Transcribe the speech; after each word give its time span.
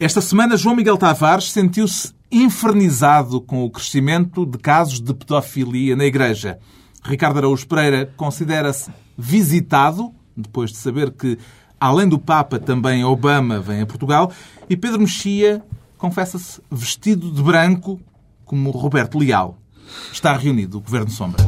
Esta 0.00 0.20
semana, 0.20 0.56
João 0.56 0.76
Miguel 0.76 0.96
Tavares 0.96 1.50
sentiu-se 1.50 2.14
infernizado 2.30 3.40
com 3.40 3.64
o 3.64 3.70
crescimento 3.70 4.46
de 4.46 4.56
casos 4.56 5.00
de 5.00 5.12
pedofilia 5.12 5.96
na 5.96 6.04
Igreja. 6.04 6.60
Ricardo 7.02 7.38
Araújo 7.38 7.66
Pereira 7.66 8.08
considera-se 8.16 8.92
visitado, 9.16 10.12
depois 10.36 10.70
de 10.70 10.76
saber 10.76 11.10
que, 11.10 11.36
além 11.80 12.08
do 12.08 12.16
Papa, 12.16 12.60
também 12.60 13.04
Obama 13.04 13.58
vem 13.58 13.80
a 13.80 13.86
Portugal, 13.86 14.30
e 14.70 14.76
Pedro 14.76 15.00
Mexia 15.00 15.64
confessa-se 15.96 16.60
vestido 16.70 17.32
de 17.32 17.42
branco 17.42 18.00
como 18.44 18.70
Roberto 18.70 19.18
Leal. 19.18 19.58
Está 20.12 20.32
reunido 20.36 20.78
o 20.78 20.80
Governo 20.80 21.10
Sombra. 21.10 21.44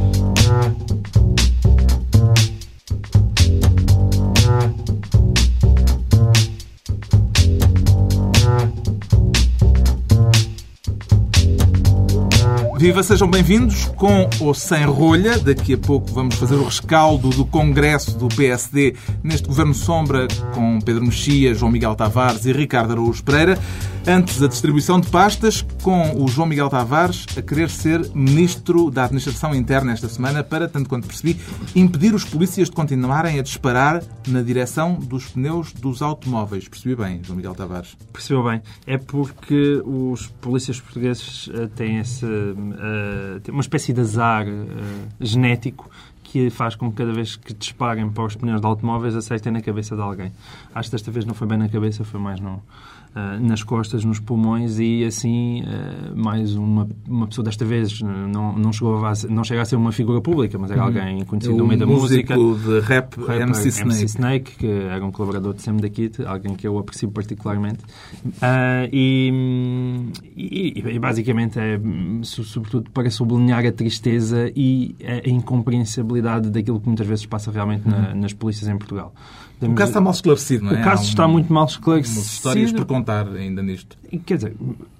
Viva, 12.80 13.02
sejam 13.02 13.28
bem-vindos 13.28 13.84
com 13.94 14.26
ou 14.40 14.54
sem 14.54 14.86
rolha. 14.86 15.38
Daqui 15.38 15.74
a 15.74 15.76
pouco 15.78 16.10
vamos 16.14 16.36
fazer 16.36 16.54
o 16.54 16.64
rescaldo 16.64 17.28
do 17.28 17.44
Congresso 17.44 18.16
do 18.16 18.26
PSD 18.28 18.96
neste 19.22 19.46
Governo 19.46 19.74
Sombra 19.74 20.26
com 20.54 20.78
Pedro 20.80 21.04
Mexia, 21.04 21.54
João 21.54 21.70
Miguel 21.70 21.94
Tavares 21.94 22.46
e 22.46 22.52
Ricardo 22.52 22.92
Araújo 22.92 23.22
Pereira. 23.22 23.58
Antes 24.06 24.40
da 24.40 24.46
distribuição 24.46 24.98
de 24.98 25.08
pastas, 25.10 25.64
com 25.82 26.24
o 26.24 26.26
João 26.26 26.48
Miguel 26.48 26.70
Tavares 26.70 27.26
a 27.36 27.42
querer 27.42 27.68
ser 27.68 28.00
Ministro 28.14 28.90
da 28.90 29.04
Administração 29.04 29.54
Interna 29.54 29.92
esta 29.92 30.08
semana 30.08 30.42
para, 30.42 30.66
tanto 30.66 30.88
quanto 30.88 31.06
percebi, 31.06 31.38
impedir 31.76 32.14
os 32.14 32.24
polícias 32.24 32.70
de 32.70 32.74
continuarem 32.74 33.38
a 33.38 33.42
disparar 33.42 34.02
na 34.26 34.40
direção 34.40 34.94
dos 34.94 35.26
pneus 35.26 35.72
dos 35.74 36.00
automóveis. 36.00 36.66
Percebi 36.66 36.96
bem, 36.96 37.20
João 37.22 37.36
Miguel 37.36 37.54
Tavares? 37.54 37.94
Percebeu 38.10 38.42
bem. 38.42 38.62
É 38.86 38.96
porque 38.96 39.82
os 39.84 40.28
polícias 40.40 40.80
portugueses 40.80 41.50
eh, 41.52 41.68
têm 41.76 41.98
esse 41.98 42.24
uh, 42.24 43.52
uma 43.52 43.60
espécie 43.60 43.92
de 43.92 44.00
azar 44.00 44.46
uh, 44.48 44.76
genético 45.20 45.89
que 46.30 46.48
faz 46.48 46.76
com 46.76 46.90
que 46.90 46.96
cada 46.96 47.12
vez 47.12 47.34
que 47.34 47.52
disparem 47.52 48.08
para 48.08 48.24
os 48.24 48.36
pneus 48.36 48.60
de 48.60 48.66
automóveis 48.66 49.16
acertem 49.16 49.52
na 49.52 49.60
cabeça 49.60 49.96
de 49.96 50.02
alguém. 50.02 50.30
Acho 50.72 50.88
que 50.88 50.96
desta 50.96 51.10
vez 51.10 51.24
não 51.24 51.34
foi 51.34 51.48
bem 51.48 51.58
na 51.58 51.68
cabeça, 51.68 52.04
foi 52.04 52.20
mais 52.20 52.38
no, 52.38 52.62
Uh, 53.10 53.44
nas 53.44 53.64
costas, 53.64 54.04
nos 54.04 54.20
pulmões 54.20 54.78
e 54.78 55.04
assim 55.04 55.64
uh, 55.64 56.16
mais 56.16 56.54
uma, 56.54 56.88
uma 57.08 57.26
pessoa 57.26 57.44
desta 57.44 57.64
vez 57.64 58.00
não, 58.00 58.56
não 58.56 58.72
chegou 58.72 59.04
a, 59.04 59.12
não 59.28 59.42
chega 59.42 59.62
a 59.62 59.64
ser 59.64 59.74
uma 59.74 59.90
figura 59.90 60.20
pública, 60.20 60.56
mas 60.56 60.70
era 60.70 60.80
uhum. 60.80 60.86
alguém 60.86 61.24
conhecido 61.24 61.56
no 61.56 61.66
meio 61.66 61.80
da 61.80 61.86
música. 61.86 62.36
de 62.36 62.78
rap, 62.78 63.16
rapper, 63.18 63.40
MC, 63.40 63.68
Snake. 63.68 63.82
MC 63.82 64.04
Snake, 64.04 64.56
que 64.58 64.66
era 64.68 65.04
um 65.04 65.10
colaborador 65.10 65.54
de 65.54 65.62
Sam 65.62 65.78
da 65.78 65.88
Kid, 65.88 66.24
alguém 66.24 66.54
que 66.54 66.64
eu 66.64 66.78
aprecio 66.78 67.10
particularmente. 67.10 67.80
Uh, 68.24 68.86
e, 68.92 70.12
e, 70.36 70.78
e, 70.94 70.98
basicamente 71.00 71.58
é 71.58 71.80
sobretudo 72.22 72.92
para 72.92 73.10
sublinhar 73.10 73.66
a 73.66 73.72
tristeza 73.72 74.52
e 74.54 74.94
a 75.04 75.28
incompreensibilidade 75.28 76.19
daquilo 76.22 76.80
que 76.80 76.86
muitas 76.86 77.06
vezes 77.06 77.26
passa 77.26 77.50
realmente 77.50 77.86
uhum. 77.86 77.90
na, 77.90 78.14
nas 78.14 78.32
polícias 78.32 78.68
em 78.68 78.76
Portugal. 78.76 79.12
O 79.60 79.74
caso 79.74 79.90
está 79.90 80.00
mal 80.00 80.12
esclarecido, 80.12 80.64
não 80.64 80.72
é? 80.72 80.80
O 80.80 80.84
caso 80.84 81.04
está 81.04 81.28
muito 81.28 81.52
mal 81.52 81.66
esclarecido. 81.66 82.20
Umas 82.20 82.32
histórias 82.32 82.72
por 82.72 82.86
contar 82.86 83.28
ainda 83.28 83.62
nisto. 83.62 83.96
Quer 84.24 84.36
dizer, 84.36 84.56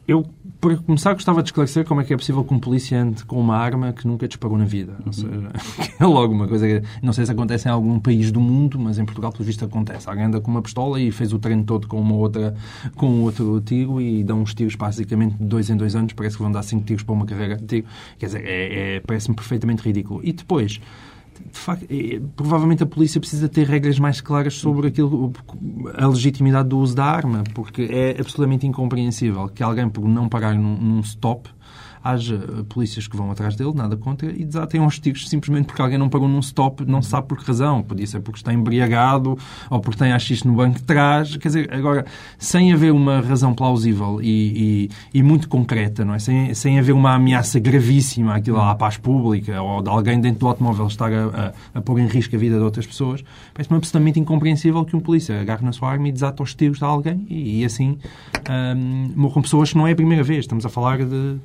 eu, 0.06 0.26
para 0.60 0.76
começar, 0.76 1.14
gostava 1.14 1.42
de 1.42 1.48
esclarecer 1.48 1.84
como 1.86 2.00
é 2.00 2.04
que 2.04 2.12
é 2.12 2.16
possível 2.16 2.44
que 2.44 2.52
um 2.52 2.58
polícia 2.58 3.00
ande 3.00 3.24
com 3.24 3.40
uma 3.40 3.56
arma 3.56 3.92
que 3.92 4.06
nunca 4.06 4.28
disparou 4.28 4.58
na 4.58 4.64
vida. 4.64 4.96
Ou 5.06 5.12
seja, 5.12 5.50
é 5.98 6.04
logo 6.04 6.34
uma 6.34 6.46
coisa 6.46 6.66
que 6.66 6.82
não 7.00 7.12
sei 7.12 7.24
se 7.24 7.32
acontece 7.32 7.68
em 7.68 7.70
algum 7.70 7.98
país 7.98 8.30
do 8.30 8.40
mundo, 8.40 8.78
mas 8.78 8.98
em 8.98 9.04
Portugal, 9.04 9.32
pelo 9.32 9.44
visto, 9.44 9.64
acontece. 9.64 10.08
Alguém 10.08 10.24
anda 10.24 10.40
com 10.40 10.50
uma 10.50 10.60
pistola 10.60 11.00
e 11.00 11.10
fez 11.10 11.32
o 11.32 11.38
treino 11.38 11.64
todo 11.64 11.86
com 11.86 12.00
uma 12.00 12.14
outra, 12.14 12.54
com 12.96 13.22
outro 13.22 13.60
tiro 13.62 14.00
e 14.00 14.22
dão 14.22 14.42
uns 14.42 14.52
tiros 14.52 14.74
basicamente 14.74 15.36
de 15.36 15.44
dois 15.44 15.70
em 15.70 15.76
dois 15.76 15.96
anos. 15.96 16.12
Parece 16.12 16.36
que 16.36 16.42
vão 16.42 16.52
dar 16.52 16.62
cinco 16.62 16.84
tiros 16.84 17.02
para 17.02 17.14
uma 17.14 17.24
carreira 17.24 17.56
de 17.56 17.64
tiro. 17.64 17.86
Quer 18.18 18.26
dizer, 18.26 18.44
é, 18.44 18.96
é 18.96 19.00
parece-me 19.00 19.34
perfeitamente 19.34 19.82
ridículo. 19.82 20.20
E 20.22 20.32
depois 20.32 20.72
de 20.72 20.82
facto, 21.58 21.86
é, 21.90 22.20
provavelmente 22.36 22.82
a 22.82 22.86
polícia 22.86 23.20
precisa 23.20 23.48
ter 23.48 23.66
regras 23.66 23.98
mais 23.98 24.20
claras 24.20 24.54
sobre 24.54 24.88
aquilo, 24.88 25.32
a 25.96 26.06
legitimidade 26.06 26.68
do 26.68 26.78
uso 26.78 26.94
da 26.94 27.04
arma, 27.04 27.44
porque 27.54 27.82
é 27.82 28.10
absolutamente 28.18 28.66
incompreensível 28.66 29.48
que 29.48 29.62
alguém, 29.62 29.88
por 29.88 30.06
não 30.06 30.28
parar 30.28 30.54
num, 30.54 30.76
num 30.76 31.00
stop, 31.00 31.48
haja 32.02 32.38
polícias 32.68 33.06
que 33.06 33.16
vão 33.16 33.30
atrás 33.30 33.56
dele, 33.56 33.72
nada 33.74 33.96
contra, 33.96 34.30
e 34.30 34.44
desatem 34.44 34.80
aos 34.80 34.98
tiros 34.98 35.28
simplesmente 35.28 35.66
porque 35.66 35.82
alguém 35.82 35.98
não 35.98 36.08
pagou 36.08 36.28
num 36.28 36.40
stop, 36.40 36.84
não 36.84 37.02
sabe 37.02 37.28
por 37.28 37.38
que 37.38 37.46
razão. 37.46 37.82
Podia 37.82 38.06
ser 38.06 38.20
porque 38.20 38.38
está 38.38 38.52
embriagado 38.52 39.38
ou 39.68 39.80
porque 39.80 39.98
tem 39.98 40.12
AX 40.12 40.42
no 40.44 40.54
banco 40.54 40.78
de 40.78 40.84
trás. 40.84 41.36
Quer 41.36 41.48
dizer, 41.48 41.74
agora, 41.74 42.06
sem 42.38 42.72
haver 42.72 42.92
uma 42.92 43.20
razão 43.20 43.54
plausível 43.54 44.20
e, 44.22 44.88
e, 45.12 45.18
e 45.18 45.22
muito 45.22 45.48
concreta, 45.48 46.04
não 46.04 46.14
é? 46.14 46.18
Sem, 46.18 46.54
sem 46.54 46.78
haver 46.78 46.92
uma 46.92 47.14
ameaça 47.14 47.58
gravíssima 47.58 48.34
àquilo 48.36 48.60
à 48.60 48.74
paz 48.74 48.96
pública 48.96 49.60
ou 49.60 49.82
de 49.82 49.88
alguém 49.88 50.20
dentro 50.20 50.40
do 50.40 50.48
automóvel 50.48 50.86
estar 50.86 51.12
a, 51.12 51.52
a, 51.74 51.78
a 51.78 51.82
pôr 51.82 51.98
em 51.98 52.06
risco 52.06 52.34
a 52.34 52.38
vida 52.38 52.56
de 52.56 52.62
outras 52.62 52.86
pessoas, 52.86 53.22
parece-me 53.52 53.76
absolutamente 53.76 54.20
incompreensível 54.20 54.84
que 54.84 54.96
um 54.96 55.00
polícia 55.00 55.40
agarre 55.40 55.64
na 55.64 55.72
sua 55.72 55.90
arma 55.90 56.08
e 56.08 56.12
desate 56.12 56.40
aos 56.40 56.54
tiros 56.54 56.78
de 56.78 56.84
alguém 56.84 57.26
e, 57.28 57.60
e 57.60 57.64
assim 57.64 57.98
um, 58.48 59.12
morram 59.16 59.42
pessoas 59.42 59.70
que 59.70 59.78
não 59.78 59.86
é 59.86 59.92
a 59.92 59.96
primeira 59.96 60.22
vez. 60.22 60.40
Estamos 60.40 60.64
a 60.64 60.68
falar 60.68 60.98
de 60.98 61.36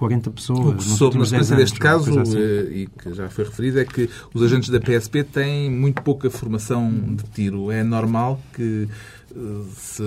40 0.00 0.30
pessoas. 0.30 0.66
O 0.66 0.76
que 0.76 0.84
soube 0.84 1.18
na 1.18 1.26
sequência 1.26 1.54
deste 1.54 1.78
caso, 1.78 2.18
assim. 2.18 2.38
Eh, 2.38 2.68
e 2.72 2.86
que 2.86 3.12
já 3.12 3.28
foi 3.28 3.44
referido, 3.44 3.78
é 3.78 3.84
que 3.84 4.08
os 4.32 4.42
agentes 4.42 4.70
da 4.70 4.80
PSP 4.80 5.22
têm 5.22 5.70
muito 5.70 6.00
pouca 6.00 6.30
formação 6.30 6.90
de 6.90 7.22
tiro. 7.24 7.70
É 7.70 7.84
normal 7.84 8.40
que 8.54 8.88
eh, 9.30 9.36
se 9.76 10.02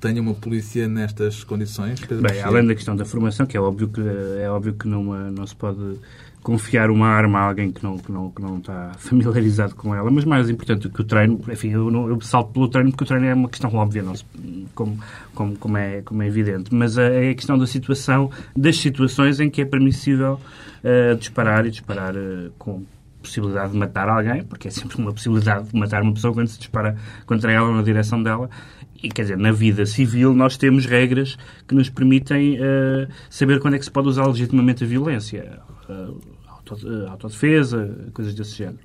tenha 0.00 0.22
uma 0.22 0.32
polícia 0.32 0.88
nestas 0.88 1.44
condições? 1.44 2.00
Pedro 2.00 2.22
Bem, 2.22 2.40
além 2.40 2.66
da 2.66 2.74
questão 2.74 2.96
da 2.96 3.04
formação, 3.04 3.44
que 3.44 3.54
é 3.54 3.60
óbvio 3.60 3.88
que, 3.88 4.00
é 4.40 4.48
óbvio 4.48 4.72
que 4.72 4.88
não, 4.88 5.04
não 5.30 5.46
se 5.46 5.54
pode 5.54 5.98
confiar 6.48 6.90
uma 6.90 7.06
arma 7.06 7.40
a 7.40 7.48
alguém 7.48 7.70
que 7.70 7.84
não, 7.84 7.98
que 7.98 8.10
não, 8.10 8.30
que 8.30 8.40
não 8.40 8.56
está 8.56 8.92
familiarizado 8.96 9.74
com 9.74 9.94
ela, 9.94 10.10
mas 10.10 10.24
mais 10.24 10.48
importante 10.48 10.88
do 10.88 10.90
que 10.90 11.02
o 11.02 11.04
treino, 11.04 11.38
enfim, 11.46 11.72
eu, 11.72 11.90
não, 11.90 12.08
eu 12.08 12.18
salto 12.22 12.54
pelo 12.54 12.66
treino 12.68 12.90
porque 12.90 13.04
o 13.04 13.06
treino 13.06 13.26
é 13.26 13.34
uma 13.34 13.50
questão 13.50 13.70
óbvia, 13.74 14.02
não 14.02 14.14
como, 14.74 14.98
como, 15.34 15.56
como, 15.58 15.76
é, 15.76 16.00
como 16.00 16.22
é 16.22 16.26
evidente, 16.26 16.74
mas 16.74 16.96
é 16.96 17.28
a 17.28 17.34
questão 17.34 17.58
da 17.58 17.66
situação, 17.66 18.30
das 18.56 18.78
situações 18.78 19.40
em 19.40 19.50
que 19.50 19.60
é 19.60 19.66
permissível 19.66 20.40
uh, 20.84 21.14
disparar 21.18 21.66
e 21.66 21.70
disparar 21.70 22.16
uh, 22.16 22.50
com 22.58 22.82
possibilidade 23.20 23.72
de 23.72 23.76
matar 23.76 24.08
alguém, 24.08 24.42
porque 24.42 24.68
é 24.68 24.70
sempre 24.70 24.96
uma 24.96 25.12
possibilidade 25.12 25.68
de 25.68 25.78
matar 25.78 26.00
uma 26.02 26.14
pessoa 26.14 26.32
quando 26.32 26.48
se 26.48 26.58
dispara 26.58 26.96
contra 27.26 27.52
ela 27.52 27.68
ou 27.68 27.74
na 27.74 27.82
direção 27.82 28.22
dela. 28.22 28.48
E, 29.02 29.10
quer 29.10 29.22
dizer, 29.22 29.36
na 29.36 29.52
vida 29.52 29.84
civil 29.84 30.32
nós 30.32 30.56
temos 30.56 30.86
regras 30.86 31.36
que 31.68 31.74
nos 31.74 31.90
permitem 31.90 32.58
uh, 32.58 33.06
saber 33.28 33.60
quando 33.60 33.74
é 33.74 33.78
que 33.78 33.84
se 33.84 33.90
pode 33.90 34.08
usar 34.08 34.26
legitimamente 34.26 34.82
a 34.82 34.86
violência. 34.86 35.60
Uh, 35.90 36.37
autodefesa, 37.08 38.10
coisas 38.12 38.34
desse 38.34 38.56
género. 38.56 38.78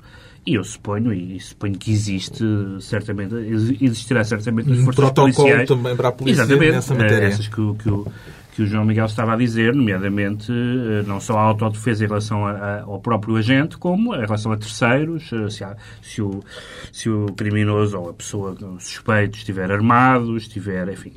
E 0.46 0.56
eu 0.56 0.64
suponho, 0.64 1.14
e 1.14 1.40
suponho 1.40 1.78
que 1.78 1.90
existe, 1.90 2.44
certamente, 2.82 3.34
existirá 3.80 4.26
certamente 4.26 4.70
um 4.70 4.84
forças 4.84 4.96
protocolo 5.06 5.34
policiais. 5.34 5.68
também 5.70 5.96
para 5.96 6.10
a 6.10 6.12
polícia 6.12 6.42
Exatamente, 6.42 6.72
nessa 6.74 6.94
matéria. 6.94 7.28
Essas 7.28 7.48
que, 7.48 7.74
que, 7.76 7.90
o, 7.90 8.06
que 8.54 8.62
o 8.62 8.66
João 8.66 8.84
Miguel 8.84 9.06
estava 9.06 9.34
a 9.34 9.36
dizer, 9.38 9.74
nomeadamente 9.74 10.52
eh, 10.52 11.02
não 11.08 11.22
só 11.22 11.38
a 11.38 11.44
autodefesa 11.44 12.04
em 12.04 12.08
relação 12.10 12.46
a, 12.46 12.52
a, 12.52 12.82
ao 12.82 13.00
próprio 13.00 13.38
agente, 13.38 13.78
como 13.78 14.14
em 14.14 14.20
relação 14.20 14.52
a 14.52 14.58
terceiros, 14.58 15.32
eh, 15.32 15.50
se, 15.50 15.64
há, 15.64 15.78
se, 16.02 16.22
o, 16.22 16.44
se 16.92 17.10
o 17.10 17.28
criminoso 17.28 17.98
ou 17.98 18.10
a 18.10 18.14
pessoa 18.14 18.54
suspeito 18.80 19.38
estiver 19.38 19.72
armado, 19.72 20.36
estiver, 20.36 20.90
enfim, 20.90 21.14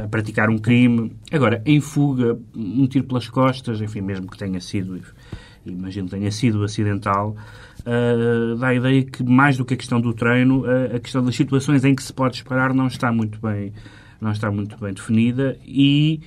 a, 0.00 0.02
a 0.02 0.08
praticar 0.08 0.50
um 0.50 0.58
crime. 0.58 1.12
Agora, 1.30 1.62
em 1.64 1.80
fuga, 1.80 2.36
um 2.56 2.88
tiro 2.88 3.04
pelas 3.04 3.28
costas, 3.28 3.80
enfim, 3.80 4.00
mesmo 4.00 4.28
que 4.28 4.36
tenha 4.36 4.60
sido 4.60 5.00
imagino 5.66 6.08
que 6.08 6.16
tenha 6.16 6.30
sido 6.30 6.62
acidental, 6.62 7.36
uh, 7.80 8.56
dá 8.56 8.68
a 8.68 8.74
ideia 8.74 9.04
que, 9.04 9.22
mais 9.22 9.56
do 9.56 9.64
que 9.64 9.74
a 9.74 9.76
questão 9.76 10.00
do 10.00 10.12
treino, 10.12 10.62
uh, 10.62 10.96
a 10.96 11.00
questão 11.00 11.24
das 11.24 11.34
situações 11.34 11.84
em 11.84 11.94
que 11.94 12.02
se 12.02 12.12
pode 12.12 12.34
disparar 12.34 12.74
não 12.74 12.86
está 12.86 13.12
muito 13.12 13.38
bem, 13.40 13.72
não 14.20 14.32
está 14.32 14.50
muito 14.50 14.76
bem 14.78 14.92
definida 14.92 15.56
e, 15.66 16.20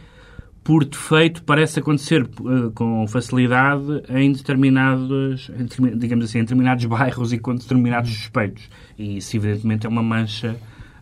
por 0.64 0.84
defeito, 0.84 1.44
parece 1.44 1.80
acontecer 1.80 2.24
uh, 2.24 2.72
com 2.72 3.08
facilidade 3.08 4.04
em 4.10 4.32
determinados, 4.32 5.50
em, 5.50 5.98
digamos 5.98 6.26
assim, 6.26 6.40
em 6.40 6.42
determinados 6.42 6.86
bairros 6.86 7.34
e 7.34 7.38
com 7.38 7.56
determinados 7.56 8.12
suspeitos. 8.12 8.70
E 8.98 9.18
isso, 9.18 9.36
evidentemente, 9.38 9.86
é 9.86 9.90
uma 9.90 10.04
mancha 10.04 10.58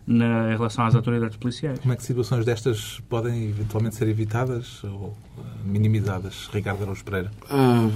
na, 0.06 0.52
em 0.52 0.56
relação 0.56 0.84
às 0.84 0.94
autoridades 0.94 1.36
policiais. 1.36 1.78
Como 1.80 1.92
é 1.92 1.96
que 1.96 2.02
situações 2.02 2.44
destas 2.44 3.00
podem 3.08 3.48
eventualmente 3.48 3.96
ser 3.96 4.08
evitadas 4.08 4.82
ou 4.84 4.90
uh, 4.90 5.14
minimizadas, 5.64 6.48
Ricardo 6.52 6.82
Araújo 6.82 7.04
Pereira? 7.04 7.30
Uh, 7.50 7.92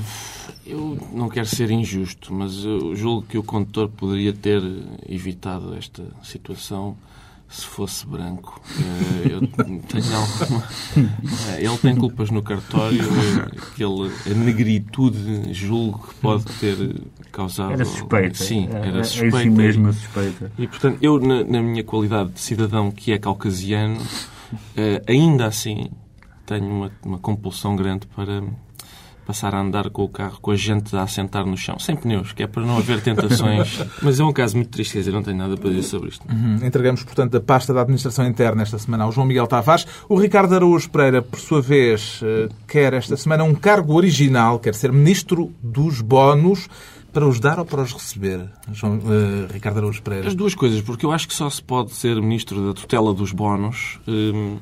eu 0.67 0.99
não 1.13 1.29
quero 1.29 1.47
ser 1.47 1.71
injusto, 1.71 2.35
mas 2.35 2.65
eu 2.65 2.97
julgo 2.97 3.23
que 3.27 3.39
o 3.39 3.43
condutor 3.43 3.89
poderia 3.89 4.33
ter 4.33 4.63
evitado 5.09 5.75
esta 5.75 6.03
situação 6.23 6.97
se 7.51 7.67
fosse 7.67 8.07
branco. 8.07 8.61
Eh, 8.79 9.33
eu 9.33 9.47
tenho 9.47 10.17
alguma... 10.17 10.65
Eh, 11.57 11.59
ele 11.65 11.79
tem 11.79 11.97
culpas 11.97 12.31
no 12.31 12.43
cartório, 12.43 13.01
aquele, 13.73 14.13
a 14.27 14.35
negritude 14.35 15.53
julgo 15.53 16.07
que 16.07 16.15
pode 16.17 16.45
ter 16.45 17.03
causado... 17.33 17.73
Era 17.73 17.85
suspeita. 17.85 18.35
Sim, 18.37 18.69
era 18.71 19.05
suspeita. 19.05 19.39
É 19.39 19.43
si 19.43 19.51
mesmo 19.51 19.93
suspeita. 19.93 20.53
E, 20.59 20.67
portanto, 20.67 20.99
eu, 21.03 21.19
na, 21.19 21.45
na 21.45 21.61
minha 21.61 21.85
qualidade 21.85 22.31
de 22.31 22.41
cidadão 22.41 22.91
que 22.91 23.13
é 23.13 23.19
caucasiano, 23.19 24.01
Eh, 24.77 25.03
ainda 25.07 25.47
assim, 25.47 25.91
tenho 26.47 26.67
uma, 26.67 26.93
uma 27.05 27.19
compulsão 27.19 27.77
grande 27.77 28.07
para 28.09 28.43
passar 29.31 29.55
a 29.55 29.61
andar 29.61 29.91
com 29.91 30.03
o 30.03 30.09
carro 30.09 30.41
com 30.43 30.51
a 30.51 30.57
gente 30.57 30.95
a 30.97 31.03
assentar 31.03 31.47
no 31.47 31.57
chão, 31.57 31.79
sem 31.79 31.95
pneus, 31.95 32.33
que 32.33 32.43
é 32.43 32.49
para 32.49 32.65
não 32.65 32.79
haver 32.79 33.01
tentações. 33.01 33.81
Mas 34.03 34.19
é 34.19 34.25
um 34.25 34.33
caso 34.33 34.57
muito 34.57 34.71
triste, 34.71 34.95
quer 34.95 34.99
dizer, 34.99 35.13
não 35.13 35.23
tenho 35.23 35.39
nada 35.39 35.57
para 35.57 35.71
dizer 35.71 35.85
sobre 35.85 36.09
isto. 36.09 36.27
Hum, 36.29 36.59
Entregamos, 36.65 37.05
portanto, 37.05 37.37
a 37.37 37.41
pasta 37.41 37.73
da 37.73 37.83
Administração 37.83 38.27
Interna 38.27 38.63
esta 38.63 38.77
semana 38.77 39.05
ao 39.05 39.13
João 39.13 39.25
Miguel 39.29 39.47
Tavares. 39.47 39.87
O 40.09 40.17
Ricardo 40.17 40.53
Araújo 40.53 40.91
Pereira, 40.91 41.23
por 41.23 41.39
sua 41.39 41.63
vez, 41.63 42.21
eh, 42.25 42.49
quer 42.67 42.93
esta 42.93 43.17
semana 43.17 43.45
um 43.45 43.55
cargo 43.55 43.95
original, 43.95 44.59
quer 44.59 44.75
ser 44.75 44.91
Ministro 44.91 45.53
dos 45.63 46.01
Bónus, 46.01 46.69
para 47.13 47.27
os 47.27 47.39
dar 47.39 47.61
ou 47.61 47.65
para 47.65 47.83
os 47.83 47.93
receber? 47.93 48.49
João, 48.73 48.97
eh, 48.97 49.53
Ricardo 49.53 49.79
Araújo 49.79 50.03
Pereira. 50.03 50.27
As 50.27 50.35
duas 50.35 50.57
coisas, 50.57 50.81
porque 50.81 51.07
eu 51.07 51.13
acho 51.13 51.29
que 51.29 51.35
só 51.35 51.49
se 51.49 51.63
pode 51.63 51.93
ser 51.93 52.21
Ministro 52.21 52.67
da 52.67 52.75
tutela 52.75 53.15
dos 53.15 53.31
bónus 53.31 54.01
hum, 54.09 54.59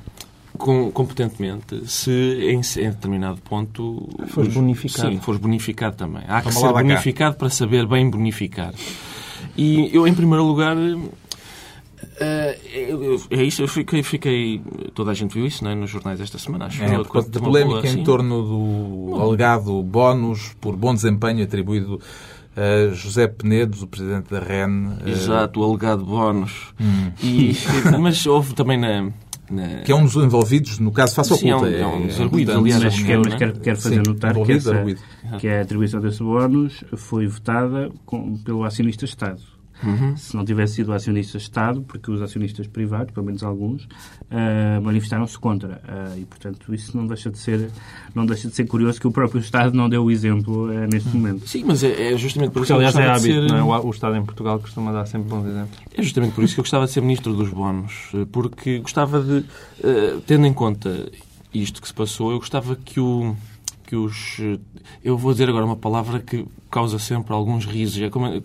com- 0.59 0.91
competentemente 0.91 1.89
se 1.89 2.11
em, 2.11 2.61
em 2.61 2.91
determinado 2.91 3.41
ponto... 3.41 4.09
Fores 4.29 4.53
bonificado. 4.53 5.11
Sim, 5.11 5.21
fores 5.21 5.41
bonificado 5.41 5.97
também. 5.97 6.23
Há 6.29 6.43
que 6.43 6.49
Toma 6.49 6.61
ser 6.61 6.67
da 6.67 6.73
cá. 6.75 6.83
bonificado 6.83 7.37
para 7.37 7.49
saber 7.51 7.87
bem 7.87 8.11
bonificar. 8.11 8.75
E 9.57 9.89
eu, 9.95 10.07
em 10.07 10.15
primeiro 10.15 10.45
lugar... 10.45 10.77
eh, 12.21 12.59
é 13.31 13.43
isso, 13.43 13.63
eu 13.63 13.69
fiquei, 13.69 14.03
fiquei. 14.03 14.61
Toda 14.95 15.11
a 15.11 15.15
gente 15.15 15.35
viu 15.35 15.47
isso 15.47 15.65
não 15.65 15.71
é? 15.71 15.75
nos 15.75 15.91
jornais 15.91 16.21
esta 16.21 16.39
semana, 16.39 16.67
acho 16.67 16.83
É, 16.83 16.97
por 16.99 17.09
causa 17.09 17.31
da 17.31 17.41
polémica 17.41 17.81
boa, 17.83 17.89
em 17.93 18.03
torno 18.05 18.43
do 18.43 19.21
alegado 19.21 19.83
bónus 19.83 20.55
por 20.61 20.77
bom 20.77 20.95
desempenho 20.95 21.43
atribuído 21.45 22.01
a 22.57 22.93
José 22.93 23.29
Penedo, 23.29 23.77
o 23.83 23.87
Presidente 23.87 24.31
da 24.31 24.41
REN. 24.41 24.97
eh, 25.07 25.11
Exato, 25.11 25.61
o 25.61 25.65
alegado 25.65 26.05
bónus. 26.05 26.75
E, 27.23 27.53
mas 28.01 28.25
houve 28.27 28.55
também 28.55 28.77
na. 28.79 29.11
Na- 29.51 29.83
Que 29.83 29.93
é 29.93 29.95
um 29.95 30.05
dos 30.05 30.15
envolvidos, 30.17 30.79
no 30.79 30.91
caso, 30.93 31.15
faça 31.15 31.35
Sim, 31.35 31.51
é 31.51 31.55
um- 31.55 31.59
oculta. 31.59 31.75
é 31.77 31.87
um 31.87 32.07
dos 32.07 32.21
arguídos, 32.21 32.55
aliás, 32.57 32.85
Mas 32.85 32.95
Sim, 32.95 33.05
quero, 33.05 33.23
mas 33.25 33.35
é? 33.35 33.37
quero, 33.37 33.61
quero 33.61 33.77
fazer 33.81 33.95
Sim, 33.97 34.03
notar 34.11 34.35
que, 34.35 34.53
essa, 34.53 34.85
que 35.39 35.49
a 35.49 35.61
atribuição 35.63 36.01
desse 36.01 36.23
bónus 36.23 36.85
foi 36.97 37.27
votada 37.27 37.91
com- 38.07 38.37
pelo 38.39 38.65
acionista-Estado. 38.65 39.41
Uhum. 39.83 40.17
Se 40.17 40.37
não 40.37 40.45
tivesse 40.45 40.75
sido 40.75 40.89
o 40.89 40.93
acionista-Estado, 40.93 41.83
porque 41.83 42.11
os 42.11 42.21
acionistas 42.21 42.67
privados, 42.67 43.13
pelo 43.13 43.27
menos 43.27 43.43
alguns, 43.43 43.87
ah, 44.31 44.81
manifestaram-se 44.83 45.39
contra. 45.39 45.81
Ah, 45.87 46.15
e, 46.17 46.25
portanto, 46.25 46.75
isso 46.75 46.97
não 46.97 47.07
deixa, 47.07 47.31
de 47.31 47.39
ser, 47.39 47.71
não 48.15 48.27
deixa 48.27 48.49
de 48.49 48.55
ser 48.55 48.67
curioso 48.67 49.01
que 49.01 49.07
o 49.07 49.13
próprio 49.13 49.41
Estado 49.41 49.77
não 49.77 49.89
deu 49.89 50.05
o 50.05 50.11
exemplo 50.11 50.69
ah, 50.71 50.87
neste 50.87 51.09
momento. 51.17 51.47
Sim, 51.49 51.65
mas 51.67 51.83
é, 51.85 52.13
é 52.13 52.17
justamente 52.19 52.51
por 52.51 52.61
Porque, 52.61 52.73
isso 52.73 52.75
aliás, 52.75 52.95
que 52.95 53.01
eu 53.01 53.05
é 53.05 53.07
gostava 53.13 53.21
de 53.29 53.31
hábito, 53.33 53.49
ser. 53.49 53.53
não 53.63 53.75
é? 53.75 53.79
O- 53.81 53.91
Estado 53.91 54.17
em 54.17 54.25
Portugal 54.25 54.59
costuma 54.61 54.93
dar 54.93 55.07
sempre 55.07 55.29
bons 55.29 55.47
exemplos. 55.47 55.79
É 55.95 56.03
justamente 56.03 56.33
por 56.35 56.45
isso 56.45 56.55
que 56.55 56.61
eu 56.61 56.65
gostava 56.65 56.85
de 56.87 56.91
ser 56.93 57.01
Ministro 57.01 57.35
dos 57.35 57.51
Bónus, 57.51 58.13
porque 58.33 58.79
gostava 58.79 59.21
de, 59.21 59.45
tendo 60.27 60.47
em 60.47 60.53
conta 60.53 61.11
isto 61.55 61.81
que 61.81 61.89
se 61.89 61.95
passou, 61.95 62.31
eu 62.33 62.39
gostava 62.39 62.77
que 62.77 63.01
o 63.01 63.35
que 63.87 63.97
os 63.97 64.37
eu 65.03 65.17
vou 65.17 65.33
dizer 65.33 65.49
agora 65.49 65.65
uma 65.65 65.77
palavra 65.77 66.21
que 66.21 66.45
causa 66.71 66.99
sempre 66.99 67.33
alguns 67.33 67.65
risos. 67.67 68.01
É 68.03 68.11
como, 68.11 68.27
eh, 68.27 68.41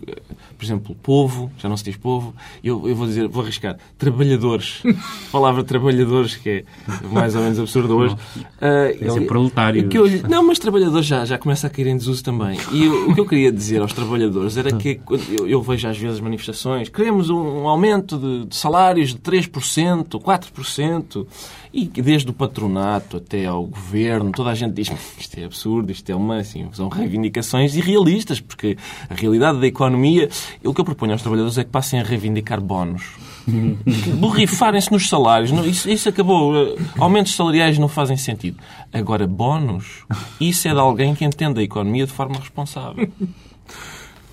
por 0.56 0.64
exemplo 0.64 0.94
povo 1.02 1.50
já 1.58 1.68
não 1.68 1.76
se 1.76 1.84
diz 1.84 1.96
povo 1.96 2.34
eu, 2.62 2.88
eu 2.88 2.94
vou 2.96 3.06
dizer 3.06 3.28
vou 3.28 3.42
arriscar 3.42 3.76
trabalhadores. 3.98 4.82
A 5.28 5.30
palavra 5.32 5.62
trabalhadores 5.64 6.36
que 6.36 6.48
é 6.48 6.64
mais 7.10 7.34
ou 7.34 7.42
menos 7.42 7.58
absurda 7.58 7.94
hoje. 7.94 8.16
Ah, 8.60 8.88
Tem 8.90 8.98
que 8.98 9.10
ser 9.10 9.22
eu- 9.22 9.26
proletários. 9.26 9.84
o 9.84 9.88
que 9.88 9.98
eu- 9.98 10.28
não, 10.28 10.46
mas 10.46 10.58
trabalhadores 10.58 11.06
já, 11.06 11.24
já 11.24 11.36
começa 11.38 11.66
a 11.66 11.70
cair 11.70 11.86
em 11.88 11.96
desuso 11.96 12.22
também. 12.22 12.58
E 12.72 12.84
eu- 12.84 13.10
o 13.10 13.14
que 13.14 13.20
eu 13.20 13.26
queria 13.26 13.50
dizer 13.52 13.80
aos 13.82 13.92
trabalhadores 13.92 14.56
era 14.56 14.72
que 14.72 14.96
quando 14.96 15.22
eu, 15.30 15.46
eu 15.48 15.62
vejo 15.62 15.86
às 15.88 15.98
vezes 15.98 16.20
manifestações, 16.20 16.88
queremos 16.88 17.30
um, 17.30 17.36
um 17.62 17.68
aumento 17.68 18.16
de, 18.18 18.46
de 18.46 18.56
salários 18.56 19.10
de 19.10 19.18
3%, 19.18 20.18
4%, 20.20 21.26
e 21.72 21.86
desde 21.86 22.30
o 22.30 22.32
patronato 22.32 23.16
até 23.16 23.46
ao 23.46 23.64
governo, 23.66 24.30
toda 24.30 24.50
a 24.50 24.54
gente 24.54 24.74
diz 24.74 24.88
isto 25.18 25.38
é 25.40 25.44
absurdo, 25.44 25.90
isto 25.90 26.08
é 26.08 26.14
uma, 26.14 26.36
assim, 26.36 26.68
são 26.72 26.88
reivindicações 26.88 27.74
irrealistas, 27.74 28.13
porque 28.40 28.76
a 29.08 29.14
realidade 29.14 29.60
da 29.60 29.66
economia, 29.66 30.28
o 30.64 30.72
que 30.72 30.80
eu 30.80 30.84
proponho 30.84 31.12
aos 31.12 31.22
trabalhadores 31.22 31.58
é 31.58 31.64
que 31.64 31.70
passem 31.70 32.00
a 32.00 32.02
reivindicar 32.02 32.60
bónus. 32.60 33.02
Borrifarem-se 34.18 34.90
nos 34.90 35.08
salários. 35.08 35.50
Isso, 35.66 35.90
isso 35.90 36.08
acabou. 36.08 36.52
Uh, 36.52 36.76
Aumentos 36.98 37.34
salariais 37.34 37.78
não 37.78 37.88
fazem 37.88 38.16
sentido. 38.16 38.58
Agora, 38.92 39.26
bónus, 39.26 40.04
isso 40.40 40.68
é 40.68 40.72
de 40.72 40.78
alguém 40.78 41.14
que 41.14 41.24
entende 41.24 41.60
a 41.60 41.62
economia 41.62 42.06
de 42.06 42.12
forma 42.12 42.38
responsável. 42.38 43.08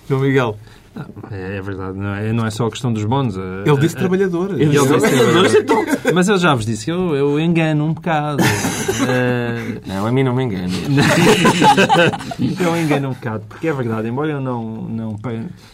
João 0.08 0.20
Miguel, 0.20 0.58
É, 1.30 1.56
é 1.56 1.62
verdade, 1.62 1.96
não 1.98 2.14
é, 2.14 2.32
não 2.32 2.46
é 2.46 2.50
só 2.50 2.66
a 2.66 2.70
questão 2.70 2.92
dos 2.92 3.04
bónus. 3.04 3.36
é- 3.36 3.68
ele 3.68 3.78
disse 3.78 3.96
trabalhador. 3.96 4.50
Ele 4.60 4.66
disse 4.70 4.86
Trabalhadores, 4.86 5.54
então. 5.54 5.84
Mas 6.12 6.28
eu 6.28 6.36
já 6.36 6.54
vos 6.54 6.66
disse, 6.66 6.90
eu, 6.90 7.14
eu 7.14 7.40
engano 7.40 7.86
um 7.86 7.92
bocado. 7.94 8.42
Eh, 9.08 9.80
Não, 9.86 10.06
a 10.06 10.12
mim 10.12 10.22
não 10.22 10.34
me 10.34 10.44
engano. 10.44 10.72
eu 12.60 12.76
engano 12.76 13.08
um 13.08 13.12
bocado, 13.12 13.44
porque 13.48 13.68
é 13.68 13.72
verdade, 13.72 14.08
embora 14.08 14.30
eu 14.32 14.40
não, 14.40 14.82
não. 14.82 15.16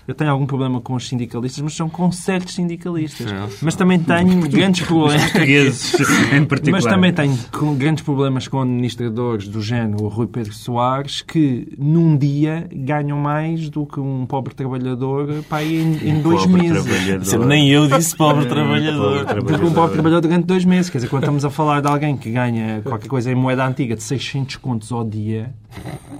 Eu 0.07 0.15
tenho 0.15 0.31
algum 0.31 0.47
problema 0.47 0.81
com 0.81 0.95
os 0.95 1.09
sindicalistas, 1.09 1.63
mas 1.63 1.75
são 1.75 1.89
com 1.89 2.11
certos 2.13 2.55
sindicalistas. 2.55 3.29
Sim, 3.29 3.57
Mas 3.63 3.75
também 3.75 3.99
tenho 3.99 4.49
grandes 4.49 4.87
problemas. 4.87 5.23
Portugueses, 5.31 5.95
em 6.33 6.45
particular. 6.45 6.73
Mas 6.73 6.85
também 6.85 7.13
tenho 7.13 7.37
grandes 7.77 8.05
problemas 8.05 8.47
com 8.49 8.61
administradores 8.63 9.49
do 9.49 9.61
género 9.61 10.05
o 10.05 10.09
Rui 10.09 10.27
Pedro 10.27 10.53
Soares 10.53 11.23
que 11.23 11.69
num 11.79 12.17
dia 12.17 12.69
ganham 12.73 13.19
mais 13.19 13.69
do 13.69 13.85
que 13.87 13.99
um 14.01 14.25
pobre 14.27 14.55
trabalhador 14.55 15.08
pá, 15.49 15.59
aí 15.59 15.81
em, 15.81 16.11
em 16.11 16.23
dois 16.23 16.47
meses. 16.47 16.85
trabalhador. 16.85 17.47
Nem 17.47 17.71
eu 17.71 17.87
disse 17.89 18.17
pobre 18.17 18.47
trabalhador. 18.47 19.25
pobre 19.27 19.43
Do 19.43 19.59
que 19.59 19.65
um 19.65 19.73
pobre 19.73 19.93
trabalhador 19.95 20.21
durante 20.21 20.45
dois 20.45 20.65
meses. 20.65 20.91
Quer 20.91 20.99
dizer, 20.99 21.09
quando 21.09 21.23
estamos 21.23 21.45
a 21.45 21.51
falar 21.51 21.81
de 21.81 21.89
alguém 21.89 22.17
que 22.17 22.31
ganha 22.31 22.81
qualquer 22.83 23.09
coisa 23.09 23.31
em 23.31 23.35
moeda 23.35 23.67
antiga 23.67 23.95
de 23.95 24.03
600 24.03 24.57
contos 24.57 24.93
ao 24.93 25.05
dia, 25.05 25.55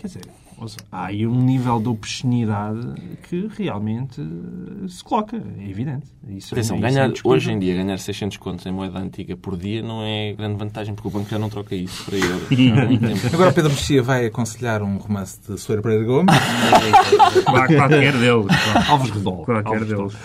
quer 0.01 0.07
dizer, 0.07 0.23
seja, 0.67 0.81
há 0.91 1.05
aí 1.07 1.25
um 1.27 1.41
nível 1.41 1.79
de 1.81 1.89
obscenidade 1.89 2.81
que 3.29 3.49
realmente 3.57 4.21
eh, 4.21 4.89
se 4.89 5.05
coloca, 5.05 5.37
é 5.37 5.71
evidente. 5.71 6.07
Isso, 6.29 6.53
Atenção, 6.55 6.77
isso 6.77 6.85
é 6.87 6.91
ganhar, 6.91 7.07
indiscutível. 7.07 7.37
hoje 7.37 7.53
em 7.53 7.59
dia, 7.59 7.75
ganhar 7.77 7.97
600 7.99 8.37
contos 8.39 8.67
em 8.67 8.73
moeda 8.73 8.99
antiga 8.99 9.37
por 9.37 9.57
dia 9.57 9.81
não 9.83 10.03
é 10.03 10.33
grande 10.33 10.57
vantagem, 10.59 10.95
porque 10.95 11.09
o 11.09 11.11
banco 11.11 11.31
já 11.31 11.39
não 11.39 11.49
troca 11.49 11.75
isso 11.77 12.05
para 12.05 12.17
euros. 12.19 13.33
Agora 13.33 13.53
Pedro 13.53 13.71
Mexia 13.71 14.03
vai 14.03 14.27
aconselhar 14.27 14.83
um 14.83 14.97
romance 14.97 15.39
de 15.47 15.57
Soeira 15.59 15.81
Pereira 15.83 16.05
Gomes. 16.05 16.35
Qualquer 17.45 18.13
deles. 18.13 18.47
Alves 18.89 19.11
Redol. 19.11 19.45
Qualquer 19.45 19.83
Redol. 19.83 20.09
deles. 20.09 20.17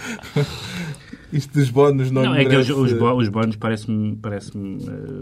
Isto 1.32 1.54
dos 1.60 1.70
bónus 1.70 2.12
não, 2.12 2.24
Não, 2.24 2.36
é 2.36 2.46
que 2.46 2.56
os, 2.56 2.68
merece- 2.70 2.94
os, 2.94 3.30
bónus 3.30 3.56
parece-me 3.56 4.16
parece 4.18 4.52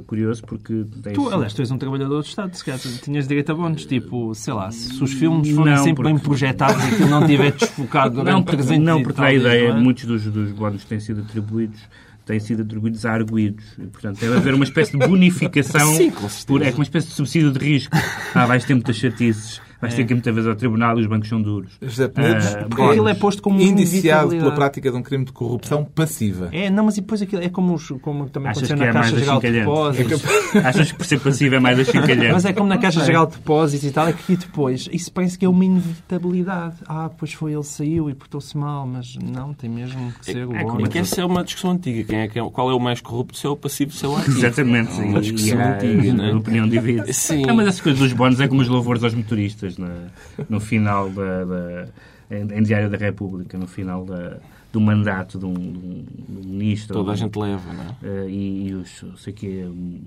curioso 0.05 0.43
porque 0.45 0.85
tem 1.01 1.13
Tu, 1.13 1.29
aliás, 1.29 1.53
tu 1.53 1.61
és 1.61 1.71
um 1.71 1.77
trabalhador 1.77 2.21
do 2.21 2.25
Estado, 2.27 2.53
se 2.53 2.63
calhar 2.65 2.79
tinhas 2.79 3.27
direito 3.27 3.51
a 3.51 3.55
bónus. 3.55 3.85
Tipo, 3.85 4.33
sei 4.35 4.53
lá, 4.53 4.69
se 4.71 5.01
os 5.03 5.13
filmes 5.13 5.49
forem 5.51 5.73
Não, 5.75 5.83
sempre 5.83 6.03
bem 6.03 6.13
porque- 6.13 6.27
projetados 6.27 6.83
e 6.83 6.87
aquilo 6.87 7.09
não 7.09 7.25
tiver 7.25 7.51
desfocado 7.53 8.15
durante 8.15 8.33
não, 8.33 8.43
porque, 8.43 8.57
300 8.57 8.85
não, 8.85 9.03
porque 9.03 9.21
a 9.21 9.33
ideia, 9.33 9.69
não 9.73 9.77
é? 9.77 9.81
muitos 9.81 10.05
dos, 10.05 10.23
dos 10.25 10.51
bónus 10.51 10.83
têm 10.85 10.99
sido 10.99 11.21
atribuídos 11.21 11.79
têm 12.23 12.39
sido 12.39 12.61
atribuídos 12.61 13.03
a 13.05 13.11
arguídos. 13.11 13.65
E, 13.79 13.87
portanto, 13.87 14.19
deve 14.19 14.37
haver 14.37 14.53
uma 14.53 14.63
espécie 14.63 14.97
de 14.97 15.05
bonificação. 15.05 15.91
Sim, 15.97 16.11
por, 16.45 16.61
é 16.61 16.69
uma 16.69 16.83
espécie 16.83 17.07
de 17.07 17.13
subsídio 17.13 17.51
de 17.51 17.59
risco. 17.59 17.97
Ah, 18.33 18.45
vais 18.45 18.63
ter 18.63 18.73
muitas 18.75 18.95
chatices. 18.95 19.59
Vais 19.81 19.93
ter 19.93 20.05
que 20.05 20.13
ir 20.13 20.15
muitas 20.15 20.33
vezes 20.35 20.49
ao 20.49 20.55
tribunal 20.55 20.97
e 20.99 21.01
os 21.01 21.07
bancos 21.07 21.27
são 21.29 21.41
duros. 21.41 21.71
José 21.81 22.07
Penedo, 22.07 22.43
Ah, 22.45 22.65
Porque 22.69 22.81
aquilo 22.83 23.07
é 23.07 23.13
posto 23.15 23.41
como 23.41 23.59
indiciado 23.61 24.29
pela 24.29 24.51
prática 24.51 24.91
de 24.91 24.97
um 24.97 25.01
crime 25.01 25.25
de 25.25 25.31
corrupção 25.31 25.83
passiva. 25.83 26.49
É, 26.51 26.69
não, 26.69 26.85
mas 26.85 26.97
e 26.97 27.01
depois 27.01 27.21
aquilo 27.21 27.41
é 27.41 27.49
como, 27.49 27.73
os, 27.73 27.87
como 28.01 28.29
também 28.29 28.51
Achas 28.51 28.69
aconteceu 28.71 28.77
que 28.77 28.83
na 28.83 28.89
é 28.89 28.93
Caixa 28.93 29.19
Geral 29.19 29.39
de? 29.41 29.51
Depósitos. 29.51 30.23
Achas 30.65 30.91
que 30.91 30.97
por 30.97 31.05
ser 31.05 31.19
passivo 31.19 31.55
é 31.55 31.59
mais 31.59 31.79
achincalhante? 31.79 32.31
Mas 32.33 32.45
é 32.45 32.53
como 32.53 32.69
na 32.69 32.77
Caixa 32.77 33.03
Geral 33.03 33.25
de 33.25 33.33
Depósitos 33.37 33.87
e 33.87 33.91
tal, 33.91 34.07
é 34.07 34.13
que 34.13 34.35
depois 34.37 34.87
isso 34.91 35.11
parece 35.11 35.37
que 35.37 35.45
é 35.45 35.49
uma 35.49 35.65
inevitabilidade. 35.65 36.75
Ah, 36.87 37.09
pois 37.17 37.33
foi, 37.33 37.53
ele 37.53 37.63
saiu 37.63 38.09
e 38.09 38.13
portou-se 38.13 38.57
mal, 38.57 38.85
mas 38.85 39.15
não, 39.15 39.53
tem 39.53 39.69
mesmo 39.69 40.11
que 40.19 40.25
ser 40.25 40.45
o 40.45 40.53
é 40.55 40.59
como 40.63 40.73
homem. 40.75 40.85
É 40.85 40.89
que 40.89 40.97
essa 40.97 41.21
é 41.21 41.25
uma 41.25 41.43
discussão 41.43 41.71
antiga. 41.71 42.03
Quem 42.03 42.19
é, 42.19 42.27
que 42.27 42.39
é- 42.39 42.49
qual 42.49 42.69
é 42.69 42.73
o 42.73 42.79
mais 42.79 43.01
corrupto, 43.01 43.37
se 43.37 43.45
é 43.45 43.49
o 43.49 43.55
passivo, 43.55 43.91
se 43.91 44.05
é 44.05 44.07
o 44.07 44.15
ativo. 44.17 44.37
Exatamente, 44.37 44.91
É 44.91 44.93
sim. 44.95 45.03
uma 45.05 45.21
discussão 45.21 45.59
antiga, 45.59 46.13
não 46.13 46.25
é? 46.25 46.33
Opinião 46.41 46.67
divide. 46.67 47.13
Sim. 47.13 47.45
Não, 47.45 47.55
mas 47.55 47.67
essas 47.67 47.81
coisas 47.81 47.99
dos 48.01 48.13
bónus 48.13 48.39
é 48.39 48.47
como 48.47 48.61
os 48.61 48.67
louvores 48.67 49.03
aos 49.03 49.13
motoristas 49.13 49.70
na- 49.77 50.07
no 50.49 50.59
final 50.59 51.09
da, 51.09 51.45
da- 51.45 51.87
em, 52.31 52.59
em 52.59 52.63
Diário 52.63 52.89
da 52.89 52.97
República, 52.97 53.57
no 53.57 53.67
final 53.67 54.05
da- 54.05 54.37
do 54.73 54.79
mandato 54.79 55.37
de 55.37 55.45
um, 55.45 55.53
de 55.53 55.59
um- 55.59 56.05
de 56.29 56.47
um 56.47 56.49
ministro. 56.49 56.93
Toda 56.93 57.11
a 57.11 57.15
gente 57.15 57.37
leva, 57.37 57.73
não 57.73 57.83
é? 57.83 57.87
eh, 58.03 58.29
e, 58.29 58.67
e 58.69 58.73
os, 58.73 59.03
sei 59.17 59.33
que 59.33 59.59
é 59.59 59.65
um, 59.65 59.99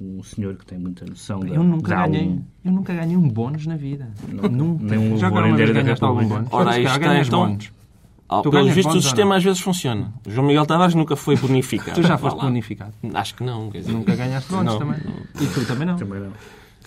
um 0.00 0.22
senhor 0.22 0.54
que 0.54 0.64
tem 0.64 0.78
muita 0.78 1.04
noção 1.04 1.40
da, 1.40 1.48
Eu 1.48 1.62
nunca 1.62 1.88
da 1.94 2.06
ganhei, 2.06 2.26
um- 2.28 2.42
eu 2.64 2.72
nunca 2.72 2.94
ganhei 2.94 3.14
um 3.16 3.28
bónus 3.28 3.66
na 3.66 3.76
vida. 3.76 4.08
nunca. 4.50 4.84
nem 4.96 4.98
um 5.12 5.18
Já 5.18 5.28
Diário 5.28 5.74
da 5.74 5.82
República. 5.82 6.34
bónus? 6.34 6.48
Ora, 6.50 6.70
aí 6.70 6.84
está, 6.84 6.96
ganhas 6.98 7.26
então. 7.26 7.40
bónus. 7.40 7.72
Ah, 8.28 8.42
ganhas 8.50 8.68
vistos, 8.74 8.86
o 8.86 8.88
bónus 8.88 9.04
sistema 9.04 9.28
não? 9.30 9.36
às 9.36 9.44
vezes 9.44 9.60
funciona. 9.60 10.12
O 10.26 10.30
João 10.30 10.46
Miguel 10.48 10.64
Tavares 10.66 10.94
nunca 10.94 11.14
foi 11.14 11.36
bonificado. 11.38 12.00
Tu 12.00 12.06
já 12.06 12.16
foste 12.18 12.40
bonificado. 12.40 12.92
Acho 13.14 13.34
que 13.34 13.44
não. 13.44 13.70
Quer 13.70 13.80
dizer, 13.80 13.92
Nunca 13.92 14.16
ganhaste 14.16 14.50
bónus 14.50 14.72
Não, 14.72 14.78
também. 14.78 14.98
não. 15.04 15.42
E 15.42 15.46
tu 15.46 15.64
também 15.66 15.86
não. 15.86 15.96
Também 15.96 16.20
não. 16.20 16.32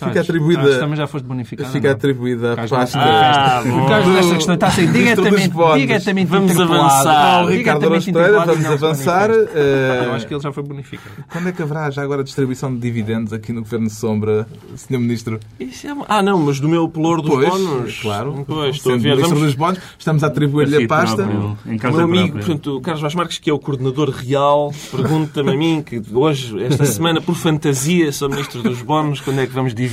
Fica 0.08 0.22
atribuída, 0.22 0.62
Carlos, 0.62 0.80
também 0.80 0.96
já 0.96 1.08
foste 1.08 1.26
bonificado. 1.26 1.72
fica 1.72 1.88
não? 1.90 1.96
atribuída 1.96 2.54
a 2.54 2.68
pasta. 2.68 3.00
Ah, 3.00 3.62
bom. 3.66 3.86
Carlos, 3.88 4.14
nesta 4.16 4.36
questão, 4.36 4.54
está 4.56 4.68
a 4.68 4.72
ser 4.72 4.82
Ministro 4.88 5.24
dos 5.30 5.40
diretamente, 5.42 5.80
diretamente 5.88 6.28
Vamos 6.30 6.60
avançar. 6.60 7.40
Ao 7.40 7.48
Ricardo 7.48 7.86
Arasteira, 7.88 8.46
vamos 8.46 8.66
avançar. 8.66 9.30
Eh, 9.32 10.04
Eu 10.06 10.14
acho 10.14 10.26
que 10.28 10.34
ele 10.34 10.42
já 10.42 10.52
foi 10.52 10.64
bonificado. 10.64 11.16
Quando 11.32 11.50
é 11.50 11.52
que 11.52 11.62
haverá 11.62 11.90
já 11.92 12.02
agora 12.02 12.24
distribuição 12.24 12.74
de 12.74 12.80
dividendos 12.80 13.34
aqui 13.34 13.52
no 13.52 13.62
Governo 13.62 13.90
Sombra, 13.90 14.48
Sr. 14.76 15.00
Ministro? 15.00 15.40
Isso 15.60 15.88
é- 15.88 15.96
Ah, 16.08 16.22
não, 16.22 16.40
mas 16.40 16.60
do 16.60 16.70
meu 16.70 16.88
pelouro 16.88 17.22
dos 17.22 17.32
Pois, 17.32 17.50
bónus. 17.50 18.00
claro. 18.02 18.46
Pois, 18.48 18.76
estou 18.78 18.94
a 18.94 18.98
ver. 18.98 19.10
Ministro 19.16 19.30
Vamos... 19.36 19.44
dos 19.46 19.56
Bónus, 19.56 19.80
estamos 19.98 20.24
a 20.24 20.28
atribuir-lhe 20.28 20.76
Assim 20.78 20.86
a 20.86 20.88
pasta. 20.88 21.16
próprio, 21.24 21.58
em 21.66 21.78
meu 21.78 22.00
amigo, 22.00 22.28
própria. 22.30 22.46
portanto, 22.46 22.78
o 22.78 22.82
Carlos 22.82 23.02
Vaz 23.02 23.16
Marques, 23.16 23.38
que 23.38 23.50
é 23.50 23.54
o 23.54 23.60
coordenador 23.60 24.10
real, 24.12 24.74
pergunta-me 24.92 25.52
a 25.52 25.58
mim 25.58 25.84
que 25.86 26.02
hoje, 26.14 26.64
esta 26.64 26.86
semana, 26.88 27.20
por 27.20 27.36
fantasia, 27.36 28.12
sou 28.12 28.30
ministro 28.30 28.64
dos 28.64 28.82
bónus, 28.82 29.20
quando 29.20 29.40
é 29.42 29.46
que 29.48 29.54
vamos 29.54 29.74
dividir? 29.74 29.89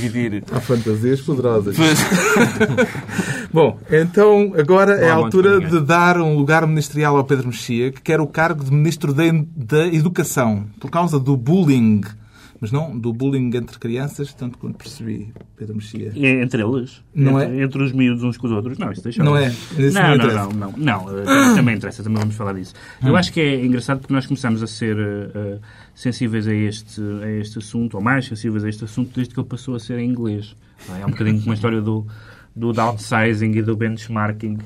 Há 0.51 0.59
fantasias 0.59 1.21
poderosas. 1.21 1.75
Pois- 1.75 1.99
Bom, 3.51 3.79
então 3.89 4.53
agora 4.57 4.93
é 4.95 5.09
a 5.09 5.15
altura 5.15 5.59
de 5.59 5.79
dar 5.79 6.19
um 6.19 6.35
lugar 6.35 6.65
ministerial 6.67 7.17
ao 7.17 7.23
Pedro 7.23 7.47
Mexia, 7.47 7.91
que 7.91 8.01
quer 8.01 8.19
o 8.19 8.27
cargo 8.27 8.63
de 8.63 8.71
Ministro 8.71 9.13
da, 9.13 9.87
Educação, 9.87 10.65
por 10.79 10.89
causa 10.91 11.19
do 11.19 11.35
bullying. 11.37 12.01
Mas 12.59 12.71
não 12.71 12.97
do 12.97 13.13
bullying 13.13 13.51
entre 13.55 13.77
crianças, 13.77 14.33
tanto 14.33 14.57
quanto 14.57 14.77
percebi, 14.79 15.31
Pedro 15.55 15.75
Mexia. 15.75 16.11
É 16.15 16.41
Entre 16.41 16.63
eles? 16.63 17.03
Não 17.13 17.39
entre, 17.39 17.59
é? 17.59 17.63
entre 17.63 17.83
os 17.83 17.91
miúdos 17.91 18.23
uns 18.23 18.35
com 18.35 18.47
os 18.47 18.53
outros? 18.53 18.79
Não, 18.79 18.91
isso 18.91 19.03
deixa 19.03 19.23
Não 19.23 19.37
é? 19.37 19.49
Isso 19.77 19.93
não 19.93 20.17
não, 20.17 20.25
não, 20.27 20.51
não, 20.51 20.71
não, 20.75 21.05
não. 21.05 21.19
eh, 21.19 21.55
Também 21.55 21.75
interessa, 21.75 22.01
também 22.01 22.17
vamos 22.19 22.35
falar 22.35 22.53
disso. 22.53 22.73
Eu 23.05 23.15
acho 23.15 23.31
que 23.31 23.39
é 23.39 23.63
engraçado 23.63 23.99
porque 23.99 24.11
nós 24.13 24.25
começamos 24.25 24.63
a 24.63 24.67
ser 24.67 24.97
eh, 24.97 25.59
sensíveis 25.97 26.47
a 26.47 26.53
este, 26.53 27.01
a 27.01 27.31
este 27.31 27.57
assunto, 27.57 27.97
ou 27.97 28.03
mais 28.03 28.27
sensíveis 28.27 28.63
a 28.63 28.69
este 28.69 28.83
assunto, 28.83 29.15
desde 29.15 29.33
que 29.33 29.39
ele 29.39 29.47
passou 29.47 29.73
a 29.73 29.79
ser 29.79 29.97
em 29.97 30.07
inglês. 30.07 30.55
É 31.01 31.03
um 31.03 31.09
bocadinho 31.09 31.39
como 31.39 31.51
a 31.51 31.55
história 31.55 31.81
do, 31.81 32.05
do 32.57 32.73
downsizing 32.73 33.51
e 33.51 33.61
do 33.61 33.75
benchmarking, 33.75 34.57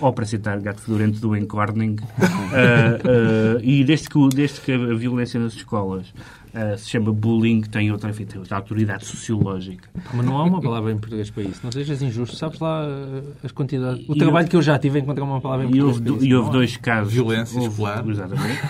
ou 0.00 0.12
para 0.12 0.26
citar 0.26 0.60
Gato 0.60 0.80
Fedorento 0.82 1.20
do 1.20 1.36
encorning. 1.36 1.96
Eh, 2.54 3.00
eh, 3.04 3.60
e 3.62 3.84
desde 3.84 4.08
que, 4.08 4.28
desde 4.28 4.60
que 4.60 4.72
a 4.72 4.94
violência 4.94 5.38
nas 5.38 5.52
escolas 5.52 6.06
eh, 6.54 6.76
se 6.76 6.88
chama 6.88 7.12
bullying, 7.12 7.60
tem 7.62 7.90
outra, 7.90 8.08
enfim, 8.08 8.24
tem 8.24 8.38
outra 8.38 8.56
autoridade 8.56 9.04
sociológica. 9.04 9.90
Mas 10.14 10.24
não 10.24 10.38
há 10.38 10.44
uma 10.44 10.60
palavra 10.62 10.92
em 10.92 10.96
português 10.96 11.28
para 11.28 11.42
isso. 11.42 11.60
Não 11.64 11.72
sejas 11.72 12.00
injusto. 12.00 12.36
Sabes 12.36 12.60
lá 12.60 12.86
uh, 12.86 13.32
as 13.42 13.50
quantidades... 13.50 14.08
O 14.08 14.14
E 14.14 14.18
trabalho 14.18 14.46
eu- 14.46 14.50
que 14.50 14.56
eu 14.56 14.62
já 14.62 14.78
tive 14.78 15.00
a 15.00 15.02
encontrar 15.02 15.24
uma 15.24 15.40
palavra 15.40 15.66
em 15.66 15.70
E 15.70 15.72
português 15.80 15.96
houve, 15.96 16.02
para 16.02 16.12
do- 16.12 16.16
isso. 16.18 16.26
e 16.26 16.34
houve 16.36 16.50
dois 16.52 16.76
casos. 16.76 17.12
Violência 17.12 17.56
houve, 17.60 17.70
escolar. 17.70 18.08
Exatamente. 18.08 18.60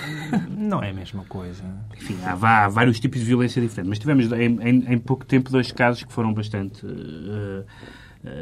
Não 0.56 0.82
é 0.82 0.90
a 0.90 0.94
mesma 0.94 1.22
coisa. 1.28 1.62
Enfim, 1.96 2.16
há, 2.24 2.64
há 2.64 2.68
vários 2.68 2.98
tipos 2.98 3.20
de 3.20 3.26
violência 3.26 3.60
diferentes. 3.60 3.90
Mas 3.90 3.98
tivemos 3.98 4.32
em, 4.32 4.58
em- 4.68 4.94
em 4.94 4.98
pouco 4.98 5.24
tempo 5.26 5.50
dois 5.52 5.70
casos 5.70 6.02
que 6.02 6.12
foram 6.12 6.32
bastante 6.32 6.84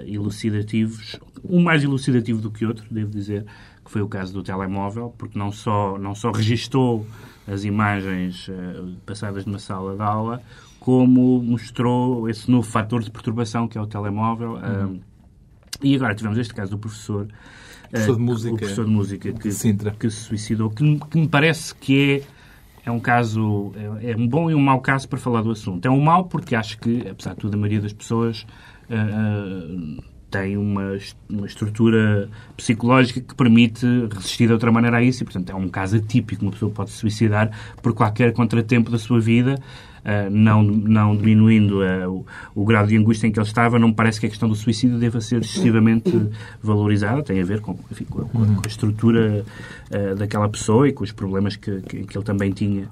elucidativos. 0.07 1.19
Um 1.43 1.63
mais 1.63 1.83
elucidativo 1.85 2.41
do 2.41 2.51
que 2.51 2.65
outro, 2.67 2.85
devo 2.91 3.11
dizer, 3.11 3.45
que 3.85 3.91
foi 3.91 4.03
o 4.03 4.09
caso 4.09 4.33
do 4.33 4.43
telemóvel, 4.43 5.15
porque 5.19 5.39
não 5.39 5.51
só, 5.53 5.99
não 5.99 6.15
só 6.15 6.31
registou 6.33 7.07
as 7.47 7.65
imagens 7.65 8.49
eh, 8.49 8.81
passadas 9.05 9.45
numa 9.45 9.59
sala 9.59 9.95
de 9.95 10.03
aula, 10.03 10.41
como 10.81 11.43
mostrou 11.43 12.29
esse 12.29 12.51
novo 12.51 12.67
fator 12.67 13.03
de 13.03 13.11
perturbação 13.11 13.69
que 13.69 13.77
é 13.77 13.81
o 13.81 13.87
telemóvel. 13.87 14.57
eh, 14.59 15.01
e 15.83 15.97
agora 15.97 16.15
tivemos 16.15 16.39
este 16.39 16.55
caso 16.55 16.71
do 16.71 16.79
professor. 16.79 17.27
eh, 17.29 17.91
Professor 17.91 18.17
de 18.17 18.23
música. 18.23 18.55
O 18.55 18.59
professor 18.59 18.85
de 18.87 18.91
música 18.91 19.33
que, 19.33 19.51
que 19.99 20.11
se 20.11 20.17
suicidou, 20.21 20.71
que, 20.71 20.99
que 21.11 21.19
me 21.19 21.29
parece 21.29 21.75
que 21.75 22.23
é, 22.85 22.89
é 22.89 22.91
um 22.91 23.01
caso, 23.01 23.73
é, 24.01 24.13
é 24.13 24.17
um 24.17 24.27
bom 24.27 24.51
e 24.51 24.55
um 24.55 24.61
mau 24.61 24.81
caso 24.81 25.07
para 25.09 25.19
falar 25.19 25.43
do 25.43 25.51
assunto. 25.51 25.85
É 25.85 25.91
um 25.91 26.01
mau 26.01 26.25
porque 26.25 26.55
acho 26.55 26.79
que, 26.79 27.07
apesar 27.09 27.35
de 27.35 27.41
tudo, 27.41 27.55
a 27.55 27.57
maioria 27.59 27.83
das 27.83 27.93
pessoas 27.93 28.47
tem 30.31 30.57
uma, 30.57 30.99
uma 31.31 31.47
estrutura 31.47 32.29
psicológica 32.57 33.21
que 33.21 33.35
permite 33.37 33.87
resistir 34.13 34.49
de 34.49 34.53
outra 34.53 34.73
maneira 34.73 34.97
a 34.97 35.03
isso 35.03 35.23
e, 35.23 35.25
portanto, 35.25 35.51
é 35.51 35.55
um 35.55 35.69
caso 35.69 35.97
atípico. 35.97 36.43
Uma 36.43 36.51
pessoa 36.51 36.73
pode 36.73 36.91
se 36.91 36.97
suicidar 36.97 37.51
por 37.81 37.95
qualquer 37.95 38.33
contratempo 38.33 38.91
da 38.91 38.99
sua 38.99 39.21
vida, 39.21 39.57
não, 40.31 40.63
não 40.63 41.17
diminuindo 41.17 41.83
ah, 41.83 42.09
o, 42.11 42.27
o 42.55 42.65
grau 42.65 42.87
de 42.87 42.97
angústia 42.97 43.27
em 43.27 43.33
que 43.33 43.39
ele 43.39 43.47
estava, 43.47 43.79
não 43.79 43.89
me 43.89 43.95
parece 43.95 44.21
que 44.21 44.27
a 44.27 44.29
questão 44.29 44.49
do 44.49 44.55
suicídio 44.55 44.99
deva 44.99 45.21
ser 45.21 45.41
excessivamente 45.41 46.11
valorizada. 46.63 47.23
Tem 47.23 47.41
a 47.41 47.45
ver 47.45 47.61
com, 47.61 47.79
enfim, 47.91 48.05
com, 48.05 48.21
a, 48.23 48.25
com 48.25 48.43
a- 48.43 48.67
estrutura 48.69 49.45
ah, 49.91 50.15
daquela 50.15 50.49
pessoa 50.49 50.89
e 50.89 50.93
com 50.93 51.05
os 51.05 51.13
problemas 51.13 51.57
que, 51.57 51.81
que, 51.83 52.05
que 52.05 52.17
ele 52.19 52.25
também 52.25 52.51
tinha 52.51 52.89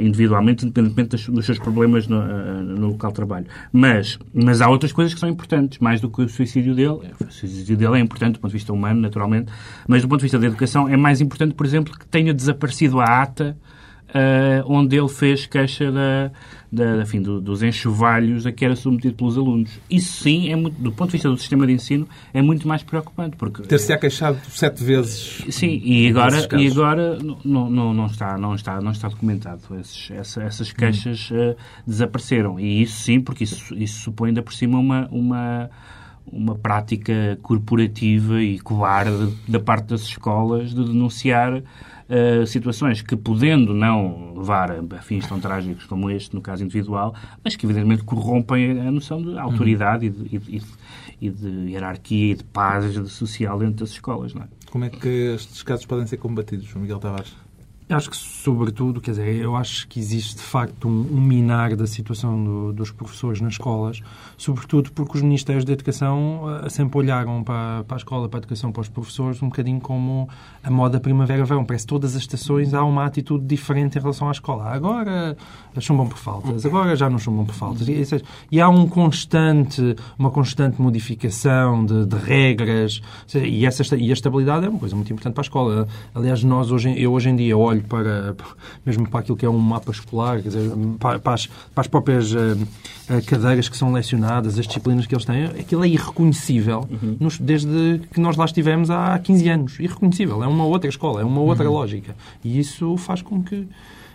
individualmente, 0.00 0.66
independentemente 0.66 1.10
dos, 1.16 1.28
dos 1.28 1.46
seus 1.46 1.58
problemas 1.58 2.06
no, 2.06 2.20
no 2.62 2.88
local 2.88 3.10
de 3.10 3.16
trabalho. 3.16 3.46
Mas, 3.72 4.18
mas 4.34 4.60
há 4.60 4.68
outras 4.68 4.92
coisas 4.92 5.14
que 5.14 5.20
são 5.20 5.28
importantes, 5.28 5.78
mais 5.78 5.98
do 6.00 6.10
que 6.10 6.20
o 6.20 6.28
suicídio 6.28 6.74
dele. 6.74 6.98
O 7.20 7.30
suicídio 7.30 7.76
dele 7.76 7.96
é 7.96 8.00
importante 8.00 8.34
do 8.34 8.40
ponto 8.40 8.50
de 8.50 8.58
vista 8.58 8.72
humano, 8.72 9.00
naturalmente, 9.00 9.50
mas 9.88 10.02
do 10.02 10.08
ponto 10.08 10.18
de 10.18 10.24
vista 10.24 10.38
da 10.38 10.46
educação 10.46 10.88
é 10.88 10.96
mais 10.96 11.22
importante, 11.22 11.54
por 11.54 11.64
exemplo, 11.64 11.98
que 11.98 12.06
tenha 12.06 12.34
desaparecido 12.34 13.00
a 13.00 13.22
ata 13.22 13.56
eh, 14.14 14.62
onde 14.66 14.96
ele 14.96 15.08
fez 15.08 15.46
queixa 15.46 15.90
da, 15.90 16.30
da, 16.70 17.02
enfim, 17.02 17.20
do- 17.22 17.40
dos 17.40 17.62
enxovalhos 17.62 18.46
a 18.46 18.52
que 18.52 18.64
era 18.64 18.76
submetido 18.76 19.14
pelos 19.14 19.38
alunos. 19.38 19.70
Isso 19.90 20.22
sim, 20.22 20.50
é 20.50 20.56
muito, 20.56 20.80
do 20.80 20.92
ponto 20.92 21.08
de 21.08 21.12
vista 21.12 21.28
do 21.30 21.36
sistema 21.38 21.66
de 21.66 21.72
ensino, 21.72 22.06
é 22.34 22.42
muito 22.42 22.68
mais 22.68 22.82
preocupante. 22.82 23.36
Porque, 23.36 23.62
Ter-se-á 23.62 23.96
queixado 23.98 24.38
sete 24.48 24.84
vezes. 24.84 25.44
Sim, 25.50 25.80
e 25.84 26.08
agora, 26.08 26.36
e 26.60 26.66
agora 26.68 27.18
não, 27.44 27.70
não, 27.70 27.94
não, 27.94 28.06
está, 28.06 28.36
não, 28.36 28.54
está, 28.54 28.80
não 28.80 28.92
está 28.92 29.08
documentado. 29.08 29.62
Esses, 29.80 30.10
essa- 30.10 30.42
essas 30.42 30.72
queixas 30.72 31.30
eh, 31.32 31.56
desapareceram. 31.86 32.60
E 32.60 32.82
isso 32.82 33.00
sim, 33.02 33.20
porque 33.20 33.44
isso, 33.44 33.74
isso 33.74 34.00
supõe 34.00 34.28
ainda 34.28 34.42
por 34.42 34.52
cima 34.52 34.78
uma, 34.78 35.08
uma, 35.10 35.70
uma 36.30 36.54
prática 36.54 37.38
corporativa 37.42 38.42
e 38.42 38.58
covarde 38.60 39.34
da 39.48 39.58
parte 39.60 39.86
das 39.86 40.02
escolas 40.02 40.74
de 40.74 40.84
denunciar 40.84 41.62
eh, 42.08 42.44
situações 42.46 43.02
que, 43.02 43.16
podendo 43.16 43.72
não 43.74 44.34
levar 44.36 44.70
a, 44.70 45.02
fins 45.02 45.26
tão 45.26 45.38
trágicos 45.40 45.84
como 45.86 46.10
este, 46.10 46.34
no 46.34 46.40
caso 46.40 46.64
individual, 46.64 47.14
mas 47.44 47.56
que 47.56 47.64
evidentemente 47.66 48.02
corrompem 48.04 48.80
a 48.80 48.90
noção 48.90 49.22
de 49.22 49.38
autoridade 49.38 50.06
e, 50.06 50.10
de, 50.10 50.36
e 50.36 50.38
de- 50.58 50.66
e 51.20 51.30
de 51.30 51.70
hierarquia 51.70 52.32
e 52.32 52.34
de 52.34 52.42
paz 52.42 52.94
social 53.12 53.56
dentro 53.58 53.76
das 53.76 53.90
escolas. 53.90 54.34
Não 54.34 54.42
é? 54.42 54.46
Como 54.70 54.84
é 54.84 54.90
que 54.90 55.08
estes 55.36 55.62
casos 55.62 55.86
podem 55.86 56.04
ser 56.06 56.16
combatidos, 56.16 56.74
Miguel 56.74 56.98
Tavares? 56.98 57.32
Acho 57.94 58.10
que, 58.10 58.16
sobretudo, 58.16 59.00
quer 59.00 59.10
dizer, 59.12 59.36
eu 59.36 59.54
acho 59.54 59.86
que 59.86 59.98
existe 60.00 60.36
de 60.36 60.42
facto 60.42 60.88
um, 60.88 61.06
um 61.12 61.20
minar 61.20 61.76
da 61.76 61.86
situação 61.86 62.42
do- 62.42 62.72
dos 62.72 62.90
professores 62.90 63.40
nas 63.40 63.52
escolas, 63.52 64.00
sobretudo 64.36 64.90
porque 64.92 65.16
os 65.16 65.22
Ministérios 65.22 65.64
da 65.64 65.72
Educação 65.72 66.42
ah, 66.64 66.70
sempre 66.70 66.98
olharam 66.98 67.44
para, 67.44 67.84
para 67.84 67.96
a 67.96 67.98
escola, 67.98 68.28
para 68.28 68.38
a 68.38 68.40
educação, 68.40 68.72
para 68.72 68.80
os 68.80 68.88
professores, 68.88 69.42
um 69.42 69.46
bocadinho 69.48 69.80
como 69.80 70.28
a 70.62 70.70
moda 70.70 70.98
primavera-verão. 70.98 71.64
Parece 71.64 71.84
que 71.84 71.90
todas 71.90 72.16
as 72.16 72.22
estações 72.22 72.72
há 72.72 72.82
uma 72.84 73.04
atitude 73.04 73.44
diferente 73.44 73.98
em 73.98 74.00
relação 74.00 74.28
à 74.28 74.32
escola. 74.32 74.64
Agora 74.70 75.36
chumbam 75.78 76.06
por 76.06 76.18
faltas, 76.18 76.64
agora 76.64 76.96
já 76.96 77.10
não 77.10 77.18
chumbam 77.18 77.44
por 77.44 77.54
faltas. 77.54 77.86
E, 77.88 77.92
isso 78.00 78.14
é- 78.14 78.22
e 78.50 78.60
há 78.60 78.68
um 78.68 78.86
constante, 78.88 79.96
uma 80.18 80.30
constante 80.30 80.80
modificação 80.80 81.84
de, 81.84 82.06
de 82.06 82.16
regras, 82.16 83.00
seja, 83.26 83.46
e, 83.46 83.66
essa, 83.66 83.96
e 83.96 84.10
a 84.10 84.12
estabilidade 84.12 84.66
é 84.66 84.68
uma 84.68 84.78
coisa 84.78 84.94
muito 84.96 85.12
importante 85.12 85.34
para 85.34 85.42
a 85.42 85.46
escola. 85.46 85.88
Aliás, 86.14 86.42
nós 86.42 86.70
hoje, 86.70 86.94
eu 86.98 87.12
hoje 87.12 87.28
em 87.28 87.36
dia 87.36 87.56
olho 87.56 87.81
para, 87.82 88.34
mesmo 88.84 89.08
para 89.08 89.20
aquilo 89.20 89.36
que 89.36 89.44
é 89.46 89.50
um 89.50 89.58
mapa 89.58 89.90
escolar, 89.90 90.40
quer 90.42 90.48
dizer, 90.48 90.70
para, 90.98 91.18
para 91.18 91.34
as, 91.34 91.46
para 91.46 91.80
as 91.82 91.86
próprias 91.86 92.32
eh, 92.34 93.20
cadeiras 93.26 93.68
que 93.68 93.76
são 93.76 93.92
lecionadas, 93.92 94.58
as 94.58 94.66
disciplinas 94.66 95.06
que 95.06 95.14
eles 95.14 95.24
têm, 95.24 95.44
aquilo 95.46 95.84
é 95.84 95.88
irreconhecível 95.88 96.88
nos- 97.20 97.38
desde 97.38 98.00
que 98.12 98.20
nós 98.20 98.36
lá 98.36 98.44
estivemos 98.44 98.90
há 98.90 99.18
15 99.18 99.48
anos. 99.48 99.80
Irreconhecível. 99.80 100.42
É 100.42 100.46
uma 100.46 100.64
outra 100.64 100.88
escola, 100.88 101.20
é 101.20 101.24
uma 101.24 101.40
outra 101.40 101.68
lógica. 101.68 102.14
E 102.44 102.58
isso 102.58 102.96
faz 102.96 103.22
com 103.22 103.42
que 103.42 103.66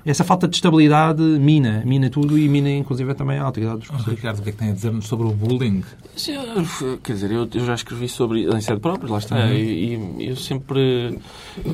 essa 0.10 0.24
falta 0.24 0.48
de 0.48 0.56
estabilidade 0.56 1.22
mina, 1.22 1.84
mina 1.86 2.10
tudo 2.10 2.38
e 2.38 2.48
mina 2.48 2.70
inclusive 2.70 3.14
também 3.14 3.38
a 3.38 3.44
autoridade 3.44 3.80
dos 3.80 3.88
professores. 3.88 4.18
Ricardo, 4.20 4.40
o 4.40 4.42
que 4.44 4.50
é 4.50 4.52
que 4.52 4.58
tem 4.58 4.70
a 4.70 4.74
dizer-nos 4.74 5.06
sobre 5.08 5.28
o 5.28 5.32
bullying? 5.32 5.84
Sim, 6.16 6.34
eu- 6.34 6.98
Quer 7.04 7.14
dizer, 7.14 7.32
eu, 7.32 7.48
eu 7.54 7.66
já 7.66 7.76
escrevi 7.76 8.08
sobre 8.10 8.44
em 8.46 8.62
sede 8.62 8.80
própria, 8.80 9.12
lá 9.12 9.18
está, 9.20 9.46
e, 9.54 9.96
e 10.20 10.28
eu 10.30 10.36
sempre. 10.36 11.20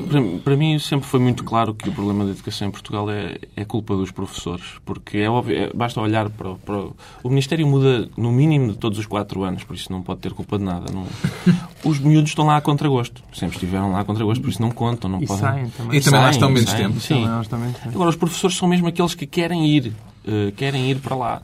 Para, 0.08 0.22
para 0.42 0.56
mim, 0.56 0.78
sempre 0.78 1.06
foi 1.06 1.20
muito 1.20 1.44
claro 1.44 1.74
que 1.74 1.88
o 1.88 1.92
problema 1.92 2.24
da 2.24 2.30
educação 2.32 2.68
em 2.68 2.70
Portugal 2.70 3.10
é, 3.10 3.36
é 3.56 3.64
culpa 3.64 3.94
dos 3.96 4.10
professores, 4.10 4.64
porque 4.84 5.18
é 5.18 5.28
óbvio, 5.30 5.56
é- 5.56 5.70
basta 5.74 6.00
olhar 6.00 6.28
para, 6.30 6.50
o- 6.50 6.58
para 6.58 6.76
o. 6.78 6.96
O 7.22 7.28
Ministério 7.28 7.66
muda 7.66 8.08
no 8.16 8.32
mínimo 8.32 8.72
de 8.72 8.78
todos 8.78 8.98
os 8.98 9.06
quatro 9.06 9.42
anos, 9.44 9.64
por 9.64 9.74
isso 9.76 9.90
não 9.92 10.02
pode 10.02 10.20
ter 10.20 10.32
culpa 10.32 10.58
de 10.58 10.64
nada. 10.64 10.92
não- 10.92 11.06
os 11.84 11.98
miúdos 11.98 12.30
estão 12.30 12.46
lá 12.46 12.56
a 12.56 12.60
contragosto, 12.60 13.22
sempre 13.32 13.56
estiveram 13.56 13.92
lá 13.92 14.00
a 14.00 14.04
contragosto, 14.04 14.42
por 14.42 14.50
isso 14.50 14.60
não 14.62 14.70
contam, 14.70 15.10
não 15.10 15.22
E 15.22 15.26
podem. 15.26 15.42
saem 15.42 15.68
também. 15.70 15.98
E 15.98 16.02
também 16.02 16.20
lá 16.20 16.26
Saem, 16.26 16.30
estão 16.32 16.50
menos 16.50 16.70
saem, 16.70 16.86
tempo. 16.88 17.00
Sim. 17.00 17.24
Também. 17.48 17.74
Agora, 17.86 18.10
os 18.10 18.16
professores 18.30 18.56
são 18.56 18.68
mesmo 18.68 18.86
aqueles 18.86 19.14
que 19.14 19.26
querem 19.26 19.66
ir, 19.66 19.92
eh, 20.26 20.52
querem 20.56 20.90
ir 20.90 20.98
para 20.98 21.16
lá. 21.16 21.42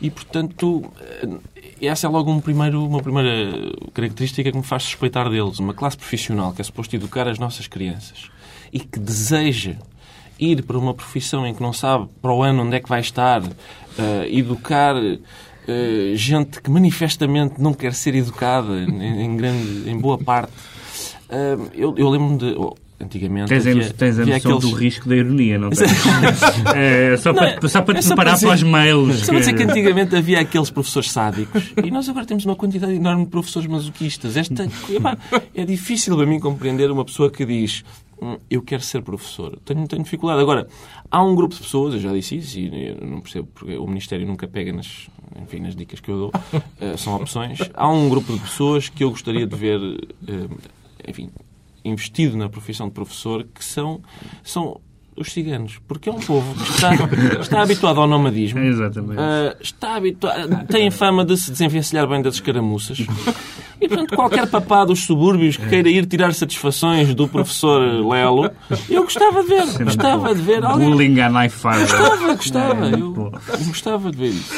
E, 0.00 0.10
portanto, 0.10 0.84
eh, 1.00 1.28
essa 1.80 2.06
é 2.06 2.10
logo 2.10 2.30
um 2.30 2.40
primeiro, 2.40 2.84
uma 2.84 3.02
primeira 3.02 3.72
característica 3.92 4.50
que 4.50 4.56
me 4.56 4.64
faz 4.64 4.84
suspeitar 4.84 5.28
deles. 5.30 5.58
Uma 5.58 5.74
classe 5.74 5.96
profissional 5.96 6.52
que 6.52 6.60
é 6.60 6.64
suposto 6.64 6.94
educar 6.96 7.28
as 7.28 7.38
nossas 7.38 7.66
crianças 7.66 8.30
e 8.72 8.80
que 8.80 8.98
deseja 8.98 9.76
ir 10.38 10.62
para 10.62 10.76
uma 10.76 10.94
profissão 10.94 11.46
em 11.46 11.54
que 11.54 11.62
não 11.62 11.72
sabe 11.72 12.08
para 12.20 12.32
o 12.32 12.42
ano 12.42 12.64
onde 12.64 12.76
é 12.76 12.80
que 12.80 12.88
vai 12.88 13.00
estar, 13.00 13.42
eh, 13.98 14.28
educar 14.30 14.96
eh, 15.66 16.12
gente 16.14 16.60
que 16.60 16.70
manifestamente 16.70 17.60
não 17.60 17.72
quer 17.72 17.94
ser 17.94 18.14
educada, 18.14 18.82
em, 18.82 19.36
grande, 19.36 19.88
em 19.88 19.98
boa 19.98 20.18
parte. 20.18 20.52
Eh, 21.28 21.56
eu 21.74 21.94
eu 21.96 22.08
lembro-me 22.10 22.38
de. 22.38 22.83
Antigamente. 23.04 23.48
Tens 23.48 23.66
a, 23.66 23.70
havia- 23.70 23.92
tens 23.92 24.18
a 24.18 24.24
noção 24.26 24.52
aqueles- 24.56 24.70
do 24.70 24.76
risco 24.76 25.08
da 25.08 25.16
ironia, 25.16 25.58
não 25.58 25.70
tens? 25.70 25.90
É, 26.74 27.16
só, 27.18 27.32
para, 27.34 27.68
só 27.68 27.82
para 27.82 27.98
é 27.98 28.00
te 28.00 28.04
só 28.04 28.14
preparar 28.14 28.34
dizer- 28.34 28.46
para 28.46 28.54
os 28.56 28.62
mails. 28.62 29.16
Só 29.20 29.26
para 29.26 29.38
dizer 29.40 29.54
que 29.54 29.62
antigamente 29.62 30.16
havia 30.16 30.40
aqueles 30.40 30.70
professores 30.70 31.10
sádicos 31.10 31.72
e 31.84 31.90
nós 31.90 32.08
agora 32.08 32.24
temos 32.24 32.44
uma 32.44 32.56
quantidade 32.56 32.92
enorme 32.94 33.24
de 33.24 33.30
professores 33.30 33.68
masoquistas. 33.68 34.36
Esta, 34.36 34.64
epá, 34.90 35.16
é 35.54 35.64
difícil 35.64 36.16
para 36.16 36.26
mim 36.26 36.40
compreender 36.40 36.90
uma 36.90 37.04
pessoa 37.04 37.30
que 37.30 37.44
diz 37.44 37.84
"Hum, 38.20 38.38
eu 38.50 38.62
quero 38.62 38.82
ser 38.82 39.02
professor. 39.02 39.58
Tenho, 39.64 39.86
tenho 39.86 40.02
dificuldade. 40.02 40.40
Agora, 40.40 40.66
há 41.10 41.22
um 41.22 41.34
grupo 41.34 41.54
de 41.54 41.60
pessoas, 41.60 41.94
eu 41.94 42.00
já 42.00 42.12
disse 42.12 42.36
isso 42.38 42.58
e 42.58 42.96
não 43.04 43.20
percebo 43.20 43.48
porque 43.54 43.76
o 43.76 43.86
Ministério 43.86 44.26
nunca 44.26 44.46
pega 44.48 44.72
nas, 44.72 45.08
enfim, 45.42 45.60
nas 45.60 45.76
dicas 45.76 46.00
que 46.00 46.08
eu 46.10 46.16
dou, 46.18 46.32
eh, 46.80 46.96
são 46.96 47.16
opções. 47.16 47.58
Há 47.74 47.88
um 47.92 48.08
grupo 48.08 48.32
de 48.32 48.38
pessoas 48.40 48.88
que 48.88 49.04
eu 49.04 49.10
gostaria 49.10 49.46
de 49.46 49.56
ver, 49.56 49.78
eh, 50.26 50.46
enfim, 51.08 51.28
investido 51.84 52.36
na 52.36 52.48
profissão 52.48 52.88
de 52.88 52.94
professor, 52.94 53.44
que 53.54 53.64
são, 53.64 54.00
são 54.42 54.80
os 55.16 55.32
ciganos. 55.32 55.78
Porque 55.86 56.08
é 56.08 56.12
um 56.12 56.20
povo 56.20 56.54
que 56.54 56.70
está, 56.70 56.94
está 57.40 57.62
habituado 57.62 58.00
ao 58.00 58.06
nomadismo. 58.06 58.58
Exatamente. 58.60 59.20
Ah, 59.20 59.56
está 59.60 59.96
habituado, 59.96 60.66
tem 60.66 60.90
fama 60.90 61.24
de 61.24 61.36
se 61.36 61.50
desenvencilhar 61.50 62.06
bem 62.08 62.22
das 62.22 62.34
escaramuças. 62.34 62.98
E, 63.80 63.88
portanto, 63.88 64.14
qualquer 64.14 64.48
papá 64.48 64.84
dos 64.84 65.04
subúrbios 65.04 65.58
que 65.58 65.68
queira 65.68 65.90
ir 65.90 66.06
tirar 66.06 66.32
satisfações 66.32 67.14
do 67.14 67.28
professor 67.28 67.80
Lelo, 67.80 68.50
eu 68.88 69.02
gostava 69.02 69.42
de 69.42 69.48
ver. 69.48 69.84
Gostava 69.84 70.34
de 70.34 70.40
ver 70.40 70.64
alguém. 70.64 70.88
Bullying 70.90 71.20
à 71.20 71.48
fight. 71.50 71.80
Gostava, 71.80 72.34
gostava. 72.34 72.86
É, 72.86 72.94
Eu. 72.94 73.23
Gostava 73.66 74.10
de 74.10 74.16
ver 74.16 74.28
isso. 74.28 74.52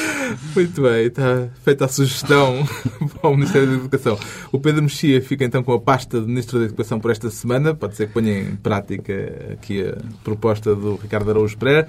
Muito 0.55 0.83
bem, 0.83 1.07
está 1.07 1.49
feita 1.65 1.85
a 1.85 1.89
sugestão 1.89 2.67
para 3.21 3.31
o 3.31 3.35
Ministério 3.35 3.69
da 3.69 3.75
Educação. 3.75 4.19
O 4.51 4.59
Pedro 4.59 4.83
Mexia 4.83 5.21
fica 5.23 5.45
então 5.45 5.63
com 5.63 5.73
a 5.73 5.81
pasta 5.81 6.21
de 6.21 6.27
Ministro 6.27 6.59
da 6.59 6.65
Educação 6.65 6.99
por 6.99 7.11
esta 7.11 7.31
semana. 7.31 7.75
Pode 7.75 7.97
ser 7.97 8.09
que 8.09 8.13
ponha 8.13 8.39
em 8.39 8.57
prática 8.57 9.13
aqui 9.53 9.83
a 9.83 9.97
proposta 10.25 10.75
do 10.75 10.97
Ricardo 10.97 11.31
Araújo 11.31 11.57
Pereira. 11.57 11.87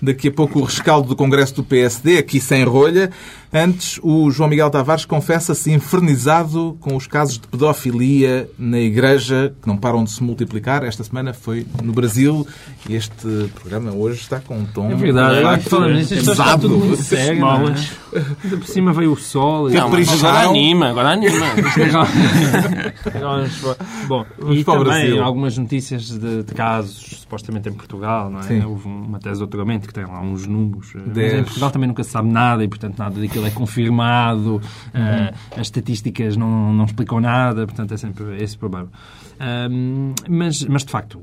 Daqui 0.00 0.28
a 0.28 0.32
pouco 0.32 0.60
o 0.60 0.64
rescaldo 0.64 1.08
do 1.08 1.16
Congresso 1.16 1.54
do 1.56 1.64
PSD, 1.64 2.18
aqui 2.18 2.40
sem 2.40 2.64
rolha. 2.64 3.10
Antes, 3.52 3.98
o 4.02 4.30
João 4.30 4.48
Miguel 4.48 4.70
Tavares 4.70 5.04
confessa-se 5.04 5.72
infernizado 5.72 6.76
com 6.80 6.94
os 6.96 7.08
casos 7.08 7.34
de 7.36 7.48
pedofilia 7.48 8.48
na 8.56 8.78
Igreja, 8.78 9.52
que 9.60 9.66
não 9.66 9.76
param 9.76 10.04
de 10.04 10.12
se 10.12 10.22
multiplicar. 10.22 10.84
Esta 10.84 11.02
semana 11.02 11.34
foi 11.34 11.66
no 11.82 11.92
Brasil 11.92 12.46
e 12.88 12.94
este 12.94 13.50
programa 13.60 13.90
hoje 13.90 14.20
está 14.20 14.38
com 14.38 14.56
um 14.56 14.64
tom 14.64 14.92
É 14.92 14.94
verdade, 14.94 15.64
que 15.64 15.68
falamos 15.68 15.96
nisso, 15.96 16.14
isto 16.14 16.30
está 16.30 16.56
tudo 16.56 16.76
muito 16.78 17.02
sério. 17.02 17.44
é? 17.44 18.18
Ainda 18.44 18.56
por 18.56 18.66
cima 18.66 18.92
veio 18.92 19.12
o 19.12 19.16
sol. 19.16 19.68
e- 19.68 19.74
Não, 19.74 19.86
agora 19.86 20.48
anima, 20.50 20.88
agora 20.90 21.08
anima. 21.10 21.46
Para- 23.02 23.76
Bom, 24.06 24.24
Vamos 24.38 24.58
e 24.58 24.64
também 24.64 25.18
algumas 25.18 25.56
notícias 25.58 26.08
de, 26.08 26.42
de 26.44 26.54
casos, 26.54 27.20
supostamente 27.20 27.68
em 27.68 27.72
Portugal, 27.72 28.30
não 28.30 28.40
é? 28.40 28.42
Sim. 28.44 28.62
Houve 28.64 28.86
uma 28.86 29.18
tese 29.18 29.34
de 29.34 29.38
doutoramento 29.40 29.86
que 29.88 29.94
tem 29.94 30.04
lá 30.04 30.20
uns 30.20 30.46
números. 30.46 30.92
eh, 30.94 30.98
Mas 31.14 31.32
em 31.34 31.42
Portugal 31.44 31.70
também 31.70 31.88
nunca 31.88 32.04
se 32.04 32.10
sabe 32.10 32.28
nada 32.28 32.62
e, 32.64 32.68
portanto, 32.68 32.96
nada 32.98 33.20
daquilo 33.20 33.39
é 33.46 33.50
confirmado. 33.50 34.60
eh, 34.94 35.32
as 35.56 35.66
estatísticas 35.66 36.36
não, 36.36 36.72
não 36.72 36.84
explicam 36.84 37.20
nada, 37.20 37.66
portanto, 37.66 37.94
é 37.94 37.96
sempre 37.96 38.42
esse 38.42 38.56
problema. 38.56 38.88
Mas, 40.28 40.62
mas, 40.64 40.84
de 40.84 40.90
facto, 40.90 41.18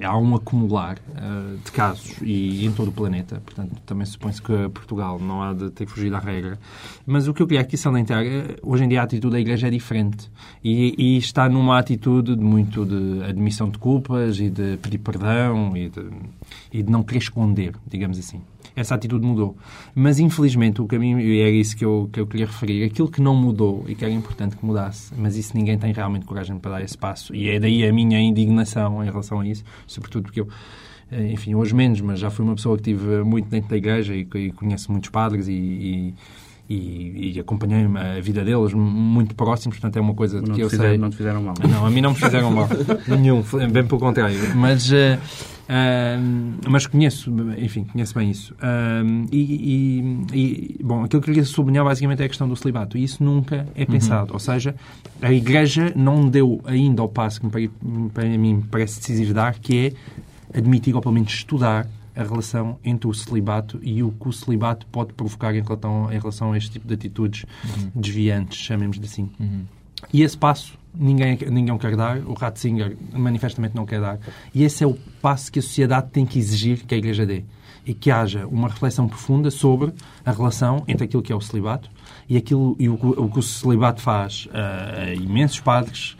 eh, 0.00 0.06
há 0.06 0.16
um 0.16 0.34
acumular 0.34 0.96
eh, 1.14 1.56
de 1.62 1.70
casos 1.70 2.16
e 2.22 2.64
em 2.64 2.72
todo 2.72 2.88
o 2.88 2.92
planeta. 2.92 3.42
Portanto, 3.44 3.76
também 3.84 4.06
supõe-se 4.06 4.40
que 4.40 4.68
Portugal 4.70 5.18
não 5.18 5.42
há 5.42 5.52
de 5.52 5.70
ter 5.70 5.86
fugido 5.86 6.16
à 6.16 6.18
regra. 6.18 6.58
Mas 7.06 7.28
o 7.28 7.34
que 7.34 7.42
eu 7.42 7.46
queria 7.46 7.60
aqui 7.60 7.76
salientar, 7.76 8.24
hoje 8.62 8.84
em 8.84 8.88
dia 8.88 9.02
a 9.02 9.04
atitude 9.04 9.32
da 9.32 9.40
Igreja 9.40 9.68
é 9.68 9.70
diferente. 9.70 10.30
E, 10.64 10.94
e 10.96 11.18
está 11.18 11.46
numa 11.48 11.78
atitude 11.78 12.34
de 12.34 12.42
muito 12.42 12.86
de 12.86 13.22
admissão 13.24 13.68
de 13.68 13.78
culpas 13.78 14.40
e 14.40 14.48
de 14.48 14.78
pedir 14.78 14.98
perdão 14.98 15.76
e 15.76 15.90
de, 15.90 16.06
e 16.72 16.82
de 16.82 16.90
não 16.90 17.02
querer 17.02 17.18
esconder, 17.18 17.74
digamos 17.86 18.18
assim. 18.18 18.40
Essa 18.78 18.94
atitude 18.94 19.26
mudou. 19.26 19.56
Mas, 19.94 20.18
infelizmente, 20.18 20.80
o 20.80 20.86
caminho, 20.86 21.18
e 21.20 21.40
era 21.40 21.50
isso 21.50 21.76
que 21.76 21.84
eu, 21.84 22.08
que 22.12 22.20
eu 22.20 22.26
queria 22.26 22.46
referir, 22.46 22.84
aquilo 22.84 23.10
que 23.10 23.20
não 23.20 23.34
mudou 23.34 23.84
e 23.88 23.94
que 23.94 24.04
era 24.04 24.12
importante 24.12 24.56
que 24.56 24.64
mudasse, 24.64 25.12
mas 25.16 25.36
isso 25.36 25.56
ninguém 25.56 25.76
tem 25.76 25.92
realmente 25.92 26.24
coragem 26.24 26.58
para 26.58 26.72
dar 26.72 26.82
esse 26.82 26.96
passo. 26.96 27.34
E 27.34 27.48
é 27.48 27.58
daí 27.58 27.86
a 27.86 27.92
minha 27.92 28.20
indignação 28.20 29.02
em 29.02 29.06
relação 29.06 29.40
a 29.40 29.46
isso, 29.46 29.64
sobretudo 29.86 30.24
porque 30.24 30.40
eu, 30.40 30.48
eh, 31.10 31.32
enfim, 31.32 31.54
hoje 31.54 31.74
menos, 31.74 32.00
mas 32.00 32.20
já 32.20 32.30
fui 32.30 32.44
uma 32.44 32.54
pessoa 32.54 32.76
que 32.76 32.90
estive 32.90 33.24
muito 33.24 33.48
dentro 33.48 33.70
da 33.70 33.76
igreja 33.76 34.14
e, 34.14 34.20
e 34.34 34.52
conheço 34.52 34.92
muitos 34.92 35.10
padres 35.10 35.48
e, 35.48 36.14
e, 36.70 37.34
e, 37.34 37.40
acompanhei 37.40 37.86
a 37.86 38.20
vida 38.20 38.44
deles 38.44 38.74
muito 38.74 39.34
próximos, 39.34 39.78
portanto 39.78 39.96
é 39.96 40.00
uma 40.00 40.14
coisa 40.14 40.40
Não 40.40 40.54
que 40.54 40.60
eu 40.60 40.68
fizeram, 40.68 40.90
sei. 40.90 40.98
não 40.98 41.10
te 41.10 41.16
fizeram 41.16 41.42
mal. 41.42 41.54
Não, 41.68 41.86
a 41.86 41.90
mim 41.90 42.02
não 42.02 42.10
me 42.10 42.16
fizeram 42.16 42.50
mal. 42.50 42.68
Nenhum, 43.08 43.42
bem 43.72 43.86
pelo 43.86 43.98
contrário. 43.98 44.38
Mas, 44.54 44.92
ah, 44.92 45.18
mas 46.68 46.86
conheço, 46.86 47.30
enfim, 47.58 47.84
conheço 47.84 48.14
bem 48.14 48.30
isso. 48.30 48.54
E, 49.30 49.36
e- 50.32 50.76
e, 50.78 50.82
bom, 50.82 51.04
aquilo 51.04 51.20
que 51.22 51.28
eu 51.30 51.34
queria 51.34 51.44
sublinhar 51.44 51.84
basicamente 51.84 52.22
é 52.22 52.24
a 52.24 52.28
questão 52.28 52.48
do 52.48 52.56
celibato. 52.56 52.96
E 52.96 53.04
isso 53.04 53.22
nunca 53.22 53.66
é 53.74 53.84
pensado. 53.84 54.32
Ou 54.32 54.38
seja, 54.38 54.74
a 55.20 55.32
Igreja 55.32 55.92
não 55.94 56.28
deu 56.28 56.60
ainda 56.64 57.02
ao 57.02 57.08
passo 57.08 57.40
que 57.40 57.46
me 57.46 57.52
pare- 57.52 57.70
para 58.14 58.24
mim 58.24 58.64
parece 58.70 58.98
decisivo 59.00 59.34
dar, 59.34 59.58
que 59.58 59.76
é 60.52 60.58
admitir 60.58 60.94
ou 60.94 61.00
pelo 61.02 61.14
menos 61.14 61.32
estudar 61.32 61.86
a 62.16 62.22
relação 62.24 62.78
entre 62.84 63.06
o 63.06 63.14
celibato 63.14 63.78
e 63.82 64.02
o 64.02 64.10
que 64.10 64.28
o 64.28 64.32
celibato 64.32 64.86
pode 64.86 65.12
provocar 65.12 65.54
em 65.54 65.62
relação, 65.62 66.12
em 66.12 66.18
relação 66.18 66.52
a 66.52 66.58
este 66.58 66.70
tipo 66.72 66.88
de 66.88 66.94
atitudes 66.94 67.44
desviantes, 67.94 68.58
chamemos-lhe 68.58 69.04
assim. 69.04 69.28
E 70.12 70.22
esse 70.22 70.36
passo 70.36 70.78
ninguém, 70.94 71.38
ninguém 71.50 71.76
quer 71.78 71.96
dar, 71.96 72.18
o 72.18 72.32
Ratzinger 72.34 72.96
manifestamente 73.12 73.74
não 73.74 73.86
quer 73.86 74.00
dar. 74.00 74.18
E 74.54 74.64
esse 74.64 74.82
é 74.82 74.86
o 74.86 74.94
passo 75.22 75.50
que 75.52 75.58
a 75.58 75.62
sociedade 75.62 76.08
tem 76.10 76.24
que 76.26 76.38
exigir 76.38 76.84
que 76.86 76.94
a 76.94 76.98
Igreja 76.98 77.24
dê. 77.26 77.44
E 77.86 77.94
que 77.94 78.10
haja 78.10 78.46
uma 78.46 78.68
reflexão 78.68 79.08
profunda 79.08 79.50
sobre 79.50 79.94
a 80.24 80.30
relação 80.30 80.84
entre 80.86 81.04
aquilo 81.04 81.22
que 81.22 81.32
é 81.32 81.36
o 81.36 81.40
celibato 81.40 81.88
e, 82.28 82.36
aquilo, 82.36 82.76
e 82.78 82.86
o, 82.86 82.94
o 82.94 83.30
que 83.30 83.38
o 83.38 83.42
celibato 83.42 84.02
faz 84.02 84.46
a, 84.52 85.04
a 85.04 85.14
imensos 85.14 85.60
padres, 85.60 86.14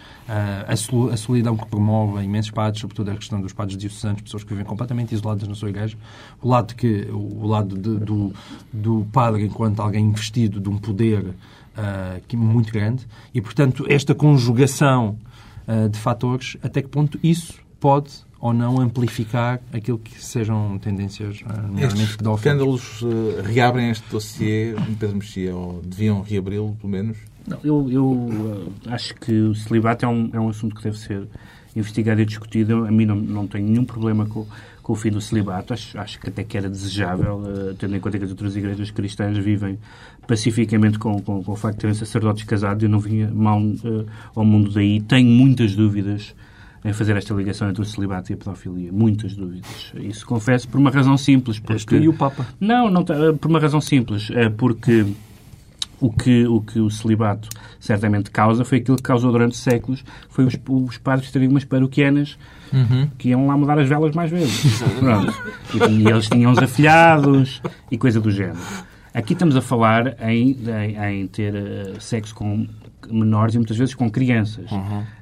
solu- 0.76 1.10
a 1.10 1.16
solidão 1.18 1.56
que 1.58 1.66
promove 1.66 2.20
a 2.20 2.24
imensos 2.24 2.50
padres, 2.50 2.80
sobretudo 2.80 3.10
a 3.10 3.14
questão 3.16 3.38
dos 3.40 3.52
padres 3.52 3.76
diocesanos, 3.76 4.22
pessoas 4.22 4.44
que 4.44 4.48
vivem 4.50 4.64
completamente 4.64 5.14
isoladas 5.14 5.46
na 5.46 5.54
sua 5.54 5.68
igreja, 5.68 5.96
o 6.40 6.48
lado, 6.48 6.74
que, 6.74 7.06
o 7.12 7.46
lado 7.46 7.76
de- 7.76 8.02
do, 8.02 8.32
do 8.72 9.06
padre 9.12 9.44
enquanto 9.44 9.80
alguém 9.80 10.06
investido 10.06 10.60
de 10.60 10.68
um 10.70 10.78
poder 10.78 11.34
que- 12.26 12.36
muito 12.36 12.72
grande 12.72 13.06
e, 13.34 13.40
portanto, 13.40 13.84
esta 13.88 14.14
conjugação 14.14 15.16
ah, 15.66 15.88
de 15.88 15.98
fatores, 15.98 16.56
até 16.62 16.80
que 16.82 16.88
ponto 16.88 17.18
isso 17.22 17.54
pode 17.78 18.10
ou 18.40 18.52
não 18.52 18.80
amplificar 18.80 19.60
aquilo 19.72 19.98
que 19.98 20.22
sejam 20.22 20.78
tendências, 20.78 21.40
ah, 21.44 21.60
nomeadamente 21.62 22.10
Estes 22.12 22.26
escândalos 22.36 23.00
eh, 23.02 23.42
reabrem 23.44 23.90
este 23.90 24.08
dossiê, 24.10 24.74
Pedro 24.98 25.16
Mexia, 25.16 25.54
ou 25.56 25.82
deviam 25.84 26.22
reabri-lo, 26.22 26.76
pelo 26.80 26.90
menos? 26.92 27.18
Não, 27.46 27.58
eu 27.64 27.90
eu, 27.90 28.28
eh, 28.86 28.90
acho 28.94 29.14
que 29.16 29.32
o 29.32 29.54
celibato 29.54 30.04
é 30.04 30.08
um, 30.08 30.30
é 30.32 30.38
um 30.38 30.48
assunto 30.48 30.76
que 30.76 30.82
deve 30.84 30.98
ser 30.98 31.26
investigado 31.74 32.20
e 32.20 32.24
discutido. 32.24 32.84
A 32.86 32.90
mim 32.90 33.04
não, 33.06 33.16
não 33.16 33.46
tenho 33.46 33.66
nenhum 33.68 33.84
problema 33.84 34.24
com, 34.26 34.46
com 34.88 34.94
o 34.94 34.96
fim 34.96 35.10
do 35.10 35.20
celibato. 35.20 35.74
Acho, 35.74 35.98
acho 35.98 36.18
que 36.18 36.30
até 36.30 36.42
que 36.42 36.56
era 36.56 36.66
desejável, 36.66 37.42
eh, 37.46 37.74
tendo 37.78 37.94
em 37.94 38.00
conta 38.00 38.18
que 38.18 38.24
as 38.24 38.30
outras 38.30 38.56
igrejas 38.56 38.90
cristãs 38.90 39.36
vivem 39.36 39.78
pacificamente 40.26 40.98
com, 40.98 41.20
com, 41.20 41.44
com 41.44 41.52
o 41.52 41.56
facto 41.56 41.74
de 41.74 41.80
terem 41.82 41.94
sacerdotes 41.94 42.44
casados. 42.44 42.82
Eu 42.82 42.88
não 42.88 42.98
vinha 42.98 43.30
mal 43.30 43.60
eh, 43.60 44.06
ao 44.34 44.46
mundo 44.46 44.70
daí. 44.70 45.02
Tenho 45.02 45.28
muitas 45.28 45.76
dúvidas 45.76 46.34
em 46.82 46.94
fazer 46.94 47.14
esta 47.18 47.34
ligação 47.34 47.68
entre 47.68 47.82
o 47.82 47.84
celibato 47.84 48.32
e 48.32 48.34
a 48.34 48.36
pedofilia. 48.38 48.90
Muitas 48.90 49.36
dúvidas. 49.36 49.92
Isso 49.94 50.24
confesso 50.24 50.66
por 50.66 50.80
uma 50.80 50.88
razão 50.90 51.18
simples. 51.18 51.58
Porque... 51.58 51.96
e 51.96 52.08
o 52.08 52.14
Papa. 52.14 52.46
Não, 52.58 52.90
não, 52.90 53.04
tá- 53.04 53.34
por 53.38 53.50
uma 53.50 53.60
razão 53.60 53.82
simples. 53.82 54.30
É 54.30 54.48
porque 54.48 55.04
o 56.00 56.12
que, 56.12 56.46
o 56.46 56.60
que 56.60 56.78
o 56.80 56.90
celibato 56.90 57.48
certamente 57.80 58.30
causa 58.30 58.64
foi 58.64 58.78
aquilo 58.78 58.96
que 58.96 59.02
causou 59.02 59.32
durante 59.32 59.56
séculos, 59.56 60.04
foi 60.28 60.44
os, 60.44 60.56
os 60.68 60.98
padres 60.98 61.30
terem 61.30 61.48
umas 61.48 61.64
paroquianas 61.64 62.38
que 63.16 63.30
iam 63.30 63.46
lá 63.46 63.56
mudar 63.56 63.78
as 63.78 63.88
velas 63.88 64.14
mais 64.14 64.30
vezes. 64.30 64.82
Pronto. 64.98 65.34
E, 65.74 66.02
e 66.02 66.08
eles 66.08 66.28
tinham 66.28 66.52
os 66.52 66.58
afilhados 66.58 67.62
e 67.90 67.98
coisa 67.98 68.20
do 68.20 68.30
género. 68.30 68.58
Aqui 69.14 69.32
estamos 69.32 69.56
a 69.56 69.60
falar 69.62 70.16
em, 70.28 70.56
em, 70.86 71.22
em 71.22 71.26
ter 71.26 71.54
eh, 71.54 71.92
sexo 71.98 72.34
com 72.34 72.66
menores 73.10 73.54
e 73.54 73.58
muitas 73.58 73.76
vezes 73.76 73.94
com 73.94 74.10
crianças. 74.10 74.66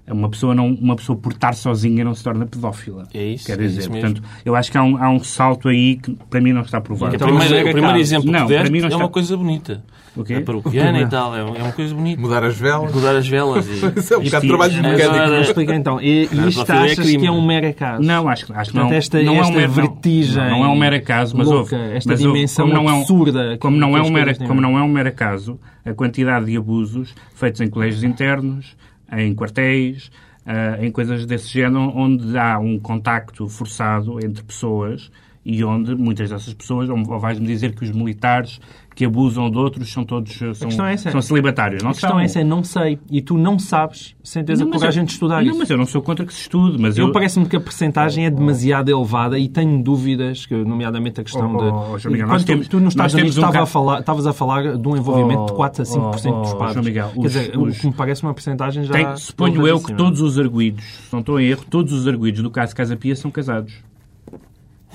Uma 0.08 0.28
pessoa 0.28 0.54
não 0.54 0.68
uma 0.68 0.94
pessoa 0.96 1.18
por 1.18 1.32
estar 1.32 1.52
sozinha 1.54 2.04
não 2.04 2.14
se 2.14 2.22
torna 2.22 2.46
pedófila. 2.46 3.04
É 3.12 3.22
isso, 3.24 3.46
Quer 3.46 3.54
é 3.54 3.56
dizer, 3.56 3.80
isso 3.80 3.90
mesmo. 3.92 4.08
portanto, 4.14 4.28
eu 4.44 4.54
acho 4.54 4.70
que 4.70 4.78
há 4.78 4.82
um, 4.82 4.96
há 5.02 5.08
um 5.10 5.18
salto 5.22 5.68
aí 5.68 5.96
que 5.96 6.12
para 6.30 6.40
mim 6.40 6.52
não 6.52 6.62
está 6.62 6.80
provado. 6.80 7.12
O 7.12 7.16
Então, 7.16 7.26
primeiro, 7.28 7.50
mas 7.50 7.58
era 7.60 7.68
o 7.68 7.72
primeiro 7.72 7.88
caso. 7.98 8.00
exemplo 8.02 8.30
Não, 8.32 8.40
que 8.46 8.46
para 8.54 8.56
deste 8.58 8.72
mim 8.72 8.78
não 8.78 8.86
é 8.86 8.88
está- 8.88 9.04
uma 9.04 9.08
coisa 9.08 9.36
bonita. 9.36 9.84
O 10.16 10.24
quê? 10.24 10.34
A 10.34 10.40
paroquiana 10.40 11.00
e 11.02 11.06
tal, 11.08 11.36
é 11.36 11.40
é 11.40 11.42
uma 11.44 11.72
coisa 11.72 11.94
bonita. 11.94 12.20
Mudar 12.22 12.42
as 12.44 12.56
velas? 12.56 12.94
Mudar 12.94 13.16
as 13.16 13.28
velas 13.28 13.66
e... 13.68 13.72
Isso 14.00 14.14
é 14.14 14.16
um 14.18 14.22
bocado 14.22 14.42
de 14.42 14.48
trabalho 14.48 14.78
Agora- 14.78 14.96
mecânico. 14.96 15.40
Explica 15.42 15.74
então. 15.74 16.00
E, 16.00 16.28
e 16.32 16.34
Não, 16.34 16.48
isto 16.48 16.72
é 16.72 16.78
achas 16.78 16.98
crime, 17.00 17.18
que 17.18 17.26
é 17.26 17.30
um 17.30 17.42
é? 17.42 17.46
mero 17.60 17.74
caso? 17.74 18.02
Não, 18.02 18.28
acho, 18.28 18.52
acho 18.54 18.70
que 18.70 18.76
não, 18.76 18.84
Portanto, 18.84 18.98
esta- 18.98 19.22
não 19.22 19.34
é 19.34 19.36
um 19.36 19.40
esta 19.42 19.52
mero, 19.52 19.66
não. 19.68 19.74
vertigem 19.74 20.36
Não, 20.42 20.50
não 20.50 20.64
é 20.64 20.68
um 20.68 20.76
mero 20.78 21.02
caso, 21.02 21.36
mas 21.36 21.46
louca, 21.46 21.76
houve. 21.76 21.96
esta 21.96 22.10
mas 22.12 22.20
houve, 22.24 22.32
dimensão 22.32 22.70
como 22.70 22.88
é 22.90 22.98
absurda 22.98 23.58
como 23.58 23.76
não 23.90 23.96
é 23.96 24.02
um 24.02 24.10
mero, 24.10 24.26
coisas 24.26 24.46
como 24.46 24.60
não 24.60 24.78
é 24.78 24.82
um 24.82 24.88
mero 24.88 25.08
acaso, 25.08 25.60
a 25.84 25.92
quantidade 25.92 26.46
de 26.46 26.56
abusos 26.56 27.14
feitos 27.34 27.60
em 27.60 27.68
colégios 27.68 28.04
internos, 28.04 28.76
em 29.12 29.34
quartéis, 29.34 30.10
ah, 30.44 30.78
em 30.80 30.90
coisas 30.90 31.26
desse 31.26 31.48
género, 31.48 31.92
onde 31.96 32.36
há 32.38 32.58
um 32.58 32.78
contacto 32.78 33.48
forçado 33.48 34.24
entre 34.24 34.42
pessoas 34.44 35.10
e 35.48 35.62
onde 35.64 35.94
muitas 35.94 36.28
dessas 36.30 36.52
pessoas, 36.52 36.88
ou 36.90 37.20
vais-me 37.20 37.46
dizer 37.46 37.72
que 37.74 37.84
os 37.84 37.90
militares 37.92 38.58
que 38.96 39.04
abusam 39.04 39.50
de 39.50 39.58
outros 39.58 39.92
são 39.92 40.04
todos 40.06 40.32
são, 40.34 40.52
questão 40.68 40.86
é 40.86 40.94
essa. 40.94 41.10
são 41.10 41.20
celibatários. 41.20 41.82
Não 41.82 41.90
A 41.90 41.92
questão 41.92 42.10
são. 42.12 42.20
é 42.20 42.24
essa, 42.24 42.40
é 42.40 42.44
não 42.44 42.64
sei. 42.64 42.98
E 43.10 43.20
tu 43.20 43.36
não 43.36 43.58
sabes, 43.58 44.16
sem 44.24 44.42
teres 44.42 44.58
a 44.60 44.64
Não, 44.64 44.70
mas 44.70 44.80
coragem 44.80 45.02
eu- 45.02 45.06
de 45.06 45.12
estudar 45.12 45.42
não, 45.42 45.50
isso. 45.50 45.58
mas 45.58 45.68
eu 45.70 45.76
não 45.76 45.84
sou 45.86 46.00
contra 46.00 46.24
que 46.24 46.32
se 46.32 46.40
estude, 46.40 46.80
mas 46.80 46.96
Eu 46.96 47.08
eu... 47.08 47.12
parece-me 47.12 47.44
que 47.46 47.54
a 47.56 47.60
percentagem 47.60 48.24
é 48.24 48.30
demasiado 48.30 48.88
elevada 48.88 49.38
e 49.38 49.48
tenho 49.48 49.82
dúvidas, 49.82 50.46
que, 50.46 50.54
nomeadamente 50.54 51.20
a 51.20 51.24
questão 51.24 51.54
Oh, 51.54 51.58
de... 51.58 51.64
oh, 51.64 51.92
oh, 51.92 51.98
João 51.98 52.12
Miguel, 52.12 52.26
Quando 52.28 52.40
tu- 52.40 52.46
temos- 52.46 52.68
tu 52.68 52.80
nos 52.80 52.94
Estados 52.94 53.14
Unidos 53.14 53.36
um 53.36 53.40
estava 53.42 53.62
a 53.62 53.66
falar, 53.66 54.00
estavas 54.00 54.26
a 54.26 54.32
falar 54.32 54.76
de 54.78 54.88
um 54.88 54.96
envolvimento 54.96 55.44
de 55.46 55.52
Oh, 55.52 55.56
4 55.56 55.82
a 55.82 55.84
5% 55.84 55.98
oh, 55.98 56.40
dos 56.40 56.52
oh, 56.52 56.56
padres. 56.56 56.84
Miguel, 56.86 57.10
Quer 57.12 57.20
os- 57.20 57.32
dizer, 57.32 57.58
os- 57.58 57.76
o 57.76 57.80
que 57.80 57.86
me 57.88 57.92
parece 57.92 58.22
uma 58.22 58.32
percentagem 58.34 58.82
já... 58.84 58.92
Tem, 58.94 59.16
suponho 59.18 59.66
eu 59.68 59.78
que 59.78 59.92
todos 59.94 60.22
os 60.22 60.38
arguidos, 60.38 60.82
se 60.84 61.12
não 61.12 61.20
estou 61.20 61.38
em 61.38 61.44
erro, 61.48 61.64
todos 61.68 61.92
os 61.92 62.08
arguidos 62.08 62.42
do 62.42 62.50
caso 62.50 62.74
Casa 62.74 62.96
Pia 62.96 63.14
são 63.14 63.30
casados. 63.30 63.74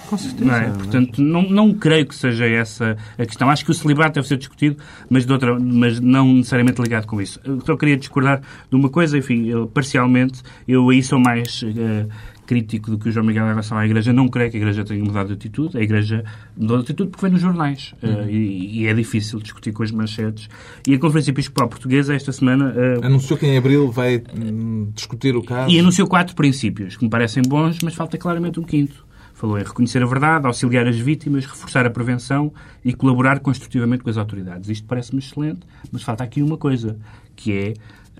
Com 0.09 0.17
certeza. 0.17 0.45
Não 0.45 0.55
é? 0.55 0.69
Portanto, 0.69 1.21
não, 1.21 1.43
não 1.49 1.73
creio 1.73 2.05
que 2.05 2.15
seja 2.15 2.45
essa 2.45 2.97
a 3.17 3.25
questão. 3.25 3.49
Acho 3.49 3.63
que 3.63 3.71
o 3.71 3.73
celibato 3.73 4.15
deve 4.15 4.27
ser 4.27 4.37
discutido, 4.37 4.77
mas, 5.09 5.25
de 5.25 5.31
outra, 5.31 5.57
mas 5.59 5.99
não 5.99 6.33
necessariamente 6.33 6.81
ligado 6.81 7.05
com 7.07 7.21
isso. 7.21 7.39
Eu 7.43 7.61
só 7.65 7.75
queria 7.77 7.95
discordar 7.97 8.41
de 8.69 8.75
uma 8.75 8.89
coisa, 8.89 9.17
enfim, 9.17 9.47
eu, 9.47 9.67
parcialmente, 9.67 10.41
eu 10.67 10.89
aí 10.89 11.01
sou 11.01 11.19
mais 11.19 11.63
eh, 11.63 12.05
crítico 12.45 12.91
do 12.91 12.99
que 12.99 13.07
o 13.07 13.11
João 13.11 13.25
Miguel 13.25 13.45
em 13.45 13.49
relação 13.49 13.77
à 13.77 13.85
Igreja. 13.85 14.11
Não 14.11 14.27
creio 14.27 14.51
que 14.51 14.57
a 14.57 14.59
Igreja 14.59 14.83
tenha 14.83 15.01
mudado 15.01 15.27
de 15.27 15.33
atitude. 15.33 15.77
A 15.77 15.81
Igreja 15.81 16.25
mudou 16.57 16.77
de 16.79 16.83
atitude 16.83 17.09
porque 17.09 17.25
vem 17.25 17.31
nos 17.31 17.41
jornais. 17.41 17.93
eh, 18.03 18.25
e, 18.29 18.81
e 18.81 18.87
é 18.87 18.93
difícil 18.93 19.39
discutir 19.39 19.71
com 19.71 19.83
as 19.83 19.91
manchetes. 19.91 20.49
E 20.85 20.93
a 20.93 20.99
Conferência 20.99 21.31
Episcopal 21.31 21.69
Portuguesa, 21.69 22.13
esta 22.13 22.33
semana, 22.33 22.73
eh, 22.75 23.05
Anunciou 23.05 23.39
que 23.39 23.45
em 23.45 23.57
abril 23.57 23.89
vai 23.89 24.21
hum, 24.37 24.91
discutir 24.93 25.35
o 25.37 25.41
caso. 25.41 25.71
e 25.73 25.79
anunciou 25.79 26.05
quatro 26.07 26.35
princípios 26.35 26.97
que 26.97 27.03
me 27.05 27.09
parecem 27.09 27.41
bons, 27.47 27.79
mas 27.81 27.93
falta 27.93 28.17
claramente 28.17 28.59
um 28.59 28.63
quinto. 28.63 29.05
Falou 29.41 29.57
em 29.57 29.63
reconhecer 29.63 30.03
a 30.03 30.05
verdade, 30.05 30.45
auxiliar 30.45 30.85
as 30.87 30.99
vítimas, 30.99 31.47
reforçar 31.47 31.83
a 31.83 31.89
prevenção 31.89 32.53
e 32.85 32.93
colaborar 32.93 33.39
construtivamente 33.39 34.03
com 34.03 34.09
as 34.11 34.17
autoridades. 34.17 34.69
Isto 34.69 34.85
parece-me 34.87 35.17
excelente, 35.19 35.61
mas 35.91 36.03
falta 36.03 36.23
aqui 36.23 36.43
uma 36.43 36.57
coisa, 36.57 36.95
que 37.35 37.51
é 37.51 37.73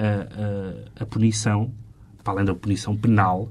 a, 0.03 0.99
a- 0.99 1.03
a 1.03 1.05
punição, 1.05 1.71
para 2.23 2.33
além 2.33 2.45
da 2.45 2.55
punição 2.55 2.97
penal, 2.97 3.49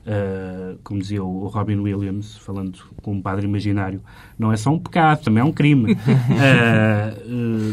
Uh, 0.00 0.78
como 0.82 0.98
dizia 0.98 1.22
o 1.22 1.46
Robin 1.48 1.76
Williams, 1.76 2.34
falando 2.38 2.78
com 3.02 3.12
um 3.12 3.20
padre 3.20 3.44
imaginário, 3.46 4.00
não 4.38 4.50
é 4.50 4.56
só 4.56 4.70
um 4.72 4.78
pecado, 4.78 5.22
também 5.22 5.42
é 5.42 5.44
um 5.44 5.52
crime. 5.52 5.92
Uh, 5.92 5.96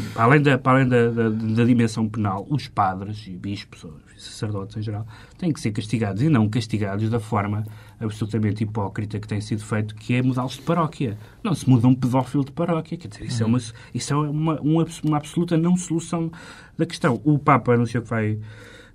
uh, 0.03 0.11
para 0.13 0.23
além, 0.25 0.41
da, 0.41 0.57
para 0.57 0.71
além 0.79 0.89
da, 0.89 1.09
da- 1.09 1.29
da 1.29 1.63
dimensão 1.63 2.07
penal, 2.07 2.45
os 2.49 2.67
padres 2.67 3.25
e 3.27 3.31
bispos, 3.31 3.85
ou 3.85 3.93
sacerdotes 4.17 4.75
em 4.75 4.81
geral, 4.81 5.07
têm 5.37 5.53
que 5.53 5.59
ser 5.61 5.71
castigados 5.71 6.21
e 6.21 6.27
não 6.27 6.49
castigados 6.49 7.09
da 7.09 7.19
forma 7.19 7.63
absolutamente 7.99 8.63
hipócrita 8.63 9.19
que 9.19 9.27
tem 9.27 9.41
sido 9.41 9.63
feito, 9.63 9.95
que 9.95 10.15
é 10.15 10.21
mudá-los 10.21 10.53
de 10.53 10.61
paróquia. 10.61 11.17
Não 11.43 11.53
se 11.53 11.69
muda 11.69 11.87
um 11.87 11.95
pedófilo 11.95 12.45
de 12.45 12.51
paróquia. 12.51 12.97
Quer 12.97 13.07
dizer, 13.07 13.25
isso 13.25 13.43
é 13.43 13.45
uma, 13.45 13.57
isso 13.93 14.13
é 14.13 14.15
uma, 14.15 14.59
uma, 14.61 14.85
uma 15.03 15.17
absoluta 15.17 15.57
não 15.57 15.75
solução 15.75 16.31
da 16.77 16.85
questão. 16.85 17.21
O 17.23 17.39
Papa 17.39 17.73
anunciou 17.73 18.03
que 18.03 18.09
vai 18.09 18.39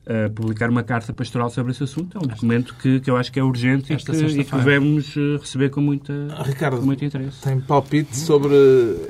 a 0.05 0.29
publicar 0.31 0.69
uma 0.69 0.83
carta 0.83 1.13
pastoral 1.13 1.49
sobre 1.49 1.73
esse 1.73 1.85
assunto. 1.85 2.19
É 2.19 2.21
um 2.21 2.27
documento 2.27 2.75
que, 2.77 3.01
que 3.01 3.11
eu 3.11 3.17
acho 3.17 3.31
que 3.31 3.39
é 3.39 3.43
urgente 3.43 3.93
e 3.93 3.97
Esta 3.97 4.13
que, 4.13 4.25
e 4.25 4.45
que 4.45 4.57
devemos 4.57 5.17
eh, 5.17 5.37
receber 5.39 5.71
com, 5.71 5.81
muita, 5.81 6.13
Ricardo, 6.43 6.79
com 6.79 6.87
muito 6.87 7.05
interesse. 7.05 7.41
Tem 7.41 7.61
palpite 7.61 8.17
sobre 8.17 8.55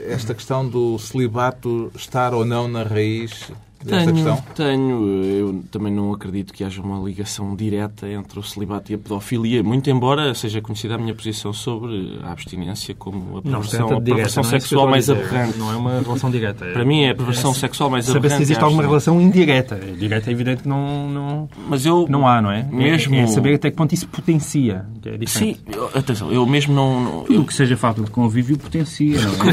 esta 0.07 0.35
questão 0.35 0.69
do 0.69 0.99
celibato 0.99 1.91
estar 1.95 2.35
ou 2.35 2.45
não 2.45 2.69
na 2.69 2.83
raiz 2.83 3.51
desta 3.85 4.13
Tenho, 4.13 4.15
questão? 4.15 4.45
tenho. 4.55 5.25
Eu 5.25 5.65
também 5.71 5.93
não 5.93 6.13
acredito 6.13 6.53
que 6.53 6.65
haja 6.65 6.81
uma 6.83 6.99
ligação 7.05 7.55
direta 7.57 8.09
entre 8.09 8.39
o 8.39 8.43
celibato 8.43 8.93
e 8.93 8.95
a 8.95 8.99
pedofilia, 8.99 9.63
muito 9.63 9.91
embora 9.91 10.35
seja 10.35 10.61
conhecida 10.61 10.95
a 10.95 10.99
minha 10.99 11.15
posição 11.15 11.53
sobre 11.53 12.19
a 12.23 12.33
abstinência 12.33 12.95
como 12.95 13.19
a 13.21 13.35
Não, 13.37 13.61
perversão, 13.61 13.87
a 13.87 13.89
direta, 14.01 14.05
perversão 14.05 14.43
não 14.43 14.51
é 14.53 14.57
isso 14.57 14.69
que 14.69 14.75
eu 14.75 14.79
sexual 14.79 14.87
a 14.87 14.91
mais 14.91 15.11
aberrante. 15.11 15.59
Não 15.59 15.73
é 15.73 15.77
uma 15.77 16.01
relação 16.01 16.31
direta. 16.31 16.67
Para 16.67 16.85
mim 16.85 17.03
é 17.03 17.11
a 17.11 17.15
perversão 17.15 17.55
sexual 17.55 17.91
mais 17.91 18.05
Saber 18.07 18.19
aberrante. 18.19 18.37
se 18.39 18.43
existe 18.45 18.63
alguma 18.65 18.83
relação 18.83 19.21
indireta. 19.21 19.77
Direta 19.77 20.31
é 20.31 20.33
evidente 20.33 20.63
que 20.63 20.69
não, 20.69 21.09
não, 21.09 21.49
Mas 21.69 21.85
eu... 21.87 22.07
não 22.09 22.27
há, 22.27 22.41
não 22.43 22.51
é? 22.51 22.61
É- 22.61 22.75
Mesmo- 22.75 23.15
É, 23.15 23.27
saber 23.27 23.55
até 23.55 23.71
que 23.71 23.77
ponto 23.77 23.93
isso 23.95 24.07
potencia. 24.09 24.87
Que 25.01 25.09
é 25.11 25.19
Sim, 25.27 25.57
atenção, 25.95 26.31
eu 26.33 26.47
mesmo 26.47 26.75
não... 26.75 27.01
não- 27.03 27.23
Tudo 27.25 27.35
eu, 27.35 27.41
o 27.43 27.45
que 27.45 27.55
seja 27.55 27.77
falta 27.77 28.03
de 28.03 28.11
convívio 28.11 28.57
potencia. 28.59 29.21
Não 29.21 29.33
é? 29.51 29.53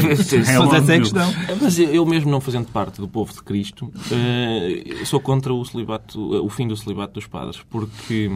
É 0.50 0.58
Mas 0.58 0.72
essa 0.74 0.92
é 0.92 0.96
a 0.96 1.00
questão. 1.00 1.34
Mas 1.60 1.78
eu- 1.78 1.88
eu 1.90 2.06
mesmo 2.06 2.30
não 2.30 2.40
fazendo 2.40 2.66
parte 2.66 3.00
do 3.00 3.08
povo 3.08 3.32
de 3.32 3.42
Cristo, 3.42 3.90
eh, 4.20 5.04
sou 5.04 5.20
contra 5.20 5.52
o 5.52 5.64
celibato, 5.64 6.34
eh, 6.34 6.40
o 6.40 6.48
fim 6.48 6.66
do 6.66 6.76
celibato 6.76 7.14
dos 7.14 7.26
padres, 7.26 7.60
porque 7.68 8.30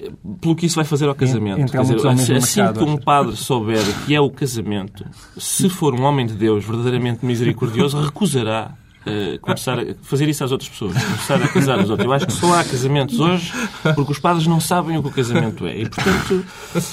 eh, 0.00 0.10
pelo 0.40 0.54
que 0.54 0.66
isso 0.66 0.76
vai 0.76 0.84
fazer 0.84 1.08
ao 1.08 1.14
casamento. 1.14 1.60
Entra 1.60 1.82
dizer, 1.82 2.36
assim 2.36 2.72
que 2.72 2.84
um 2.84 2.96
padre 2.96 3.36
souber 3.36 3.82
que 4.06 4.14
é 4.14 4.20
o 4.20 4.30
casamento, 4.30 5.04
se 5.36 5.68
for 5.68 5.94
um 5.94 6.02
homem 6.02 6.26
de 6.26 6.34
Deus 6.34 6.64
verdadeiramente 6.64 7.24
misericordioso, 7.24 8.00
recusará 8.00 8.74
eh, 9.06 9.38
começar 9.40 9.78
a 9.78 9.94
fazer 10.02 10.28
isso 10.28 10.44
às 10.44 10.52
outras 10.52 10.68
pessoas, 10.68 10.92
começar 10.92 11.42
a 11.42 11.48
casar 11.48 11.78
os 11.78 11.88
outros. 11.88 12.04
Eu 12.04 12.12
acho 12.12 12.26
que 12.26 12.32
só 12.32 12.52
há 12.54 12.64
casamentos 12.64 13.18
hoje 13.18 13.52
porque 13.94 14.12
os 14.12 14.18
padres 14.18 14.46
não 14.46 14.60
sabem 14.60 14.98
o 14.98 15.02
que 15.02 15.08
o 15.08 15.12
casamento 15.12 15.66
é. 15.66 15.78
E, 15.78 15.88
portanto, 15.88 16.44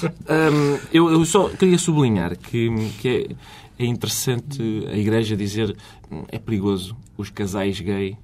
hum, 0.02 0.78
eu, 0.92 1.10
eu 1.10 1.24
só 1.26 1.48
queria 1.50 1.76
sublinhar 1.76 2.36
que, 2.38 2.70
que 3.00 3.36
é, 3.78 3.84
interessante 3.84 4.62
a 4.90 4.96
Igreja 4.96 5.36
dizer 5.36 5.76
hum, 6.10 6.24
é 6.28 6.38
perigoso 6.38 6.96
os 7.16 7.30
casais 7.30 7.80
gay 7.80 8.16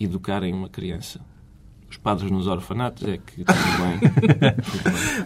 educarem 0.00 0.52
uma 0.52 0.68
criança. 0.68 1.20
Os 1.90 1.96
padres 1.96 2.30
nos 2.30 2.46
orfanatos 2.46 3.02
é 3.08 3.16
que 3.16 3.44
tudo 3.44 3.56
bem. 3.80 4.10
Tudo 4.10 4.34
bem. 4.38 4.54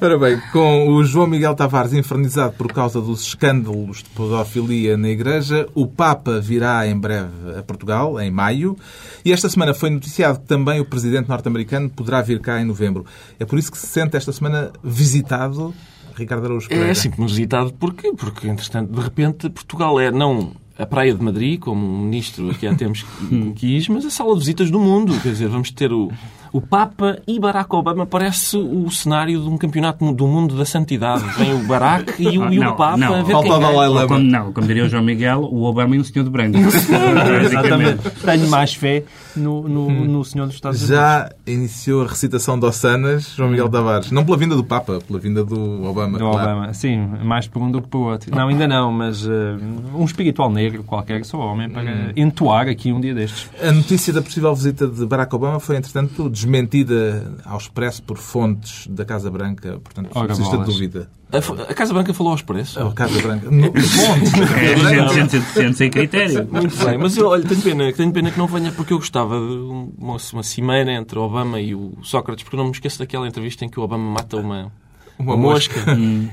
Ora 0.00 0.18
bem, 0.18 0.40
com 0.52 0.90
o 0.90 1.02
João 1.02 1.26
Miguel 1.26 1.56
Tavares 1.56 1.92
infernizado 1.92 2.52
por 2.52 2.72
causa 2.72 3.00
dos 3.00 3.22
escândalos 3.22 3.98
de 3.98 4.10
pedofilia 4.10 4.96
na 4.96 5.08
Igreja, 5.08 5.68
o 5.74 5.88
Papa 5.88 6.38
virá 6.40 6.86
em 6.86 6.96
breve 6.96 7.58
a 7.58 7.62
Portugal, 7.64 8.20
em 8.20 8.30
maio, 8.30 8.78
e 9.24 9.32
esta 9.32 9.48
semana 9.48 9.74
foi 9.74 9.90
noticiado 9.90 10.38
que 10.38 10.46
também 10.46 10.80
o 10.80 10.84
presidente 10.84 11.28
norte-americano 11.28 11.90
poderá 11.90 12.22
vir 12.22 12.38
cá 12.40 12.60
em 12.60 12.64
novembro. 12.64 13.04
É 13.40 13.44
por 13.44 13.58
isso 13.58 13.72
que 13.72 13.78
se 13.78 13.88
sente 13.88 14.16
esta 14.16 14.32
semana 14.32 14.72
visitado 14.84 15.74
Ricardo 16.14 16.46
Araújo 16.46 16.68
Pereira. 16.68 16.88
É 16.88 16.92
assim 16.92 17.10
visitado 17.10 17.72
porquê? 17.74 18.12
Porque, 18.16 18.48
entretanto, 18.48 18.92
de 18.92 19.00
repente, 19.00 19.50
Portugal 19.50 20.00
é 20.00 20.10
não 20.10 20.52
a 20.78 20.86
Praia 20.86 21.14
de 21.14 21.22
Madrid, 21.22 21.60
como 21.60 21.84
o 21.86 21.98
ministro 21.98 22.50
aqui 22.50 22.66
há 22.66 22.74
tempos 22.74 23.04
quis, 23.56 23.88
mas 23.88 24.04
a 24.04 24.10
sala 24.10 24.34
de 24.34 24.40
visitas 24.40 24.70
do 24.70 24.78
mundo. 24.78 25.18
Quer 25.20 25.30
dizer, 25.30 25.48
vamos 25.48 25.70
ter 25.70 25.92
o, 25.92 26.10
o 26.52 26.60
Papa 26.60 27.18
e 27.26 27.38
Barack 27.40 27.74
Obama. 27.74 28.04
Parece 28.06 28.56
o 28.56 28.90
cenário 28.90 29.40
de 29.40 29.48
um 29.48 29.56
campeonato 29.56 30.12
do 30.12 30.26
mundo 30.26 30.56
da 30.56 30.64
santidade. 30.64 31.22
Vem 31.38 31.54
o 31.54 31.66
Barack 31.66 32.14
e 32.22 32.38
o, 32.38 32.44
Ah, 32.44 32.52
e 32.54 32.58
o 32.58 32.62
não, 32.64 32.76
Papa 32.76 32.96
não. 32.96 33.14
a 33.14 33.22
ver 33.22 33.32
Falta 33.32 33.48
quem 33.48 33.56
o 33.56 33.60
Dalai 33.60 33.88
ganha. 33.92 34.06
Como, 34.08 34.20
não, 34.20 34.52
como 34.52 34.66
diria 34.66 34.84
o 34.84 34.88
João 34.88 35.02
Miguel, 35.02 35.40
o 35.42 35.62
Obama 35.64 35.96
e 35.96 35.98
o 35.98 36.04
Senhor 36.04 36.24
de 36.24 36.30
Branco. 36.30 36.58
Exatamente. 37.44 38.10
Tenho 38.24 38.48
mais 38.48 38.74
fé 38.74 39.04
no, 39.36 39.68
no, 39.68 39.90
no 39.90 40.24
Senhor 40.24 40.46
dos 40.46 40.54
Estados 40.54 40.78
Unidos. 40.80 40.96
Já 40.96 41.30
iniciou 41.46 42.02
a 42.04 42.08
recitação 42.08 42.58
de 42.58 42.66
Ossanas, 42.66 43.32
João 43.36 43.50
Miguel 43.50 43.68
Tavares. 43.68 44.10
Não 44.10 44.24
pela 44.24 44.36
vinda 44.36 44.54
do 44.56 44.64
Papa, 44.64 45.00
pela 45.06 45.18
vinda 45.18 45.44
do 45.44 45.84
Obama. 45.84 46.18
Do 46.18 46.24
claro. 46.30 46.50
Obama, 46.50 46.74
sim, 46.74 46.98
mais 47.24 47.46
por 47.46 47.62
um 47.62 47.70
do 47.70 47.80
que 47.80 47.88
por 47.88 48.12
outro. 48.12 48.34
Não, 48.34 48.48
ainda 48.48 48.66
não, 48.68 48.92
mas 48.92 49.26
eh, 49.26 49.56
um 49.94 50.04
espiritual 50.04 50.50
negro 50.50 50.82
qualquer, 50.84 51.24
sou 51.24 51.40
homem 51.40 51.68
para 51.68 52.12
entoar 52.16 52.68
aqui 52.68 52.92
um 52.92 53.00
dia 53.00 53.14
destes. 53.14 53.48
A 53.62 53.72
notícia 53.72 54.12
da 54.12 54.20
possível 54.22 54.54
visita 54.54 54.86
de 54.86 55.04
Barack 55.06 55.34
Obama 55.34 55.58
foi, 55.60 55.76
entretanto, 55.76 56.28
desmentida 56.42 57.38
ao 57.44 57.58
expresso 57.58 58.02
por 58.02 58.18
fontes 58.18 58.86
da 58.88 59.04
Casa 59.04 59.30
Branca. 59.30 59.78
Portanto, 59.82 60.10
Ora, 60.14 60.32
existe 60.32 60.56
dúvida. 60.58 61.10
A, 61.30 61.38
a 61.38 61.74
Casa 61.74 61.94
Branca 61.94 62.12
falou 62.12 62.32
ao 62.32 62.36
expresso. 62.36 62.80
A 62.80 62.92
Casa 62.92 63.20
Branca. 63.22 63.50
No, 63.50 63.66
fontes 63.72 64.32
É, 64.56 64.76
gente, 64.76 65.14
gente, 65.14 65.54
gente 65.54 65.76
sem 65.76 65.90
critério. 65.90 66.48
Muito 66.50 66.76
bem, 66.84 66.98
mas 66.98 67.16
eu 67.16 67.28
olha, 67.28 67.44
tenho 67.44 67.62
pena, 67.62 67.92
tenho 67.92 68.12
pena 68.12 68.30
que 68.30 68.38
não 68.38 68.46
venha 68.46 68.72
porque 68.72 68.92
eu 68.92 68.98
gostava 68.98 69.38
de 69.38 69.54
uma, 69.98 70.16
uma 70.32 70.42
cimeira 70.42 70.92
entre 70.92 71.18
o 71.18 71.22
Obama 71.22 71.60
e 71.60 71.74
o 71.74 71.92
Sócrates, 72.02 72.44
porque 72.44 72.56
eu 72.56 72.58
não 72.58 72.66
me 72.66 72.72
esqueço 72.72 72.98
daquela 72.98 73.26
entrevista 73.26 73.64
em 73.64 73.68
que 73.68 73.78
o 73.80 73.82
Obama 73.82 74.12
mata 74.12 74.36
uma, 74.36 74.72
Uma 75.18 75.36
mosca. 75.36 75.74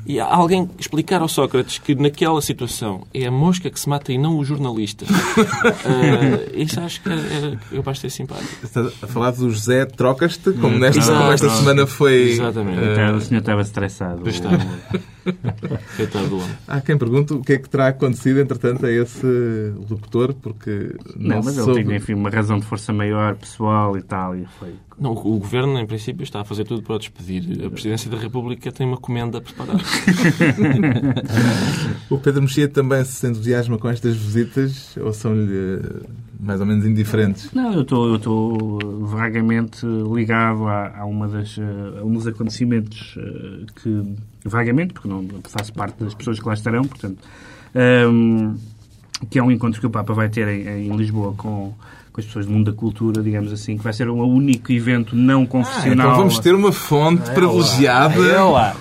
E 0.05 0.19
há 0.19 0.25
alguém 0.25 0.67
explicar 0.79 1.21
ao 1.21 1.27
Sócrates 1.27 1.77
que 1.77 1.93
naquela 1.93 2.41
situação 2.41 3.05
é 3.13 3.25
a 3.27 3.31
mosca 3.31 3.69
que 3.69 3.79
se 3.79 3.87
mata 3.87 4.11
e 4.11 4.17
não 4.17 4.37
o 4.37 4.43
jornalista. 4.45 5.05
Ah, 5.85 6.49
isso 6.53 6.79
acho 6.79 7.01
que 7.01 7.09
era, 7.09 7.21
era 7.21 7.57
capaz 7.75 7.97
de 7.97 8.01
ser 8.01 8.09
simpático. 8.09 8.49
Está 8.63 8.81
a 8.81 9.07
falar 9.07 9.31
do 9.31 9.49
José 9.49 9.85
Trocas-te, 9.85 10.51
como, 10.53 10.77
nesta, 10.77 10.99
Exato. 10.99 11.19
como 11.19 11.31
esta 11.31 11.49
semana 11.49 11.85
foi. 11.87 12.31
Exatamente. 12.31 12.79
eh, 12.79 12.91
Então, 12.93 13.15
O 13.17 13.21
senhor 13.21 13.39
estava 13.39 13.61
estressado. 13.61 14.27
Está. 14.29 14.49
Coitado 15.97 16.27
do 16.27 16.35
homem. 16.37 16.49
Há 16.67 16.81
quem 16.81 16.97
pergunte 16.97 17.33
o 17.33 17.41
que 17.41 17.53
é 17.53 17.57
que 17.57 17.69
terá 17.69 17.87
acontecido, 17.87 18.39
entretanto, 18.39 18.85
a 18.85 18.91
esse 18.91 19.25
locutor, 19.89 20.33
porque 20.33 20.95
não, 21.15 21.37
Não, 21.37 21.43
mas 21.43 21.53
se 21.53 21.59
ele 21.59 21.65
soube... 21.65 21.83
tinha, 21.83 21.97
enfim, 21.97 22.13
uma 22.13 22.29
razão 22.29 22.59
de 22.59 22.65
força 22.65 22.93
maior, 22.93 23.35
pessoal 23.35 23.97
e 23.97 24.01
tal, 24.01 24.35
e 24.35 24.45
foi... 24.59 24.73
Não, 24.99 25.13
o 25.13 25.35
o 25.35 25.39
governo, 25.39 25.79
em 25.79 25.85
princípio, 25.85 26.23
está 26.23 26.41
a 26.41 26.43
fazer 26.43 26.65
tudo 26.65 26.83
para 26.83 26.95
o 26.95 26.99
despedir. 26.99 27.65
A 27.65 27.69
presidência 27.69 28.11
da 28.11 28.17
República 28.17 28.69
tem 28.71 28.85
uma 28.85 28.97
comenda 28.97 29.37
a 29.37 29.41
preparar. 29.41 29.77
O 32.09 32.17
Pedro 32.17 32.41
Mexia 32.41 32.67
também 32.67 33.03
se 33.05 33.27
entusiasma 33.27 33.77
com 33.77 33.87
estas 33.87 34.15
visitas 34.15 34.97
ou 34.97 35.13
são-lhe 35.13 35.53
eh, 35.53 35.99
mais 36.39 36.59
ou 36.59 36.65
menos 36.65 36.85
indiferentes? 36.85 37.51
Não, 37.53 37.73
eu 37.73 37.81
estou 37.81 38.07
eu 38.07 38.15
estou 38.15 38.79
vagamente 39.05 39.85
ligado 39.85 40.67
a, 40.67 40.99
a 40.99 41.05
uma 41.05 41.27
das, 41.27 41.57
eh, 41.57 41.99
a 41.99 42.03
um 42.03 42.13
dos 42.13 42.25
acontecimentos 42.25 43.15
eh, 43.17 43.65
que, 43.81 44.03
vagamente, 44.43 44.93
porque 44.93 45.08
não 45.08 45.25
faço 45.47 45.73
parte 45.73 46.04
das 46.04 46.13
pessoas 46.13 46.39
que 46.39 46.47
lá 46.47 46.54
estarão, 46.54 46.84
portanto, 46.84 47.17
ehm, 47.75 48.56
que 49.30 49.39
é 49.39 49.43
um 49.43 49.52
encontro 49.52 49.80
que 49.80 49.88
o 49.88 49.89
Papa 49.89 50.13
vai 50.13 50.30
ter 50.30 50.47
em, 50.47 50.88
em 50.88 50.95
Lisboa 50.95 51.34
com, 51.36 51.73
com 52.19 52.21
as 52.21 52.25
pessoas 52.25 52.45
do 52.45 52.51
mundo 52.51 52.71
da 52.71 52.77
cultura, 52.77 53.21
digamos 53.23 53.51
assim, 53.53 53.77
que 53.77 53.84
vai 53.84 53.93
ser 53.93 54.10
um 54.10 54.21
único 54.21 54.71
evento 54.71 55.15
não 55.15 55.43
Ah, 55.43 55.47
confessional. 55.47 56.08
então 56.08 56.17
vamos 56.17 56.39
ter 56.39 56.53
uma 56.53 56.71
fonte 56.71 57.29
privilegiada. 57.32 58.15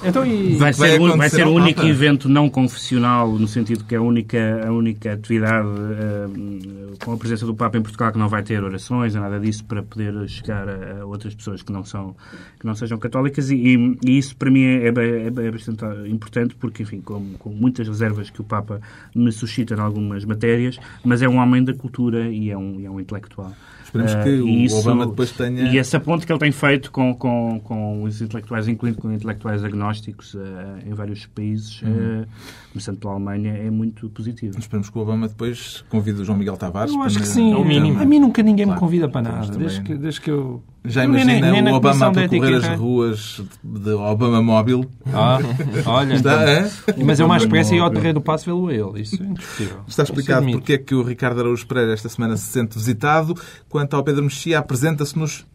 Então, 0.05 0.27
e... 0.27 0.57
Vai 0.57 0.73
vai 0.73 0.91
ser, 0.91 1.01
um- 1.01 1.07
vai 1.07 1.11
acontecer 1.11 1.37
ser 1.37 1.47
o 1.47 1.53
único 1.53 1.81
Papa. 1.81 1.89
evento 1.89 2.29
não 2.29 2.49
confessional, 2.51 3.33
no 3.33 3.47
sentido 3.49 3.85
que 3.85 3.95
é 3.95 3.99
a 3.99 4.03
única, 4.03 4.67
a 4.67 4.73
única 4.73 5.13
atividade 5.13 5.67
eh, 5.69 6.97
com 7.05 7.13
a 7.13 7.17
presença 7.17 7.47
do 7.47 7.55
Papa 7.55 7.79
em 7.79 7.83
Portugal 7.83 8.13
que 8.13 8.19
não 8.19 8.29
vai 8.29 8.43
ter 8.43 8.63
orações, 8.63 9.15
nada 9.15 9.39
disso, 9.39 9.65
para 9.65 9.83
poder 9.83 10.29
chegar 10.29 10.69
a, 10.69 11.01
a 11.03 11.07
outras 11.07 11.35
pessoas 11.35 11.63
que 11.63 11.73
não, 11.73 11.85
são, 11.85 12.15
que 12.59 12.67
não 12.67 12.75
sejam 12.75 12.99
católicas. 12.99 13.51
E, 13.51 13.55
e- 13.57 13.99
e 14.05 14.19
isso, 14.19 14.37
para 14.37 14.51
mim, 14.51 14.63
é, 14.65 14.89
é- 14.89 15.47
é 15.47 15.51
bastante 15.51 15.85
importante, 16.09 16.55
porque, 16.57 16.83
enfim, 16.83 17.01
com, 17.01 17.23
com 17.39 17.51
muitas 17.51 17.87
reservas 17.89 18.31
que 18.31 18.41
o 18.41 18.45
Papa 18.45 18.81
me 19.15 19.31
suscita 19.33 19.75
em 19.75 19.81
algumas 19.81 20.25
matérias, 20.25 20.79
mas 21.05 21.23
é 21.23 21.29
um 21.29 21.37
homem 21.39 21.63
da 21.65 21.73
cultura 21.75 22.29
e 22.29 22.51
é 22.51 22.57
um, 22.57 22.81
e 22.81 22.85
é 22.87 22.91
um 22.91 22.99
intelectual. 23.01 23.28
toi. 23.29 23.53
Esperemos 23.89 24.13
Eh, 24.13 24.23
que 24.23 24.29
e 24.29 24.41
o 24.43 24.49
isso- 24.49 24.77
Obama 24.81 25.07
depois 25.07 25.33
tenha. 25.33 25.63
E 25.73 25.79
essa 25.79 25.99
ponte 25.99 26.27
que 26.27 26.33
ele 26.33 26.39
tem 26.39 26.53
feito 26.53 26.93
com, 26.93 27.15
com, 27.15 27.59
com 27.65 28.03
os 28.03 28.21
intelectuais, 28.21 28.69
incluindo 28.69 28.99
com 28.99 29.11
intelectuais 29.11 29.65
agnósticos 29.65 30.35
eh, 30.35 30.89
em 30.91 30.93
vários 30.93 31.25
países, 31.27 31.81
Uhum. 31.83 32.23
eh, 32.23 32.27
começando 32.73 32.99
pela 32.99 33.15
Alemanha, 33.15 33.53
é 33.55 33.71
muito 33.71 34.11
positivo. 34.11 34.59
Esperemos 34.59 34.91
que 34.91 34.99
o 34.99 35.01
Obama 35.01 35.27
depois 35.27 35.83
convide 35.89 36.21
o 36.21 36.25
João 36.25 36.37
Miguel 36.39 36.57
Tavares. 36.59 36.93
Eu 36.93 37.03
acho 37.03 37.15
para- 37.17 37.27
que 37.27 37.33
sim. 37.33 37.53
É 37.53 37.57
o 37.57 37.65
mínimo. 37.65 37.99
A 38.01 38.05
mim 38.05 38.19
nunca 38.19 38.43
ninguém 38.43 38.67
Claro. 38.67 38.79
me 38.81 38.87
convida 38.87 39.09
para 39.09 39.23
nada. 39.23 39.57
Desde 39.57 39.81
que, 39.81 39.95
desde 39.95 40.21
que 40.21 40.31
eu... 40.31 40.63
Já 40.85 41.03
nem- 41.07 41.23
imagina 41.23 41.51
nem 41.51 41.61
na 41.63 41.73
o 41.73 41.75
Obama 41.75 42.07
a 42.07 42.11
percorrer 42.13 42.55
as 42.57 42.79
ruas 42.79 43.43
de 43.65 43.91
Obama 43.91 44.41
Móvel. 44.41 44.85
Ah, 45.13 45.39
olha, 45.87 46.15
Está, 46.15 46.43
então. 46.43 46.95
hã? 47.01 47.05
Mas 47.05 47.21
eu 47.21 47.27
mais 47.29 47.43
depressa 47.43 47.75
ia 47.75 47.83
ao 47.83 47.91
Terreiro 47.91 48.21
do 48.21 48.23
Passo 48.23 48.45
vê-lo 48.47 48.69
a 48.69 48.73
ele. 48.73 49.03
Isso 49.03 49.21
é 49.23 49.27
indiscutível. 49.27 49.81
Está 49.89 50.03
explicado 50.05 50.47
porque 50.51 50.75
é 50.75 50.79
que 50.79 50.95
o 50.95 51.03
Ricardo 51.03 51.41
Araújo 51.41 51.67
Pereira 51.67 51.93
esta 51.93 52.09
semana 52.09 52.37
se 52.37 52.47
sente 52.47 52.79
visitado. 52.79 53.35
Quanto 53.79 53.95
ao 53.95 54.03
Pedro 54.03 54.25
Mexia, 54.25 54.59
apresenta-se-nos 54.59 55.47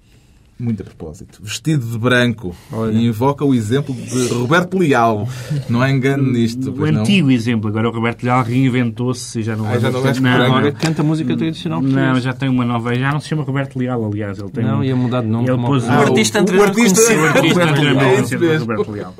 muito 0.59 0.81
a 0.81 0.85
propósito. 0.85 1.39
Vestido 1.43 1.85
de 1.85 1.97
branco. 1.97 2.55
Olha. 2.71 2.91
E 2.93 3.07
invoca 3.07 3.43
o 3.43 3.53
exemplo 3.53 3.93
de 3.93 4.27
Roberto 4.33 4.77
Leal. 4.77 5.27
Não 5.69 5.81
há 5.81 5.89
engano 5.91 6.31
nisto. 6.31 6.69
O 6.69 6.73
pois 6.73 6.93
não? 6.93 7.01
antigo 7.01 7.29
exemplo, 7.31 7.69
agora 7.69 7.89
o 7.89 7.91
Roberto 7.91 8.23
Leal 8.23 8.43
reinventou-se 8.43 9.39
e 9.39 9.43
já 9.43 9.55
não 9.55 9.67
Ah, 9.67 9.77
já 9.79 9.89
não 9.91 10.01
não, 10.03 10.11
branco. 10.13 10.43
Agora 10.55 10.71
canta 10.71 11.03
música 11.03 11.35
tradicional 11.35 11.81
não, 11.81 12.19
já 12.19 12.33
tem 12.33 12.47
uma 12.49 12.63
nova. 12.65 12.93
Já 12.95 13.11
não 13.11 13.19
se 13.19 13.27
chama 13.29 13.43
Roberto 13.43 13.77
Leal, 13.77 14.05
aliás. 14.05 14.39
Ele 14.39 14.49
tem 14.51 14.63
Não, 14.63 14.79
um- 14.79 14.83
ia 14.83 14.95
mudar 14.95 15.21
de 15.21 15.27
nome. 15.27 15.45
Ele 15.47 15.55
como 15.55 15.67
pôs 15.67 15.83
o- 15.83 15.89
Ah, 15.89 15.95
artista 15.99 16.39
o 16.39 16.41
anteriormente 16.41 16.79
artista- 16.81 17.01
conhecido. 17.13 17.21
O 17.23 17.25
artista 17.27 17.59
Roberto 17.59 17.81
Leal, 17.81 17.95
anteriormente 17.95 18.35
é 18.35 18.37
mesmo. 18.37 18.67
Roberto 18.67 18.91
Leal. 18.91 19.15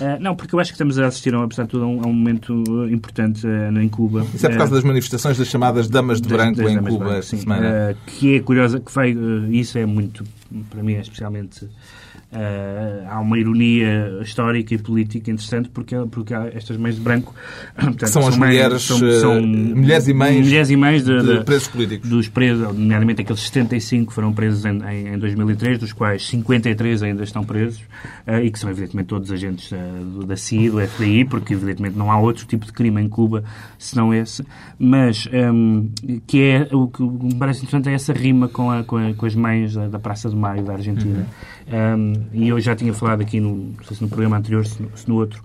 Eh, 0.00 0.18
não, 0.20 0.34
porque 0.34 0.54
eu 0.54 0.58
acho 0.60 0.70
que 0.70 0.74
estamos 0.74 0.98
a 0.98 1.06
assistir, 1.06 1.34
apesar 1.34 1.62
de 1.62 1.68
tudo, 1.68 1.84
a 1.84 1.86
um, 1.86 2.00
a 2.02 2.06
um 2.08 2.12
momento 2.12 2.64
eh, 2.88 2.92
importante 2.92 3.46
eh, 3.46 3.70
em 3.82 3.88
Cuba. 3.88 4.26
Isso 4.34 4.44
é 4.44 4.48
por 4.50 4.58
causa 4.58 4.74
das 4.74 4.82
manifestações 4.84 5.38
das 5.38 5.46
chamadas 5.48 5.88
Damas 5.88 6.20
de 6.20 6.28
das- 6.28 6.36
Branco 6.36 6.56
das 6.62 6.72
em 6.72 6.76
Cuba 6.78 6.98
branco, 7.04 7.12
esta 7.14 7.36
semana. 7.36 7.96
Que 8.06 8.36
é 8.36 8.40
curiosa, 8.40 8.80
que 8.80 8.92
vai, 8.92 9.16
isso 9.50 9.78
é 9.78 9.86
muito, 9.86 10.24
para 10.70 10.82
mim 10.82 10.94
é 10.94 11.00
especialmente, 11.00 11.68
eh, 12.34 13.04
há 13.08 13.20
uma 13.20 13.38
ironia 13.38 14.18
histórica 14.22 14.74
e 14.74 14.78
política 14.78 15.30
interessante 15.30 15.68
porque, 15.68 15.94
porque 16.10 16.34
há 16.34 16.48
estas 16.54 16.76
mães 16.76 16.96
de 16.96 17.00
branco 17.00 17.32
portanto, 17.74 18.06
São 18.08 18.26
as 18.26 18.36
mães- 18.36 18.52
mulheres, 18.54 18.90
eh, 18.90 19.40
mulheres 19.40 20.08
e 20.08 20.12
mães 20.14 20.44
mulheres 20.46 20.70
e 20.70 20.76
mães 20.76 21.04
de, 21.04 21.20
de 21.22 21.38
de- 21.38 21.44
presos 21.44 21.68
políticos. 21.68 22.08
dos 22.10 22.28
presos, 22.28 22.62
nomeadamente 22.76 23.22
aqueles 23.22 23.40
75 23.42 24.08
que 24.08 24.12
foram 24.14 24.32
presos 24.32 24.64
em, 24.64 24.82
em, 24.82 25.14
em 25.14 25.18
2003, 25.18 25.78
dos 25.78 25.92
quais 25.92 26.26
53 26.26 27.02
ainda 27.02 27.22
estão 27.24 27.44
presos, 27.44 27.82
eh, 28.26 28.44
e 28.44 28.50
que 28.50 28.58
são 28.58 28.68
evidentemente 28.70 29.06
todos 29.08 29.30
agentes 29.30 29.70
do- 30.12 30.26
da 30.26 30.36
CIA, 30.36 30.70
do 30.70 30.80
FBI, 30.80 31.24
porque 31.24 31.52
evidentemente 31.54 31.96
não 31.96 32.10
há 32.10 32.18
outro 32.18 32.46
tipo 32.46 32.66
de 32.66 32.72
crime 32.72 33.00
em 33.00 33.08
Cuba 33.08 33.44
senão 33.78 34.12
esse, 34.12 34.44
mas 34.78 35.28
ehm, 35.32 35.88
que 36.26 36.40
é 36.42 36.68
o 36.72 36.88
que 36.88 37.02
me 37.02 37.34
parece 37.36 37.60
interessante 37.60 37.88
é 37.88 37.94
essa 37.94 38.12
rima 38.12 38.48
com, 38.48 38.70
a- 38.70 38.82
com, 38.84 38.96
a- 38.96 39.14
com 39.14 39.26
as 39.26 39.34
mães 39.34 39.74
da, 39.74 39.88
da 39.88 39.98
Praça 39.98 40.28
de 40.28 40.36
Maio 40.36 40.64
da 40.64 40.72
Argentina. 40.74 41.26
Ehm, 41.66 42.26
e 42.32 42.48
eu 42.48 42.60
já 42.60 42.76
tinha 42.76 42.92
falado 42.92 43.22
aqui 43.22 43.40
no, 43.40 43.74
se 43.82 44.02
no 44.02 44.08
programa 44.08 44.36
anterior, 44.36 44.66
se 44.66 44.82
no, 44.82 44.96
se 44.96 45.08
no 45.08 45.16
outro, 45.16 45.42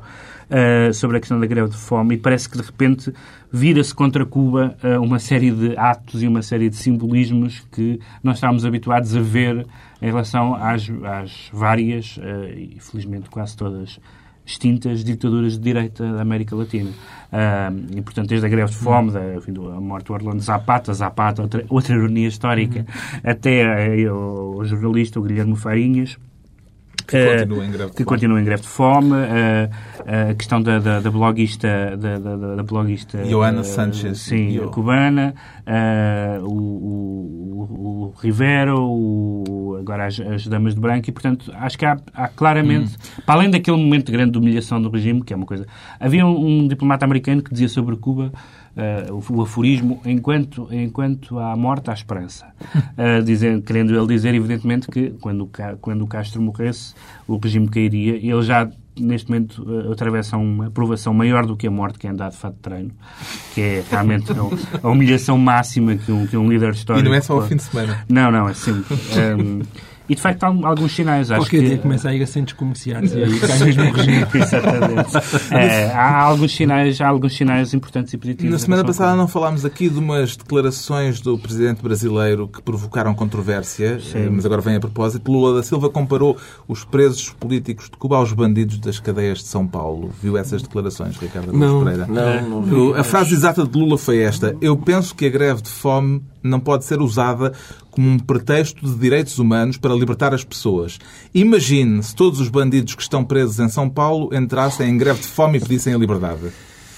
uh, 0.49 0.93
sobre 0.93 1.17
a 1.17 1.19
questão 1.19 1.39
da 1.39 1.45
greve 1.45 1.69
de 1.69 1.77
fome. 1.77 2.15
E 2.15 2.17
parece 2.17 2.49
que 2.49 2.57
de 2.57 2.63
repente 2.63 3.13
vira-se 3.51 3.93
contra 3.93 4.25
Cuba 4.25 4.75
uh, 4.83 5.01
uma 5.01 5.19
série 5.19 5.51
de 5.51 5.77
atos 5.77 6.21
e 6.21 6.27
uma 6.27 6.41
série 6.41 6.69
de 6.69 6.75
simbolismos 6.75 7.65
que 7.71 7.99
nós 8.23 8.37
estávamos 8.37 8.65
habituados 8.65 9.15
a 9.15 9.21
ver 9.21 9.65
em 10.01 10.05
relação 10.05 10.55
às, 10.55 10.89
às 11.03 11.49
várias, 11.53 12.17
uh, 12.17 12.49
e 12.53 12.77
felizmente 12.79 13.29
quase 13.29 13.55
todas, 13.55 13.99
extintas 14.49 15.03
ditaduras 15.03 15.53
de 15.53 15.59
direita 15.59 16.11
da 16.11 16.21
América 16.21 16.55
Latina. 16.55 16.89
Uh, 17.31 17.97
e, 17.97 18.01
portanto, 18.01 18.27
desde 18.29 18.47
a 18.47 18.49
greve 18.49 18.71
de 18.71 18.77
fome, 18.77 19.11
da, 19.11 19.35
enfim, 19.35 19.53
do- 19.53 19.69
a 19.71 19.79
morte 19.79 20.07
do 20.07 20.13
Orlando 20.13 20.41
Zapata, 20.41 20.91
Zapata, 20.93 21.43
outra, 21.43 21.63
outra 21.69 21.93
ironia 21.95 22.27
histórica, 22.27 22.83
até 23.23 24.07
uh, 24.09 24.15
o, 24.15 24.57
o 24.57 24.65
jornalista, 24.65 25.19
o 25.19 25.23
Guilherme 25.23 25.55
Farinhas, 25.55 26.17
Que 27.07 27.17
eh, 27.17 27.37
continua 27.39 27.65
em 27.65 27.71
greve 27.71 27.89
de 27.89 27.95
que 27.97 28.03
fome. 28.03 28.05
continua 28.05 28.41
em 28.41 28.43
greve 28.43 28.61
de 28.61 28.67
fome, 28.67 29.15
eh, 29.17 29.69
a 30.31 30.33
questão 30.35 30.61
da, 30.61 30.79
da, 30.79 30.99
da 30.99 31.09
bloguista, 31.11 31.95
da, 31.97 32.17
da, 32.19 32.35
da- 32.55 32.63
bloguista 32.63 33.17
eh, 33.19 33.63
Sanchez. 33.63 34.19
sim, 34.19 34.49
Io. 34.49 34.69
cubana, 34.69 35.33
eh, 35.65 36.39
o, 36.43 36.51
o, 36.53 38.13
o 38.13 38.13
Rivero, 38.21 38.79
o, 38.81 39.77
agora 39.79 40.05
as, 40.07 40.19
as 40.19 40.47
damas 40.47 40.75
de 40.75 40.81
branco, 40.81 41.09
e 41.09 41.11
portanto 41.11 41.51
acho 41.55 41.77
que 41.77 41.85
há, 41.85 41.97
há 42.13 42.27
claramente, 42.27 42.95
Hum. 42.95 43.21
para 43.25 43.35
além 43.35 43.49
daquele 43.49 43.77
momento 43.77 44.11
grande 44.11 44.31
de 44.31 44.37
humilhação 44.37 44.81
do 44.81 44.89
regime, 44.89 45.23
que 45.23 45.33
é 45.33 45.35
uma 45.35 45.45
coisa. 45.45 45.65
Havia 45.99 46.25
um, 46.25 46.63
um 46.63 46.67
diplomata 46.67 47.05
americano 47.05 47.41
que 47.41 47.51
dizia 47.51 47.69
sobre 47.69 47.95
Cuba. 47.95 48.31
Eh, 48.75 49.07
o, 49.11 49.41
aforismo 49.41 50.01
enquanto, 50.05 50.67
enquanto 50.71 51.39
há 51.39 51.55
morte 51.55 51.89
há 51.89 51.93
esperança. 51.93 52.47
Eh, 52.97 53.21
dizendo, 53.21 53.61
querendo 53.61 53.95
ele 53.95 54.07
dizer 54.07 54.33
evidentemente 54.35 54.87
que 54.87 55.11
quando, 55.21 55.49
quando 55.79 56.01
o 56.01 56.07
Castro 56.07 56.41
morresse 56.41 56.93
o 57.27 57.37
regime 57.37 57.69
cairia. 57.69 58.15
Ele 58.15 58.41
já 58.41 58.69
neste 58.99 59.29
momento 59.29 59.65
eh, 59.67 59.91
atravessa 59.91 60.37
uma 60.37 60.67
aprovação 60.67 61.13
maior 61.13 61.45
do 61.45 61.55
que 61.55 61.67
a 61.67 61.71
morte 61.71 61.97
que 61.97 62.07
é 62.07 62.09
andar 62.09 62.29
de 62.29 62.37
fato 62.37 62.55
de 62.55 62.59
treino 62.59 62.91
que 63.53 63.61
é 63.61 63.83
realmente 63.89 64.31
a, 64.83 64.87
humilhação 64.89 65.37
máxima 65.37 65.95
que 65.95 66.11
um, 66.11 66.27
que 66.27 66.35
um 66.35 66.49
líder 66.49 66.69
E 66.69 66.71
histórico 66.73 67.07
não 67.07 67.15
é 67.15 67.21
só 67.21 67.35
ao 67.35 67.47
fim 67.47 67.55
de 67.55 67.63
semana. 67.63 68.03
não, 68.09 68.31
não, 68.31 68.49
é 68.49 68.53
sempre. 68.53 68.93
um, 68.93 69.61
e 70.09 70.15
de 70.15 70.21
facto 70.21 70.43
há 70.43 70.47
alguns 70.47 70.95
sinais 70.95 71.29
acho 71.29 71.41
Qualquer 71.41 71.61
que 71.61 71.67
dia 71.67 71.77
começa 71.77 72.09
a 72.09 72.15
ir 72.15 72.23
a 72.23 72.27
centros 72.27 72.57
comerciais 72.57 73.13
e 73.13 73.39
cai 73.39 73.59
mesmo 73.59 73.83
o 73.83 73.91
regime. 73.91 74.25
Exatamente. 74.33 75.49
É, 75.59 75.91
há 75.91 76.21
alguns 76.21 76.55
sinais, 76.55 77.01
há 77.01 77.07
alguns 77.07 77.35
sinais 77.35 77.73
importantes 77.73 78.13
e 78.13 78.17
positivos. 78.17 78.49
Na 78.49 78.55
em 78.55 78.59
semana 78.59 78.83
passada 78.83 79.15
não 79.15 79.27
falámos 79.27 79.65
aqui 79.65 79.89
de 79.89 79.99
umas 79.99 80.35
declarações 80.35 81.19
do 81.19 81.37
presidente 81.37 81.81
brasileiro 81.81 82.47
que 82.47 82.61
provocaram 82.61 83.13
controvérsia, 83.13 83.99
eh, 84.13 84.29
mas 84.29 84.45
agora 84.45 84.61
vem 84.61 84.75
a 84.75 84.79
propósito. 84.79 85.31
Lula 85.31 85.55
da 85.55 85.63
Silva 85.63 85.89
comparou 85.89 86.37
os 86.67 86.83
presos 86.83 87.29
políticos 87.29 87.85
de 87.85 87.97
Cuba 87.97 88.17
aos 88.17 88.31
bandidos 88.33 88.79
das 88.79 88.99
cadeias 88.99 89.39
de 89.39 89.45
São 89.45 89.67
Paulo. 89.67 90.11
Viu 90.21 90.37
essas 90.37 90.61
declarações, 90.61 91.17
Ricardo 91.17 91.53
Não, 91.53 91.83
Pereira? 91.83 92.07
não, 92.07 92.49
não 92.49 92.61
vi. 92.93 92.99
A 92.99 93.03
frase 93.03 93.33
exata 93.33 93.65
de 93.65 93.77
Lula 93.77 93.97
foi 93.97 94.19
esta. 94.19 94.55
Eu 94.61 94.77
penso 94.77 95.13
que 95.15 95.25
a 95.25 95.29
greve 95.29 95.61
de 95.61 95.69
fome 95.69 96.21
não 96.41 96.59
pode 96.59 96.85
ser 96.85 97.01
usada 97.01 97.53
como 97.99 98.11
um 98.11 98.17
pretexto 98.17 98.85
de 98.89 98.95
direitos 98.97 99.37
humanos 99.39 99.75
para 99.75 99.93
libertar 99.93 100.33
as 100.33 100.41
pessoas. 100.45 100.97
Imagine 101.33 102.01
se 102.01 102.15
todos 102.15 102.39
os 102.39 102.47
bandidos 102.47 102.95
que 102.95 103.01
estão 103.01 103.25
presos 103.25 103.59
em 103.59 103.67
São 103.67 103.89
Paulo 103.89 104.33
entrassem 104.33 104.89
em 104.89 104.97
greve 104.97 105.19
de 105.19 105.27
fome 105.27 105.57
e 105.57 105.61
pedissem 105.61 105.93
a 105.93 105.97
liberdade. 105.97 106.49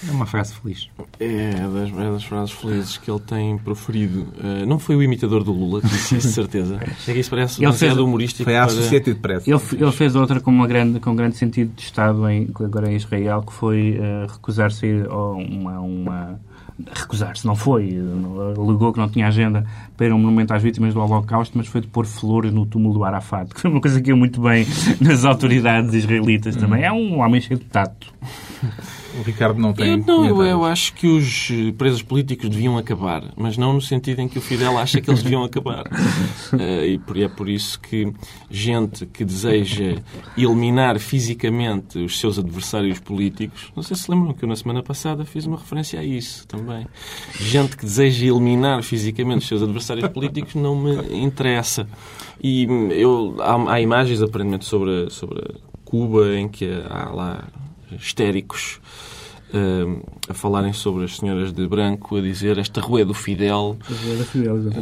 É 0.08 0.12
uma 0.12 0.26
frase 0.26 0.54
feliz. 0.54 0.88
É 1.18 1.50
das, 1.54 1.90
é 1.90 2.10
das 2.12 2.22
frases 2.24 2.52
felizes 2.52 2.98
que 2.98 3.10
ele 3.10 3.18
tem 3.20 3.58
proferido. 3.58 4.28
Eh, 4.42 4.64
não 4.64 4.78
foi 4.78 4.94
o 4.96 5.02
imitador 5.02 5.42
do 5.44 5.52
Lula 5.52 5.80
que 5.80 5.88
disse 5.88 6.16
isso, 6.16 6.28
de 6.28 6.34
certeza. 6.34 6.78
É 7.08 7.12
que 7.12 7.18
isso 7.18 7.30
parece 7.30 7.64
Ele 7.64 7.72
fez- 7.72 7.96
humorístico. 7.96 8.44
Foi 8.44 8.56
à 8.56 8.66
para- 8.66 8.72
Associated 8.78 9.18
Press. 9.20 9.46
Ele, 9.46 9.60
ele 9.72 9.92
fez 9.92 10.14
outra 10.16 10.40
com, 10.40 10.50
uma 10.52 10.66
grande, 10.68 10.98
com 11.00 11.10
um 11.10 11.16
grande 11.16 11.36
sentido 11.36 11.72
de 11.74 11.82
Estado 11.82 12.28
em, 12.28 12.48
agora 12.60 12.90
em 12.92 12.96
Israel, 12.96 13.42
que 13.42 13.52
foi 13.52 13.96
eh, 14.00 14.26
recusar-se 14.30 14.86
a 14.86 14.88
ir 14.88 15.06
a 15.08 15.16
uma, 15.32 15.80
uma 15.80 16.40
recusar-se, 16.92 17.46
não 17.46 17.54
foi. 17.54 17.96
Alegou 18.56 18.92
que 18.92 18.98
não 18.98 19.08
tinha 19.08 19.28
agenda 19.28 19.64
para 19.96 20.14
um 20.14 20.18
monumento 20.18 20.54
às 20.54 20.62
vítimas 20.62 20.94
do 20.94 21.00
Holocausto, 21.00 21.56
mas 21.56 21.66
foi 21.66 21.80
de 21.80 21.86
pôr 21.86 22.06
flores 22.06 22.52
no 22.52 22.66
túmulo 22.66 22.94
do 22.94 23.04
Arafat, 23.04 23.52
que 23.54 23.60
foi 23.60 23.70
uma 23.70 23.80
coisa 23.80 24.00
que 24.00 24.10
ia 24.10 24.16
muito 24.16 24.40
bem 24.40 24.66
nas 25.00 25.24
autoridades 25.24 25.94
israelitas 25.94 26.56
também. 26.56 26.82
É 26.82 26.92
um 26.92 27.20
homem 27.20 27.40
cheio 27.40 27.58
de 27.58 27.66
tato. 27.66 28.12
O 29.18 29.22
Ricardo 29.22 29.60
não 29.60 29.72
tem. 29.72 29.90
Eu, 29.90 29.96
não, 29.98 30.24
eu, 30.24 30.42
eu 30.42 30.64
acho 30.64 30.94
que 30.94 31.06
os 31.06 31.50
eh, 31.50 31.72
presos 31.72 32.02
políticos 32.02 32.48
deviam 32.48 32.78
acabar, 32.78 33.22
mas 33.36 33.58
não 33.58 33.74
no 33.74 33.80
sentido 33.80 34.20
em 34.20 34.28
que 34.28 34.38
o 34.38 34.40
Fidel 34.40 34.78
acha 34.78 35.00
que 35.00 35.10
eles 35.10 35.22
deviam 35.22 35.44
acabar. 35.44 35.84
Eh, 36.58 36.98
e 37.14 37.22
é 37.22 37.28
por 37.28 37.48
isso 37.48 37.78
que 37.80 38.12
gente 38.50 39.04
que 39.06 39.24
deseja 39.24 39.96
eliminar 40.36 40.98
fisicamente 40.98 41.98
os 41.98 42.18
seus 42.18 42.38
adversários 42.38 42.98
políticos, 43.00 43.70
não 43.76 43.82
sei 43.82 43.96
se 43.96 44.10
lembram 44.10 44.32
que 44.32 44.44
eu 44.44 44.48
na 44.48 44.56
semana 44.56 44.82
passada 44.82 45.24
fiz 45.24 45.46
uma 45.46 45.58
referência 45.58 46.00
a 46.00 46.04
isso 46.04 46.46
também. 46.46 46.86
Gente 47.38 47.76
que 47.76 47.84
deseja 47.84 48.26
eliminar 48.26 48.82
fisicamente 48.82 49.42
os 49.42 49.48
seus 49.48 49.62
adversários 49.62 50.08
políticos 50.08 50.54
não 50.54 50.76
me 50.76 51.22
interessa. 51.22 51.86
E 52.42 52.66
hum, 52.66 52.88
eu, 52.90 53.36
há, 53.40 53.74
há 53.74 53.80
imagens 53.80 54.22
aparentemente 54.22 54.64
sobre, 54.64 55.10
sobre 55.10 55.42
Cuba 55.84 56.36
em 56.36 56.48
que 56.48 56.66
há 56.88 57.10
lá 57.10 57.44
histéricos 58.00 58.80
eh, 59.52 60.02
a 60.28 60.34
falarem 60.34 60.72
sobre 60.72 61.04
as 61.04 61.16
senhoras 61.16 61.52
de 61.52 61.66
branco, 61.66 62.16
a 62.16 62.20
dizer 62.20 62.58
esta 62.58 62.80
rua 62.80 63.02
é 63.02 63.04
do 63.04 63.14
Fidel. 63.14 63.76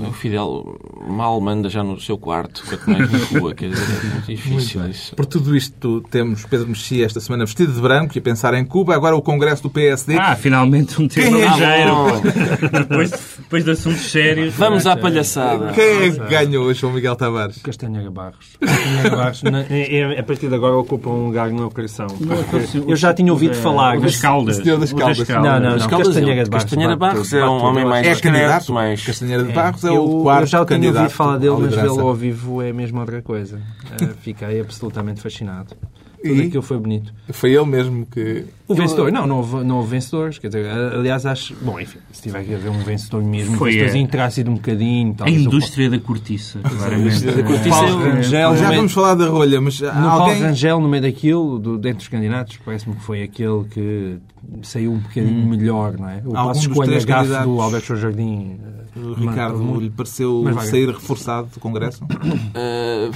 O 0.09 0.13
Fidel 0.13 0.79
mal 1.09 1.41
manda 1.41 1.69
já 1.69 1.83
no 1.83 2.01
seu 2.01 2.17
quarto, 2.19 2.63
quanto 2.69 2.91
mais 2.91 3.11
na 3.11 3.39
rua, 3.41 3.55
quer 3.55 3.71
dizer, 3.71 3.83
é 3.85 4.09
muito 4.13 4.27
difícil 4.27 4.89
isso. 4.89 5.15
Por 5.17 5.27
tudo 5.27 5.57
isto, 5.57 6.03
temos 6.11 6.45
Pedro 6.45 6.69
Mexia 6.69 7.05
esta 7.07 7.21
semana 7.21 7.45
vestido 7.45 7.73
de 7.73 7.81
branco 7.81 8.17
e 8.17 8.19
a 8.19 8.23
pensar 8.23 8.55
em 8.55 8.65
Cuba. 8.65 8.95
Agora 8.95 9.17
o 9.17 9.23
Congresso 9.23 9.63
do 9.63 9.71
PSD. 9.71 10.17
Ah, 10.19 10.37
finalmente 10.37 11.01
um 11.01 11.09
tema 11.09 11.37
Quem 11.37 11.43
é? 11.43 11.49
ligeiro. 11.51 12.71
depois, 12.89 13.11
depois 13.39 13.65
de 13.65 13.71
assuntos 13.71 14.11
sérios. 14.11 14.55
Vamos 14.55 14.87
à 14.87 14.97
palhaçada. 14.97 15.73
Quem 15.73 15.85
é 15.85 16.11
que 16.11 16.19
ganhou 16.29 16.65
hoje, 16.67 16.81
João 16.81 16.93
Miguel 16.93 17.17
Tavares? 17.17 17.59
Castanheira 17.63 18.11
Barros. 18.11 18.57
Castanheira 18.61 19.17
Barros, 19.17 19.43
na- 19.43 19.63
é- 19.63 19.97
é- 19.97 20.21
a 20.21 20.23
partir 20.23 20.49
de 20.49 20.55
agora, 20.55 20.77
ocupa 20.77 21.09
um 21.11 21.27
lugar 21.27 21.49
no 21.51 21.57
meu 21.57 21.71
coração. 21.71 22.07
porque 22.09 22.79
Eu 22.87 22.97
já 22.97 23.13
tinha 23.15 23.33
ouvido 23.33 23.55
falar. 23.55 23.95
Das 23.95 24.03
mas- 24.03 24.21
caldas. 24.21 24.60
Senhor 24.63 24.79
das 24.79 24.93
Caldas. 24.93 25.29
Não, 25.29 25.43
não, 25.43 25.61
Mas 25.73 25.83
não. 25.83 25.89
Caldas, 25.89 26.09
Castanheira 26.09 26.45
de 26.45 26.51
Barros. 26.51 26.65
Castanheira 26.65 26.97
Barros 26.97 27.33
é 27.33 27.45
um 27.45 27.65
homem 27.65 27.85
mais 27.85 28.07
É 28.07 28.15
candidato. 28.21 28.73
mais... 28.73 29.05
Castanheira 29.05 29.45
de 29.45 29.53
Barros 29.53 29.85
é 29.85 29.91
o 29.91 29.95
Eu, 29.95 30.23
quarto 30.23 30.43
eu 30.43 30.47
já 30.47 30.65
tinha 30.65 30.89
ouvido 30.89 31.11
falar 31.11 31.37
dele, 31.39 31.57
mas 31.61 31.75
vê-lo 31.75 32.01
ao 32.01 32.15
vivo 32.15 32.63
é 32.63 32.73
mesmo 32.73 33.01
outra 33.01 33.21
coisa. 33.23 33.61
Eh, 34.01 34.09
fiquei 34.21 34.61
absolutamente 34.61 35.21
fascinado. 35.21 35.75
Tudo 36.23 36.35
E? 36.43 36.47
aquilo 36.49 36.63
foi 36.63 36.79
bonito. 36.79 37.15
Foi 37.33 37.51
ele 37.55 37.65
mesmo 37.67 38.05
que... 38.07 38.45
O 38.69 38.75
vencedor, 38.75 39.11
não, 39.11 39.27
não 39.27 39.39
houve, 39.39 39.65
não 39.65 39.77
houve 39.79 39.91
vencedores. 39.91 40.39
Quer 40.39 40.47
dizer, 40.49 40.67
aliás, 40.71 41.27
acho. 41.27 41.55
Bom, 41.63 41.81
enfim, 41.81 41.99
se 42.13 42.23
tiver 42.23 42.45
que 42.45 42.55
haver 42.55 42.71
um 42.71 42.79
vencedor 42.79 43.23
mesmo, 43.23 43.57
Foi, 43.57 43.71
vencedorzinho 43.73 44.05
é. 44.05 44.09
terá 44.09 44.31
sido 44.31 44.51
um 44.51 44.55
bocadinho. 44.55 45.13
A 45.13 45.15
talvez 45.17 45.39
o- 45.39 45.41
indústria 45.49 45.91
da 45.91 45.99
cortiça, 45.99 46.61
claramente. 46.61 47.01
indústria 47.01 47.33
da 47.35 47.43
cortiça 47.43 47.69
Paulo 47.71 48.07
é- 48.07 48.11
Rangel, 48.13 48.57
Já 48.57 48.71
vamos 48.71 48.93
falar 48.93 49.15
da 49.17 49.27
rolha, 49.29 49.61
mas 49.61 49.81
No 49.81 49.89
alguém... 49.89 50.09
Paulo 50.11 50.41
Rangel, 50.41 50.81
no 50.81 50.89
meio 50.89 51.03
daquilo, 51.03 51.59
do, 51.59 51.79
dentro 51.79 51.99
dos 51.99 52.09
candidatos, 52.09 52.59
parece-me 52.65 52.95
que 52.95 53.03
foi 53.03 53.23
aquele 53.23 53.65
que 53.65 54.19
saiu 54.63 54.93
um 54.93 54.99
bocadinho 54.99 55.47
melhor, 55.49 55.99
não 55.99 56.09
é? 56.09 56.23
O 56.25 56.37
Algum 56.37 56.49
passo 56.49 56.61
dos 56.61 56.71
escolha 56.71 56.89
três 56.91 57.05
candidatos- 57.05 57.47
do 57.47 57.61
Alberto 57.61 57.97
Jardim. 57.97 58.57
eh, 58.97 59.01
Ricardo 59.19 59.81
lhe 59.81 59.91
pareceu 59.91 60.45
sair 60.65 60.89
reforçado 60.91 61.49
do 61.55 61.59
Congresso? 61.61 62.05
Eh, 62.55 63.11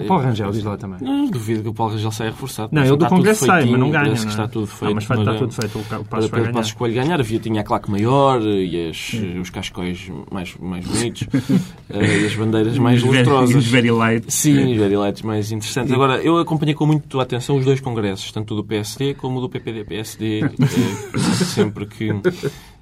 O 0.00 0.04
Paulo 0.06 0.22
Rangel, 0.24 0.50
diz 0.50 0.64
lá 0.64 0.76
também. 0.76 0.98
Não 1.00 1.26
duvido 1.26 1.62
que 1.62 1.68
o 1.68 1.74
Paulo 1.74 1.92
Rangel 1.92 2.10
saia 2.10 2.30
reforçado. 2.30 2.68
Não, 2.72 2.82
que 2.82 2.88
do 2.88 2.96
tudo 2.96 3.08
Congresso 3.08 3.46
sai, 3.46 3.64
mas 3.64 3.80
não 3.80 3.90
ganha. 3.90 4.04
Parece 4.04 4.24
não 4.26 4.32
que 4.32 4.40
é? 4.40 4.42
está 4.44 4.48
tudo 4.48 4.66
feito. 4.66 4.84
Não, 4.84 4.94
mas 4.94 5.04
vai- 5.04 5.18
está 5.18 5.34
eh, 5.34 5.38
tudo 5.38 5.52
feito. 5.52 5.78
O 5.78 6.04
Passos 6.04 6.30
vai 6.30 6.40
ganhar. 6.42 6.60
escolho 6.60 6.94
ganhar, 6.94 7.20
havia 7.20 7.38
tinha 7.38 7.60
a 7.60 7.64
claque 7.64 7.90
maior 7.90 8.42
e 8.42 8.88
as, 8.88 9.12
os 9.40 9.50
cascóis 9.50 10.10
mais, 10.30 10.54
mais 10.58 10.86
bonitos 10.86 11.26
eh, 11.90 12.22
e 12.22 12.26
as 12.26 12.34
bandeiras 12.34 12.78
mais 12.78 13.02
lustrosas. 13.02 13.54
os 13.56 13.66
very 13.66 13.90
light. 13.90 14.24
Sim, 14.32 14.72
os 14.72 14.78
very 14.78 14.96
lights 14.96 15.22
mais 15.22 15.52
interessantes. 15.52 15.92
Agora, 15.92 16.16
eu 16.22 16.38
acompanhei 16.38 16.74
com 16.74 16.86
muito 16.86 17.20
atenção 17.20 17.56
os 17.56 17.64
dois 17.64 17.80
congressos, 17.80 18.30
tanto 18.32 18.54
o 18.54 18.56
do 18.56 18.64
PSD 18.64 19.14
como 19.14 19.38
o 19.38 19.40
do 19.40 19.48
PPD-PSD, 19.48 20.40
eh, 20.44 21.18
sempre, 21.44 21.86
que, 21.86 22.10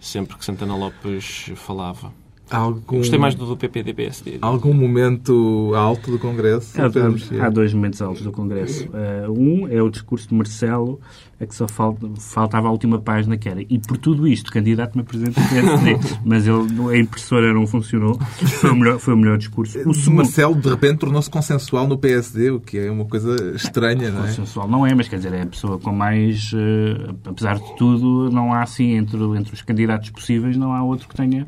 sempre 0.01 0.37
que 0.37 0.45
Santana 0.45 0.75
Lopes 0.77 1.51
falava. 1.57 2.13
Algum, 2.53 2.99
Gostei 2.99 3.19
mais 3.19 3.35
do 3.35 3.47
do 3.47 3.57
PPD-PSD. 3.57 4.39
algum 4.43 4.73
momento 4.75 5.73
alto 5.75 6.11
do 6.11 6.19
Congresso? 6.19 6.73
Há, 6.81 7.47
há- 7.47 7.51
dois 7.51 7.73
momentos 7.73 8.01
altos 8.03 8.23
do 8.23 8.31
Congresso. 8.33 8.89
Eh, 8.93 9.27
um 9.29 9.67
é 9.69 9.83
o 9.83 9.89
discurso 9.89 10.29
de 10.29 10.35
Marcelo, 10.35 11.01
a 11.43 11.47
que 11.47 11.55
só 11.55 11.67
falta- 11.67 12.09
faltava 12.21 12.69
a 12.69 12.71
última 12.71 13.01
página, 13.01 13.37
que 13.37 13.49
era 13.49 13.61
e 13.63 13.79
por 13.79 13.97
tudo 13.97 14.29
isto, 14.29 14.51
candidato-me 14.53 15.03
a 15.03 15.05
presidente 15.05 15.41
do 15.41 15.49
PSD. 15.49 15.99
Mas 16.25 16.47
ele, 16.47 16.95
a 16.95 16.99
impressora 16.99 17.53
não 17.53 17.67
funcionou. 17.67 18.19
Foi 18.21 18.71
o 18.71 18.77
melhor, 18.77 18.99
foi 18.99 19.15
o 19.15 19.17
melhor 19.17 19.39
discurso. 19.39 19.79
O 19.89 19.95
segundo, 19.95 20.19
Marcelo, 20.19 20.55
de 20.55 20.69
repente, 20.69 20.99
tornou-se 20.99 21.29
consensual 21.29 21.87
no 21.89 21.99
PSD, 21.99 22.51
o 22.51 22.61
que 22.61 22.79
é 22.79 22.91
uma 22.91 23.05
coisa 23.05 23.35
estranha, 23.57 24.11
não 24.11 24.21
é? 24.25 24.29
consensual 24.29 24.69
não 24.69 24.87
é, 24.87 24.95
mas 24.95 25.09
quer 25.09 25.17
dizer, 25.17 25.33
é 25.33 25.43
a 25.43 25.47
pessoa 25.47 25.79
com 25.79 25.93
mais, 25.93 26.53
eh, 26.55 27.13
apesar 27.25 27.59
de 27.59 27.77
tudo, 27.77 28.31
não 28.31 28.53
há 28.53 28.63
assim, 28.63 28.93
entre, 28.93 29.19
entre 29.37 29.53
os 29.53 29.63
candidatos 29.63 30.11
possíveis, 30.11 30.57
não 30.57 30.73
há 30.73 30.83
outro 30.83 31.09
que 31.09 31.15
tenha, 31.17 31.47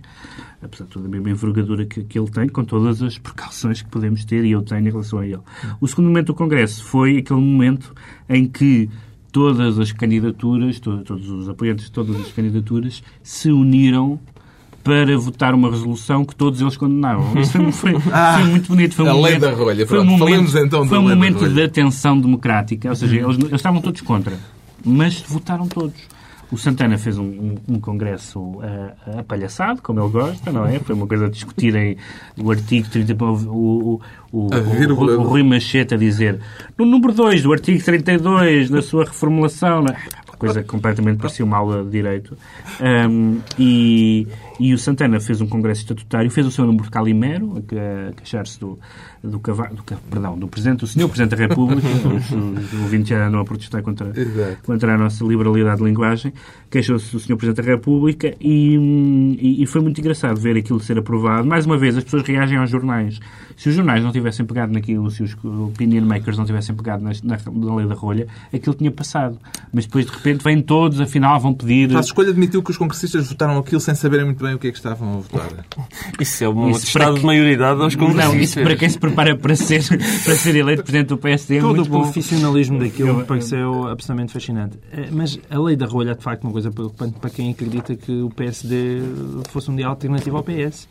apesar 0.61 0.85
de 0.85 0.91
tudo, 0.91 1.07
a 1.07 1.09
mesma 1.09 1.31
envergadura 1.31 1.85
que, 1.87 2.03
que 2.03 2.19
ele 2.19 2.31
tem, 2.31 2.49
com 2.49 2.65
todas 2.65 3.01
as 3.03 3.17
precauções 3.19 3.81
que 3.83 3.89
podemos 3.89 4.25
ter 4.25 4.45
e 4.45 4.51
eu 4.51 4.63
tenho 4.63 4.81
em 4.89 4.91
relação 4.91 5.21
a 5.21 5.27
ele. 5.27 5.41
O 5.81 5.87
segundo 5.87 6.07
momento 6.07 6.27
do 6.29 6.35
Congresso 6.35 6.85
foi 6.85 7.19
aquele 7.19 7.41
momento 7.41 7.95
em 8.29 8.47
que 8.47 8.89
todas 9.35 9.81
as 9.81 9.91
candidaturas, 9.91 10.79
to- 10.79 10.99
todos 11.05 11.29
os 11.29 11.49
apoiantes 11.49 11.87
de 11.87 11.91
todas 11.91 12.15
as 12.21 12.31
candidaturas 12.31 13.03
se 13.21 13.51
uniram 13.51 14.21
para 14.85 15.19
votar 15.19 15.55
uma 15.55 15.69
resolução 15.69 16.25
que 16.25 16.37
todos 16.37 16.61
eles 16.61 16.77
condenavam. 16.77 17.37
Isso 17.41 17.51
foi, 17.73 17.73
foi- 17.73 18.01
foi 18.01 18.45
muito 18.49 18.69
bonito. 18.69 18.95
Foi 18.95 19.05
um 19.07 19.09
a 19.09 19.13
lei 19.15 19.23
momento- 19.23 19.41
da 19.41 19.53
rolha. 19.53 19.87
Foi 19.89 19.99
um 19.99 20.05
momento, 20.05 20.57
então 20.59 20.87
foi 20.87 20.99
um 20.99 21.05
lei 21.07 21.15
momento 21.17 21.49
de 21.49 21.63
atenção 21.63 22.21
democrática. 22.21 22.91
Ou 22.91 22.95
seja, 22.95 23.17
eles, 23.17 23.37
eles 23.39 23.53
estavam 23.55 23.81
todos 23.81 24.01
contra, 24.03 24.39
mas 24.85 25.21
votaram 25.27 25.67
todos. 25.67 25.95
O 26.55 26.59
Santana 26.59 26.97
fez 26.97 27.19
um, 27.19 27.25
um- 27.25 27.55
um 27.69 27.81
congresso 27.81 28.61
ah, 28.63 29.19
apalhaçado, 29.21 29.83
como 29.83 30.01
ele 30.01 30.09
gosta, 30.11 30.53
não 30.53 30.65
é? 30.67 30.79
Foi 30.79 30.95
uma 30.95 31.07
coisa 31.07 31.27
a 31.27 31.29
discutirem 31.29 31.97
o 32.41 32.51
artigo 32.51 32.89
30, 32.89 33.25
o, 33.25 33.27
o, 33.33 34.01
o, 34.33 34.49
o, 34.95 35.23
Rui 35.25 35.43
Machete 35.43 35.95
a 35.95 35.97
dizer 35.97 36.39
no 36.79 36.87
número 36.87 37.13
2 37.13 37.43
do 37.43 37.53
artigo 37.53 37.83
32, 37.85 38.71
na 38.71 38.81
sua 38.83 39.05
reformulação, 39.05 39.85
é? 39.87 39.97
Coisa 40.45 40.63
que 40.63 40.69
completamente 40.69 41.19
parecia 41.19 41.45
uma 41.45 41.57
aula 41.57 41.83
de 41.85 41.91
direito. 41.91 42.37
Ahm, 42.81 43.39
e, 43.59 44.27
e 44.61 44.73
o 44.75 44.79
Santana 44.79 45.21
fez 45.21 45.41
um 45.41 45.47
congresso 45.47 45.83
estatutário, 45.83 46.31
fez 46.31 46.47
o 46.47 46.51
seu 46.51 46.65
número 46.67 46.85
de 46.85 46.91
Calimero, 46.91 47.59
a 47.59 47.63
que- 47.63 47.79
a 47.79 48.13
queixar-se 48.17 48.59
do, 48.61 48.79
do, 49.23 49.39
cava- 49.41 49.69
do, 49.69 49.83
perdão, 50.11 50.39
do 50.39 50.47
Presidente, 50.49 50.81
do 50.81 50.87
Senhor 50.87 51.09
Presidente 51.09 51.31
da 51.31 51.37
República, 51.37 51.83
os, 52.09 52.31
os 52.73 52.81
ouvintes 52.83 53.09
já 53.09 53.27
andam 53.27 53.41
a 53.41 53.45
protestar 53.45 53.83
contra, 53.83 54.09
Exato. 54.19 54.59
contra 54.65 54.95
a 54.95 54.99
nossa 54.99 55.25
liberalidade 55.25 55.79
de 55.79 55.85
linguagem, 55.85 56.33
queixou-se 56.71 57.13
do 57.13 57.21
Sr. 57.21 57.37
Presidente 57.37 57.65
da 57.65 57.73
República 57.73 58.35
e, 58.41 58.75
e, 59.41 59.63
e 59.63 59.67
foi 59.67 59.81
muito 59.81 60.01
engraçado 60.01 60.41
ver 60.41 60.57
aquilo 60.57 60.81
ser 60.81 60.99
aprovado. 60.99 61.47
Mais 61.47 61.67
uma 61.67 61.77
vez, 61.79 61.97
as 61.97 62.05
pessoas 62.05 62.23
reagem 62.25 62.59
aos 62.59 62.71
jornais. 62.71 63.21
Se 63.57 63.69
os 63.69 63.75
jornais 63.77 64.03
não 64.03 64.11
tivessem 64.11 64.45
pegado 64.45 64.73
naquilo, 64.73 65.09
se 65.11 65.23
os 65.23 65.37
opinion 65.45 66.05
makers 66.05 66.37
não 66.37 66.45
tivessem 66.45 66.75
pegado 66.75 67.05
na, 67.05 67.13
na, 67.23 67.39
na 67.53 67.75
lei 67.77 67.87
da 67.87 67.95
rolha, 67.95 68.27
aquilo 68.53 68.75
tinha 68.75 68.91
passado. 68.91 69.39
Mas 69.73 69.87
depois, 69.87 70.07
de 70.07 70.13
repente, 70.13 70.34
vêm 70.43 70.61
todos, 70.63 71.01
afinal, 71.01 71.39
vão 71.39 71.53
pedir... 71.55 71.95
A 71.97 72.01
escolha 72.01 72.31
admitiu 72.31 72.63
que 72.63 72.71
os 72.71 72.77
congressistas 72.77 73.29
votaram 73.29 73.59
aquilo 73.59 73.81
sem 73.81 73.95
saberem 73.95 74.25
muito 74.25 74.43
bem 74.43 74.55
o 74.55 74.59
que 74.59 74.69
é 74.69 74.71
que 74.71 74.77
estavam 74.77 75.09
a 75.11 75.17
votar. 75.21 75.49
Isso 76.19 76.43
é 76.43 76.49
um 76.49 76.71
Isso 76.71 76.79
atestado 76.81 77.05
para 77.13 77.21
de 77.21 77.27
maioridade 77.27 77.81
aos 77.81 77.95
Não, 77.95 78.07
congressistas. 78.07 78.43
isso 78.43 78.61
para 78.63 78.77
quem 78.77 78.89
se 78.89 78.99
prepara 78.99 79.37
para 79.37 79.55
ser, 79.55 79.83
para 80.25 80.35
ser 80.35 80.57
eleito 80.57 80.83
Presidente 80.83 81.09
do 81.09 81.19
PSD 81.19 81.59
é 81.59 81.61
Todo 81.61 81.75
muito 81.77 81.87
o 81.89 81.91
bom. 81.91 82.03
profissionalismo 82.03 82.79
daquilo 82.79 83.11
Eu- 83.11 83.17
me 83.19 83.25
pareceu 83.25 83.87
absolutamente 83.89 84.33
fascinante. 84.33 84.79
Eh, 84.91 85.09
Mas 85.13 85.39
a 85.51 85.59
lei 85.61 85.77
da 85.77 85.87
rolha 85.87 86.11
é, 86.13 86.15
de 86.15 86.23
facto, 86.23 86.45
uma 86.45 86.53
coisa 86.53 86.71
preocupante 86.71 87.19
para 87.21 87.31
quem 87.31 87.51
acredita 87.51 87.95
que 87.95 88.23
o 88.23 88.31
PSD 88.31 89.01
fosse 89.51 89.71
um 89.71 89.77
dia 89.77 89.87
alternativo 89.87 90.37
ao 90.37 90.43
PS. 90.43 90.89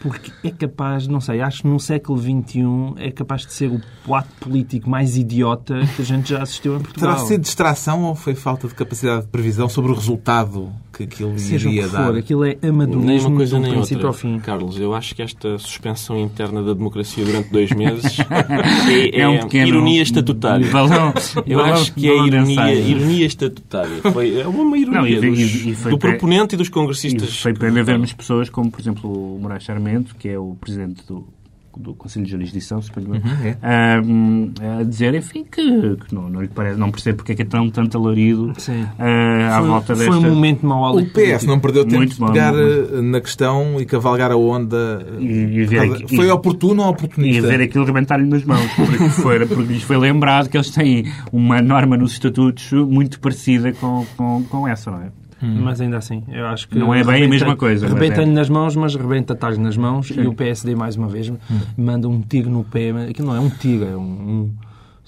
Porque 0.00 0.30
é 0.44 0.50
capaz, 0.50 1.06
não 1.06 1.20
sei, 1.20 1.40
acho 1.40 1.62
que 1.62 1.68
no 1.68 1.80
século 1.80 2.18
XXI 2.18 2.62
é 2.98 3.10
capaz 3.10 3.44
de 3.44 3.52
ser 3.52 3.68
o 3.68 3.80
plato 4.04 4.28
político 4.40 4.88
mais 4.88 5.16
idiota 5.16 5.80
que 5.96 6.02
a 6.02 6.04
gente 6.04 6.30
já 6.30 6.42
assistiu 6.42 6.76
em 6.76 6.80
Portugal. 6.80 7.16
Terá 7.16 7.26
sido 7.26 7.40
distração 7.40 8.04
ou 8.04 8.14
foi 8.14 8.34
falta 8.34 8.68
de 8.68 8.74
capacidade 8.74 9.22
de 9.22 9.28
previsão 9.28 9.68
sobre 9.68 9.90
o 9.90 9.94
resultado 9.94 10.72
que 10.98 11.04
aquilo 11.04 11.38
Seja 11.38 11.68
o 11.68 11.70
que 11.70 11.76
iria 11.78 11.88
for, 11.88 11.96
dar? 12.12 12.16
aquilo 12.16 12.44
é 12.44 12.58
Nem 12.60 12.70
amadorismo 12.70 13.28
uma 13.28 13.36
coisa 13.36 13.56
do 13.56 13.62
nem 13.62 13.72
princípio 13.72 13.96
outra. 13.96 14.08
ao 14.08 14.12
fim. 14.12 14.38
Carlos, 14.40 14.78
eu 14.78 14.94
acho 14.94 15.14
que 15.14 15.22
esta 15.22 15.56
suspensão 15.58 16.18
interna 16.20 16.62
da 16.62 16.74
democracia 16.74 17.24
durante 17.24 17.50
dois 17.50 17.70
meses 17.72 18.18
é, 19.12 19.20
É 19.20 19.28
um 19.28 19.34
é 19.34 19.38
pequeno 19.38 19.68
ironia 19.68 20.02
estatutária. 20.02 20.66
balão- 20.70 21.12
Eu 21.46 21.58
balão- 21.58 21.72
acho 21.74 21.94
que 21.94 22.08
é 22.08 22.26
ironia, 22.26 22.74
ironia 22.74 23.26
estatutária. 23.26 24.02
Foi, 24.12 24.40
é 24.40 24.46
uma 24.46 24.76
ironia 24.76 25.00
Não, 25.00 25.06
e- 25.06 25.20
dos- 25.20 25.38
e- 25.38 25.70
e 25.70 25.74
foi 25.74 25.90
do 25.92 25.98
pe- 25.98 26.08
proponente 26.08 26.54
e 26.54 26.58
dos 26.58 26.68
E 26.68 26.70
congressistas. 26.70 27.38
foi 27.40 27.52
que 27.52 27.60
pena 27.60 27.82
vermos 27.82 28.12
pessoas 28.12 28.50
como, 28.50 28.70
por 28.70 28.80
exemplo, 28.80 29.10
o 29.36 29.38
Moraes 29.40 29.62
Charmento, 29.62 30.14
que 30.16 30.28
é 30.28 30.38
o 30.38 30.56
presidente 30.60 31.02
do 31.06 31.26
do 31.78 31.94
Conselho 31.94 32.24
de 32.24 32.32
Jurisdição, 32.32 32.82
se 32.82 32.90
Uhum, 32.98 33.14
é. 33.44 33.56
a, 33.62 34.80
a 34.80 34.82
dizer, 34.82 35.14
enfim, 35.14 35.44
que, 35.44 35.62
que 35.96 36.14
não, 36.14 36.28
não 36.28 36.40
lhe 36.40 36.48
parece, 36.48 36.78
não 36.78 36.90
percebe 36.90 37.16
porque 37.18 37.32
é 37.32 37.34
que 37.36 37.42
é 37.42 37.44
tão 37.44 37.70
tanto 37.70 37.96
alarido 37.96 38.52
ah, 38.98 39.56
à 39.56 39.60
Foi, 39.60 39.68
volta 39.68 39.94
foi 39.94 40.06
desta... 40.06 40.26
um 40.26 40.34
momento 40.34 40.66
mau 40.66 40.96
O 40.96 41.02
PS 41.04 41.12
político. 41.12 41.46
não 41.46 41.60
perdeu 41.60 41.84
tempo 41.84 41.96
Muito 41.98 42.14
de 42.16 42.24
pegar 42.26 42.54
eh, 42.54 43.00
na 43.02 43.20
questão 43.20 43.80
e 43.80 43.84
cavalgar 43.86 44.32
a 44.32 44.36
onda. 44.36 45.06
E- 45.20 45.24
e 45.24 45.64
ver 45.66 45.80
aqui- 45.92 46.16
Foi 46.16 46.26
e- 46.26 46.30
oportuno 46.30 46.82
ou 46.82 46.88
E 46.88 46.90
oportunista? 46.90 47.46
ver 47.48 47.60
aquilo 47.62 47.84
rebentar-lhe 47.84 48.26
nas 48.26 48.44
mãos, 48.44 48.70
porque, 48.74 49.08
foi, 49.10 49.46
porque 49.46 49.72
lhes 49.72 49.82
foi 49.82 49.96
lembrado 49.96 50.48
que 50.48 50.56
eles 50.56 50.70
têm 50.70 51.04
uma 51.32 51.62
norma 51.62 51.96
nos 51.96 52.12
estatutos 52.12 52.72
muito 52.72 53.20
parecida 53.20 53.72
com, 53.72 54.04
com, 54.16 54.42
com 54.44 54.66
essa, 54.68 54.90
não 54.90 55.02
é? 55.02 55.08
Mas 55.40 55.80
ainda 55.80 55.98
assim, 55.98 56.22
eu 56.28 56.46
acho 56.46 56.68
que... 56.68 56.78
Não 56.78 56.92
é 56.92 57.04
bem 57.04 57.24
a 57.24 57.28
mesma 57.28 57.56
coisa, 57.56 57.86
mas 57.86 57.94
Rebenta-lhe 57.94 58.30
é. 58.30 58.34
nas 58.34 58.48
mãos, 58.48 58.74
mas 58.76 58.94
rebenta-lhe 58.94 59.58
nas 59.58 59.76
mãos 59.76 60.10
e 60.10 60.20
o 60.26 60.34
PSD, 60.34 60.74
mais 60.74 60.96
uma 60.96 61.08
vez, 61.08 61.32
manda 61.76 62.08
um 62.08 62.20
tiro 62.20 62.50
no 62.50 62.64
pé. 62.64 62.90
Aquilo 63.08 63.28
não 63.28 63.36
é 63.36 63.40
um 63.40 63.50
tiro, 63.50 63.84
é 63.84 63.96
um... 63.96 64.00
um 64.00 64.50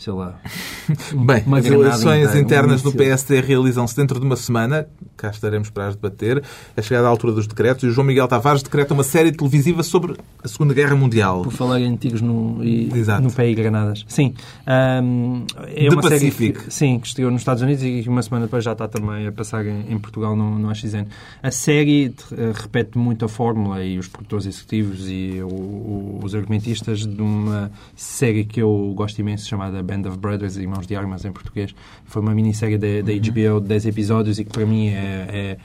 sei 0.01 0.13
lá... 0.13 0.35
Bem, 1.15 1.45
as 1.57 1.67
eleições 1.67 2.35
um 2.35 2.39
internas 2.39 2.83
do. 2.83 2.91
PSD 2.93 3.41
realizam-se 3.41 3.95
dentro 3.97 4.19
de 4.19 4.27
uma 4.27 4.35
semana. 4.37 4.87
Cá 5.17 5.31
estaremos 5.31 5.71
para 5.71 5.87
as 5.89 5.95
debater. 5.95 6.43
É 6.77 6.83
chegada 6.83 7.07
a 7.07 7.11
altura 7.11 7.33
dos 7.33 7.47
decretos 7.47 7.85
e 7.85 7.87
o 7.87 7.91
João 7.93 8.07
Miguel 8.07 8.27
Tavares 8.27 8.63
decreta 8.63 8.93
uma 8.95 9.05
série 9.05 9.31
televisiva 9.31 9.83
sobre 9.83 10.17
a 10.43 10.49
Segunda 10.49 10.75
Guerra 10.75 10.97
Mundial. 10.97 11.43
Por 11.43 11.53
falar 11.53 11.81
em 11.81 11.95
tiros 11.97 12.21
no, 12.23 12.63
e, 12.65 12.91
Exato. 12.93 13.23
no 13.23 13.31
e 13.45 13.55
granadas. 13.55 14.05
Sim. 14.09 14.35
ahm, 14.67 15.45
é 15.69 15.89
The 15.89 15.95
uma 15.95 16.03
série 16.03 16.15
Pacific. 16.31 16.53
que, 16.65 16.75
sim, 16.75 16.99
que 16.99 17.07
estreou 17.07 17.31
nos 17.31 17.43
Estados 17.43 17.63
Unidos 17.63 17.85
e 17.85 18.03
que 18.03 18.09
uma 18.09 18.23
semana 18.23 18.47
depois 18.47 18.65
já 18.65 18.73
está 18.73 18.89
também 18.89 19.27
a 19.27 19.33
passar 19.33 19.65
em, 19.67 19.85
em 19.93 19.99
Portugal 19.99 20.35
no, 20.35 20.59
no 20.59 20.69
AXN. 20.71 21.05
A 21.43 21.51
série 21.51 22.13
eh, 22.33 22.53
repete 22.55 22.97
muito 22.99 23.25
a 23.25 23.29
fórmula 23.29 23.85
e 23.85 23.99
os 23.99 24.09
produtores 24.09 24.47
executivos 24.47 25.05
e 25.09 25.41
o- 25.43 25.47
o- 25.47 26.21
os 26.25 26.35
argumentistas 26.35 27.07
de 27.07 27.21
uma 27.23 27.71
série 27.95 28.45
que 28.45 28.61
eu 28.61 28.93
gosto 28.97 29.19
imenso 29.21 29.47
chamada 29.49 29.83
Band 29.91 30.09
of 30.09 30.19
Brothers, 30.19 30.57
Irmãos 30.57 30.87
de 30.87 30.95
Armas 30.97 31.25
em 31.25 31.33
português. 31.33 31.75
Foi 32.05 32.23
uma 32.23 32.35
minissérie 32.35 32.79
da 32.79 32.87
da 33.03 33.13
HBO 33.13 33.61
de 33.61 33.69
10 33.69 33.87
episódios 33.87 34.39
e 34.39 34.45
que 34.45 34.51
para 34.51 34.65
mim 34.67 34.89
é- 34.89 35.27
é 35.33 35.57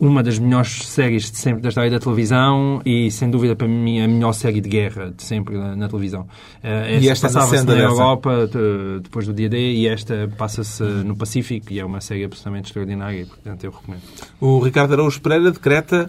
uma 0.00 0.22
das 0.22 0.38
melhores 0.38 0.86
séries 0.88 1.30
de 1.30 1.36
sempre 1.36 1.60
da 1.62 1.68
história 1.68 1.90
da 1.90 1.98
televisão 2.00 2.80
e, 2.86 3.10
sem 3.10 3.30
dúvida, 3.30 3.54
para 3.54 3.68
mim, 3.68 4.00
a 4.00 4.08
melhor 4.08 4.32
série 4.32 4.58
de 4.60 4.68
guerra 4.68 5.12
de 5.14 5.22
sempre 5.22 5.56
na, 5.58 5.76
na 5.76 5.88
televisão. 5.88 6.26
Eh, 6.62 7.00
E 7.02 7.08
esta 7.08 7.28
passava-se 7.28 7.52
na? 7.66 7.90
Europa 7.90 8.48
te- 8.50 9.02
depois 9.02 9.26
do 9.26 9.34
dia 9.34 9.48
D 9.48 9.58
e 9.74 9.86
esta 9.86 10.26
passa-se 10.38 10.82
no 10.82 11.14
Pacífico 11.14 11.70
e 11.70 11.78
é 11.80 11.84
uma 11.84 12.00
série 12.00 12.24
absolutamente 12.24 12.68
extraordinária 12.68 13.20
e, 13.20 13.26
portanto, 13.26 13.62
eu 13.64 13.70
recomendo. 13.70 14.00
O 14.40 14.58
Ricardo 14.58 14.94
Araújo 14.94 15.20
Pereira 15.20 15.50
decreta 15.52 16.08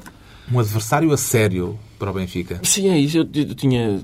um 0.52 0.58
adversário 0.58 1.12
a 1.12 1.18
sério 1.18 1.78
para 1.98 2.12
o 2.12 2.14
Benfica. 2.14 2.60
Sim, 2.64 2.90
é 2.90 2.98
isso. 2.98 3.18
Eu, 3.18 3.28
eu 3.34 3.56
tinha. 3.56 4.02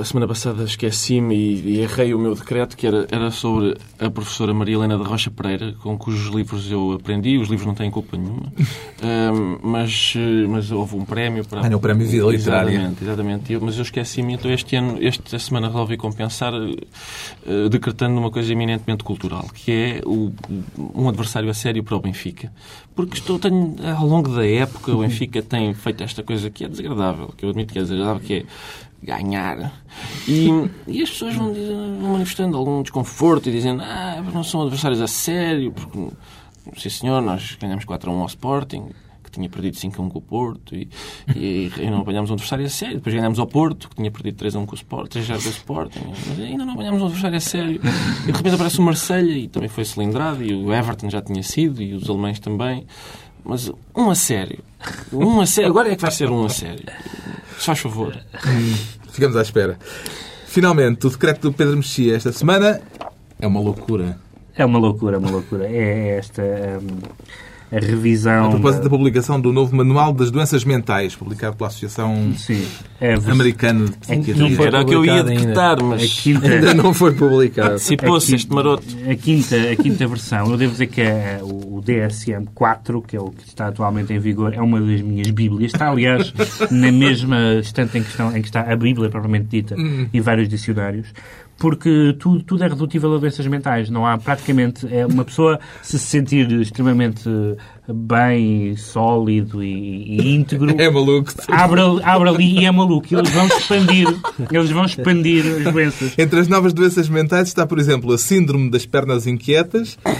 a 0.00 0.04
semana 0.04 0.26
passada 0.26 0.64
esqueci-me 0.64 1.34
e, 1.34 1.60
e 1.76 1.80
errei 1.80 2.14
o 2.14 2.18
meu 2.18 2.34
decreto, 2.34 2.76
que 2.76 2.86
era, 2.86 3.06
era 3.10 3.30
sobre 3.30 3.76
a 3.98 4.10
professora 4.10 4.52
Maria 4.54 4.74
Helena 4.74 4.96
de 4.98 5.04
Rocha 5.04 5.30
Pereira, 5.30 5.74
com 5.82 5.96
cujos 5.98 6.34
livros 6.34 6.70
eu 6.70 6.92
aprendi. 6.92 7.36
Os 7.38 7.48
livros 7.48 7.66
não 7.66 7.74
têm 7.74 7.90
culpa 7.90 8.16
nenhuma. 8.16 8.52
Ahm, 9.02 9.58
mas, 9.62 10.14
eh, 10.16 10.46
mas 10.48 10.70
houve 10.70 10.96
um 10.96 11.04
prémio 11.04 11.44
para. 11.44 11.60
Ganhou 11.62 11.78
o 11.78 11.80
prémio 11.82 12.06
Vida 12.06 12.24
Literária. 12.26 12.70
Exatamente, 12.70 13.04
exatamente. 13.04 13.52
Eu- 13.52 13.60
mas 13.60 13.76
eu 13.76 13.82
esqueci-me, 13.82 14.32
então 14.34 14.50
este 14.50 14.76
ano, 14.76 14.98
esta 15.02 15.38
semana 15.38 15.66
resolvi 15.68 15.96
compensar, 15.96 16.52
eh, 16.54 17.68
decretando 17.68 18.18
uma 18.18 18.30
coisa 18.30 18.52
eminentemente 18.52 19.04
cultural, 19.04 19.46
que 19.52 19.70
é 19.72 20.00
o, 20.06 20.32
um 20.94 21.08
adversário 21.08 21.50
a 21.50 21.54
sério 21.54 21.82
para 21.82 21.96
o 21.96 22.00
Benfica. 22.00 22.52
Porque 22.94 23.18
estou, 23.18 23.38
tenho, 23.38 23.74
ao 23.96 24.06
longo 24.06 24.28
da 24.34 24.46
época, 24.46 24.92
o 24.92 24.98
Benfica 25.02 25.42
tem 25.42 25.74
feito 25.74 26.02
esta 26.02 26.22
coisa 26.22 26.48
que 26.48 26.64
é 26.64 26.68
desagradável, 26.68 27.33
que 27.34 27.44
eu 27.44 27.50
admito 27.50 27.72
que 27.72 27.78
é 27.78 27.82
desagradável, 27.82 28.20
que 28.20 28.34
é 28.34 28.44
ganhar. 29.04 29.72
E, 30.26 30.48
e 30.86 31.02
as 31.02 31.10
pessoas 31.10 31.34
vão, 31.34 31.52
vão 31.52 32.12
manifestando 32.12 32.56
algum 32.56 32.82
desconforto 32.82 33.48
e 33.48 33.52
dizendo 33.52 33.82
ah, 33.82 34.22
não 34.32 34.42
são 34.42 34.62
adversários 34.62 35.00
a 35.00 35.06
sério, 35.06 35.72
porque, 35.72 36.80
sim 36.80 36.88
senhor, 36.88 37.20
nós 37.20 37.56
ganhamos 37.60 37.84
4 37.84 38.10
a 38.10 38.14
1 38.14 38.20
ao 38.20 38.26
Sporting, 38.26 38.86
que 39.22 39.30
tinha 39.30 39.48
perdido 39.48 39.76
5 39.76 40.00
a 40.00 40.04
1 40.06 40.08
com 40.08 40.18
o 40.18 40.22
Porto, 40.22 40.74
e, 40.74 40.88
e, 41.36 41.70
e 41.78 41.90
não 41.90 42.00
apanhámos 42.00 42.30
um 42.30 42.34
adversário 42.34 42.64
a 42.64 42.68
sério. 42.70 42.96
Depois 42.96 43.14
ganhámos 43.14 43.38
ao 43.38 43.46
Porto, 43.46 43.90
que 43.90 43.96
tinha 43.96 44.10
perdido 44.10 44.36
3 44.36 44.56
a 44.56 44.58
1 44.60 44.66
com 44.66 44.72
o 44.72 44.76
Sporting, 44.76 45.10
3 45.10 45.30
a 45.30 45.36
0 45.36 45.42
com 45.42 45.48
o 45.48 45.52
Sporting, 45.52 46.00
mas 46.06 46.40
ainda 46.40 46.64
não 46.64 46.72
apanhámos 46.72 47.02
um 47.02 47.06
adversário 47.06 47.36
a 47.36 47.40
sério. 47.40 47.80
E 48.22 48.26
de 48.26 48.32
repente 48.32 48.54
aparece 48.54 48.78
o 48.78 48.82
Marselha, 48.82 49.32
e 49.32 49.48
também 49.48 49.68
foi 49.68 49.84
cilindrado, 49.84 50.42
e 50.42 50.54
o 50.54 50.72
Everton 50.72 51.10
já 51.10 51.20
tinha 51.20 51.42
sido, 51.42 51.82
e 51.82 51.92
os 51.92 52.08
alemães 52.08 52.40
também. 52.40 52.86
Mas 53.44 53.70
um 53.94 54.10
a 54.10 54.14
sério. 54.14 54.58
Um 55.12 55.40
a 55.40 55.46
sério. 55.46 55.70
Agora 55.70 55.92
é 55.92 55.96
que 55.96 56.02
vai 56.02 56.10
ser 56.10 56.30
um 56.30 56.44
a 56.44 56.48
sério. 56.48 56.84
Se 57.58 57.66
faz 57.66 57.78
favor. 57.78 58.16
Ficamos 59.10 59.36
à 59.36 59.42
espera. 59.42 59.78
Finalmente, 60.46 61.06
o 61.06 61.10
decreto 61.10 61.50
do 61.50 61.52
Pedro 61.52 61.76
Mexia 61.76 62.16
esta 62.16 62.32
semana 62.32 62.80
é 63.38 63.46
uma 63.46 63.60
loucura. 63.60 64.18
É 64.56 64.64
uma 64.64 64.78
loucura, 64.78 65.18
uma 65.18 65.30
loucura. 65.30 65.66
É 65.68 66.18
esta 66.18 66.42
hum, 66.42 67.00
a 67.72 67.78
revisão... 67.78 68.46
A 68.46 68.50
propósito 68.50 68.78
da 68.82 68.84
da- 68.84 68.90
publicação 68.90 69.40
do 69.40 69.52
novo 69.52 69.74
Manual 69.74 70.12
das 70.12 70.30
Doenças 70.30 70.64
Mentais, 70.64 71.14
publicado 71.16 71.56
pela 71.56 71.68
Associação 71.68 72.32
Sim. 72.36 72.64
É 73.00 73.14
Americana 73.14 73.84
de 73.86 73.90
Não 73.90 73.98
Psiquiatria. 73.98 74.56
foi 74.56 74.66
Era 74.66 74.80
o 74.82 74.84
que 74.86 74.94
eu 74.94 75.04
ia 75.04 75.12
ainda. 75.14 75.24
decretar, 75.30 75.78
a 75.80 75.82
mas 75.82 76.20
quinta... 76.20 76.46
Ainda 76.48 76.74
não 76.74 76.94
foi 76.94 77.12
publicado. 77.14 77.72
antecipou-se 77.74 78.34
este 78.34 78.52
maroto. 78.52 78.84
A 79.10 79.14
quinta, 79.14 79.56
a 79.72 79.76
quinta 79.76 80.06
versão, 80.06 80.50
eu 80.50 80.56
devo 80.56 80.72
dizer 80.72 80.86
que 80.86 81.00
é 81.00 81.40
o 81.42 81.82
DSM-4, 81.82 83.02
que 83.06 83.16
é 83.16 83.20
o 83.20 83.30
que 83.30 83.46
está 83.46 83.68
atualmente 83.68 84.12
em 84.12 84.18
vigor, 84.18 84.54
é 84.54 84.60
uma 84.60 84.80
das 84.80 85.00
minhas 85.00 85.30
bíblias. 85.30 85.72
Está, 85.72 85.90
aliás, 85.90 86.32
na 86.70 86.90
mesma 86.92 87.54
estante 87.60 87.98
em 87.98 88.02
que, 88.02 88.10
estão, 88.10 88.36
em 88.36 88.40
que 88.40 88.48
está 88.48 88.60
a 88.60 88.76
Bíblia, 88.76 89.08
propriamente 89.10 89.46
dita, 89.48 89.74
e 90.12 90.20
vários 90.20 90.48
dicionários. 90.48 91.08
Porque 91.64 92.14
tudo, 92.18 92.42
tudo 92.42 92.62
é 92.62 92.68
redutível 92.68 93.14
a 93.14 93.18
doenças 93.18 93.46
mentais. 93.46 93.88
Não 93.88 94.06
há 94.06 94.18
praticamente... 94.18 94.86
É 94.94 95.06
uma 95.06 95.24
pessoa 95.24 95.58
se 95.80 95.98
sentir 95.98 96.52
extremamente 96.60 97.26
bem, 97.88 98.76
sólido 98.76 99.64
e, 99.64 100.20
e 100.20 100.34
íntegro... 100.34 100.74
É 100.78 100.90
maluco. 100.90 101.32
Abre, 101.48 101.80
abre 102.02 102.28
ali 102.28 102.60
e 102.60 102.66
é 102.66 102.70
maluco. 102.70 103.06
Eles 103.10 103.30
vão 103.30 103.46
expandir. 103.46 104.06
Eles 104.52 104.70
vão 104.70 104.84
expandir 104.84 105.42
as 105.66 105.72
doenças. 105.72 106.18
Entre 106.18 106.38
as 106.38 106.48
novas 106.48 106.74
doenças 106.74 107.08
mentais 107.08 107.48
está, 107.48 107.66
por 107.66 107.78
exemplo, 107.78 108.12
a 108.12 108.18
síndrome 108.18 108.70
das 108.70 108.84
pernas 108.84 109.26
inquietas, 109.26 109.96
a 110.04 110.10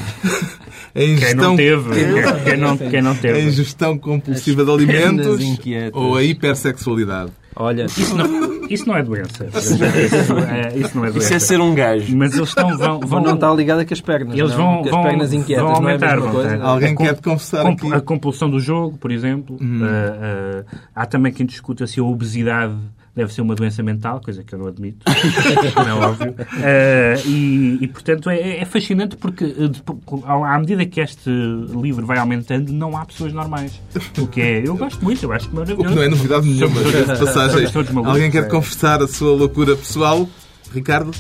Quem 0.95 1.13
ingestão, 1.13 1.43
não 1.51 1.57
teve. 1.57 1.91
Quem 2.45 2.57
não, 2.57 2.77
quem 2.79 3.03
não 3.03 3.11
a 3.11 3.15
teve. 3.17 3.41
ingestão 3.43 3.99
compulsiva 3.99 4.65
de 4.65 4.87
pernas 4.87 5.27
alimentos 5.27 5.41
inquietas. 5.43 5.93
ou 6.01 6.17
a 6.17 6.25
hipersexualidade. 6.25 7.33
Olha, 7.57 7.85
Isso 7.85 8.17
não, 8.17 8.65
isso 8.69 8.87
não 8.89 8.97
é 8.97 9.03
doença. 9.03 9.47
Isso, 9.47 9.75
é, 9.85 10.77
isso 10.77 10.97
não 10.97 11.05
é 11.05 11.11
doença. 11.11 11.19
Isso 11.27 11.35
é 11.35 11.39
ser 11.39 11.61
um 11.61 11.75
gajo. 11.75 12.17
Mas 12.17 12.35
eles 12.35 12.49
estão, 12.49 12.77
vão, 12.77 13.01
vão 13.01 13.21
não 13.23 13.35
estar 13.35 13.55
ligada 13.55 13.85
com 13.85 13.95
as 13.95 14.01
pernas. 14.01 14.37
eles 14.37 14.51
não? 14.51 14.57
vão, 14.57 14.81
as 14.85 14.91
vão, 14.91 15.03
pernas 15.05 15.33
inquietas, 15.33 15.65
vão 15.65 15.81
não 15.81 15.89
é 15.89 15.93
a 15.93 15.95
aumentar. 15.95 16.17
mesma 16.17 16.23
vão 16.33 16.33
coisa. 16.33 16.65
Alguém 16.65 16.93
A 16.93 16.95
com- 16.97 17.05
quer 17.05 17.21
confessar 17.21 17.63
comp- 17.63 17.79
aqui? 17.85 17.95
A 17.95 18.01
compulsão 18.01 18.51
do 18.51 18.59
jogo, 18.59 18.99
por 18.99 19.13
exemplo. 19.13 19.57
Uhum. 19.61 19.83
Uh, 19.83 20.63
uh, 20.63 20.65
há 20.95 21.07
também 21.07 21.33
quem 21.33 21.47
discuta 21.47 21.87
se 21.87 22.01
a 22.01 22.03
obesidade 22.05 22.75
deve 23.15 23.33
ser 23.33 23.43
uma 23.43 23.55
doença 23.55 23.83
mental, 23.83 24.21
coisa 24.21 24.43
que 24.43 24.55
eu 24.55 24.59
não 24.59 24.67
admito. 24.67 24.99
não 25.77 25.89
é 25.89 25.95
óbvio. 26.07 26.31
Uh, 26.33 27.29
e, 27.29 27.79
e, 27.83 27.89
portanto, 27.89 28.29
é, 28.31 28.59
é 28.59 28.65
fascinante 28.65 29.17
porque 29.17 29.45
uh, 29.45 29.69
depo- 29.69 30.01
à 30.27 30.59
medida 30.59 30.85
que 30.85 31.01
este 31.01 31.31
livro 31.31 32.05
vai 32.07 32.19
aumentando, 32.19 32.73
não 32.73 32.97
há 32.97 33.05
pessoas 33.05 33.33
normais. 33.33 33.81
O 34.19 34.27
que 34.27 34.41
é... 34.41 34.67
Eu 34.67 34.77
gosto 34.77 35.03
muito, 35.05 35.23
eu 35.23 35.33
acho 35.33 35.47
que 35.49 35.53
O 35.53 35.57
maravilhoso. 35.57 35.89
que 35.89 35.95
não 35.95 36.03
é 36.03 36.09
novidade 36.09 36.49
nenhuma, 36.49 36.75
todos- 36.81 37.19
passagem. 37.19 37.71
todos 37.71 37.97
Alguém 37.97 38.31
quer 38.31 38.45
é. 38.45 38.49
confessar 38.49 39.03
a 39.03 39.07
sua 39.09 39.31
loucura 39.35 39.77
pessoal? 39.77 40.29
Ricardo? 40.73 41.13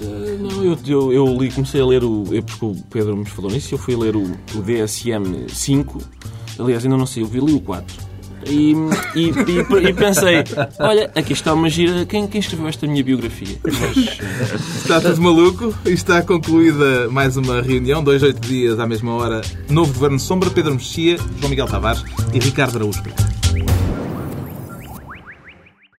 Eh, 0.00 0.38
Não, 0.40 0.64
eu, 0.64 0.78
eu, 0.86 1.12
eu 1.12 1.26
li, 1.38 1.50
comecei 1.50 1.82
a 1.82 1.84
ler 1.84 2.02
o. 2.02 2.24
Eu, 2.32 2.42
porque 2.42 2.64
o 2.64 2.74
Pedro 2.88 3.14
me 3.14 3.26
falou 3.26 3.50
nisso, 3.50 3.74
eu 3.74 3.78
fui 3.78 3.94
ler 3.94 4.16
o, 4.16 4.22
o 4.22 4.62
DSM 4.62 5.46
5. 5.48 5.98
Aliás, 6.58 6.82
ainda 6.84 6.96
não 6.96 7.04
sei, 7.04 7.22
eu 7.22 7.26
vi, 7.26 7.38
li 7.40 7.52
o 7.52 7.60
4. 7.60 7.94
E, 8.46 8.74
e, 9.14 9.30
e, 9.30 9.88
e 9.88 9.92
pensei, 9.92 10.44
olha, 10.78 11.10
aqui 11.14 11.32
está 11.32 11.54
uma 11.54 11.68
gira. 11.68 12.04
Quem, 12.04 12.26
quem 12.26 12.40
escreveu 12.40 12.68
esta 12.68 12.86
minha 12.86 13.02
biografia? 13.02 13.56
Mas, 13.64 14.18
Está 14.76 15.00
tudo 15.00 15.20
maluco 15.22 15.74
e 15.86 15.90
está 15.90 16.22
concluída 16.22 17.08
mais 17.08 17.36
uma 17.36 17.62
reunião, 17.62 18.02
dois, 18.02 18.22
oito 18.22 18.40
dias 18.40 18.78
à 18.78 18.86
mesma 18.86 19.14
hora. 19.14 19.40
Novo 19.68 19.92
Governo 19.92 20.18
Sombra, 20.18 20.50
Pedro 20.50 20.74
Mexia, 20.74 21.16
João 21.38 21.50
Miguel 21.50 21.66
Tavares 21.66 22.04
e 22.32 22.38
Ricardo 22.38 22.76
Araújo. 22.76 23.02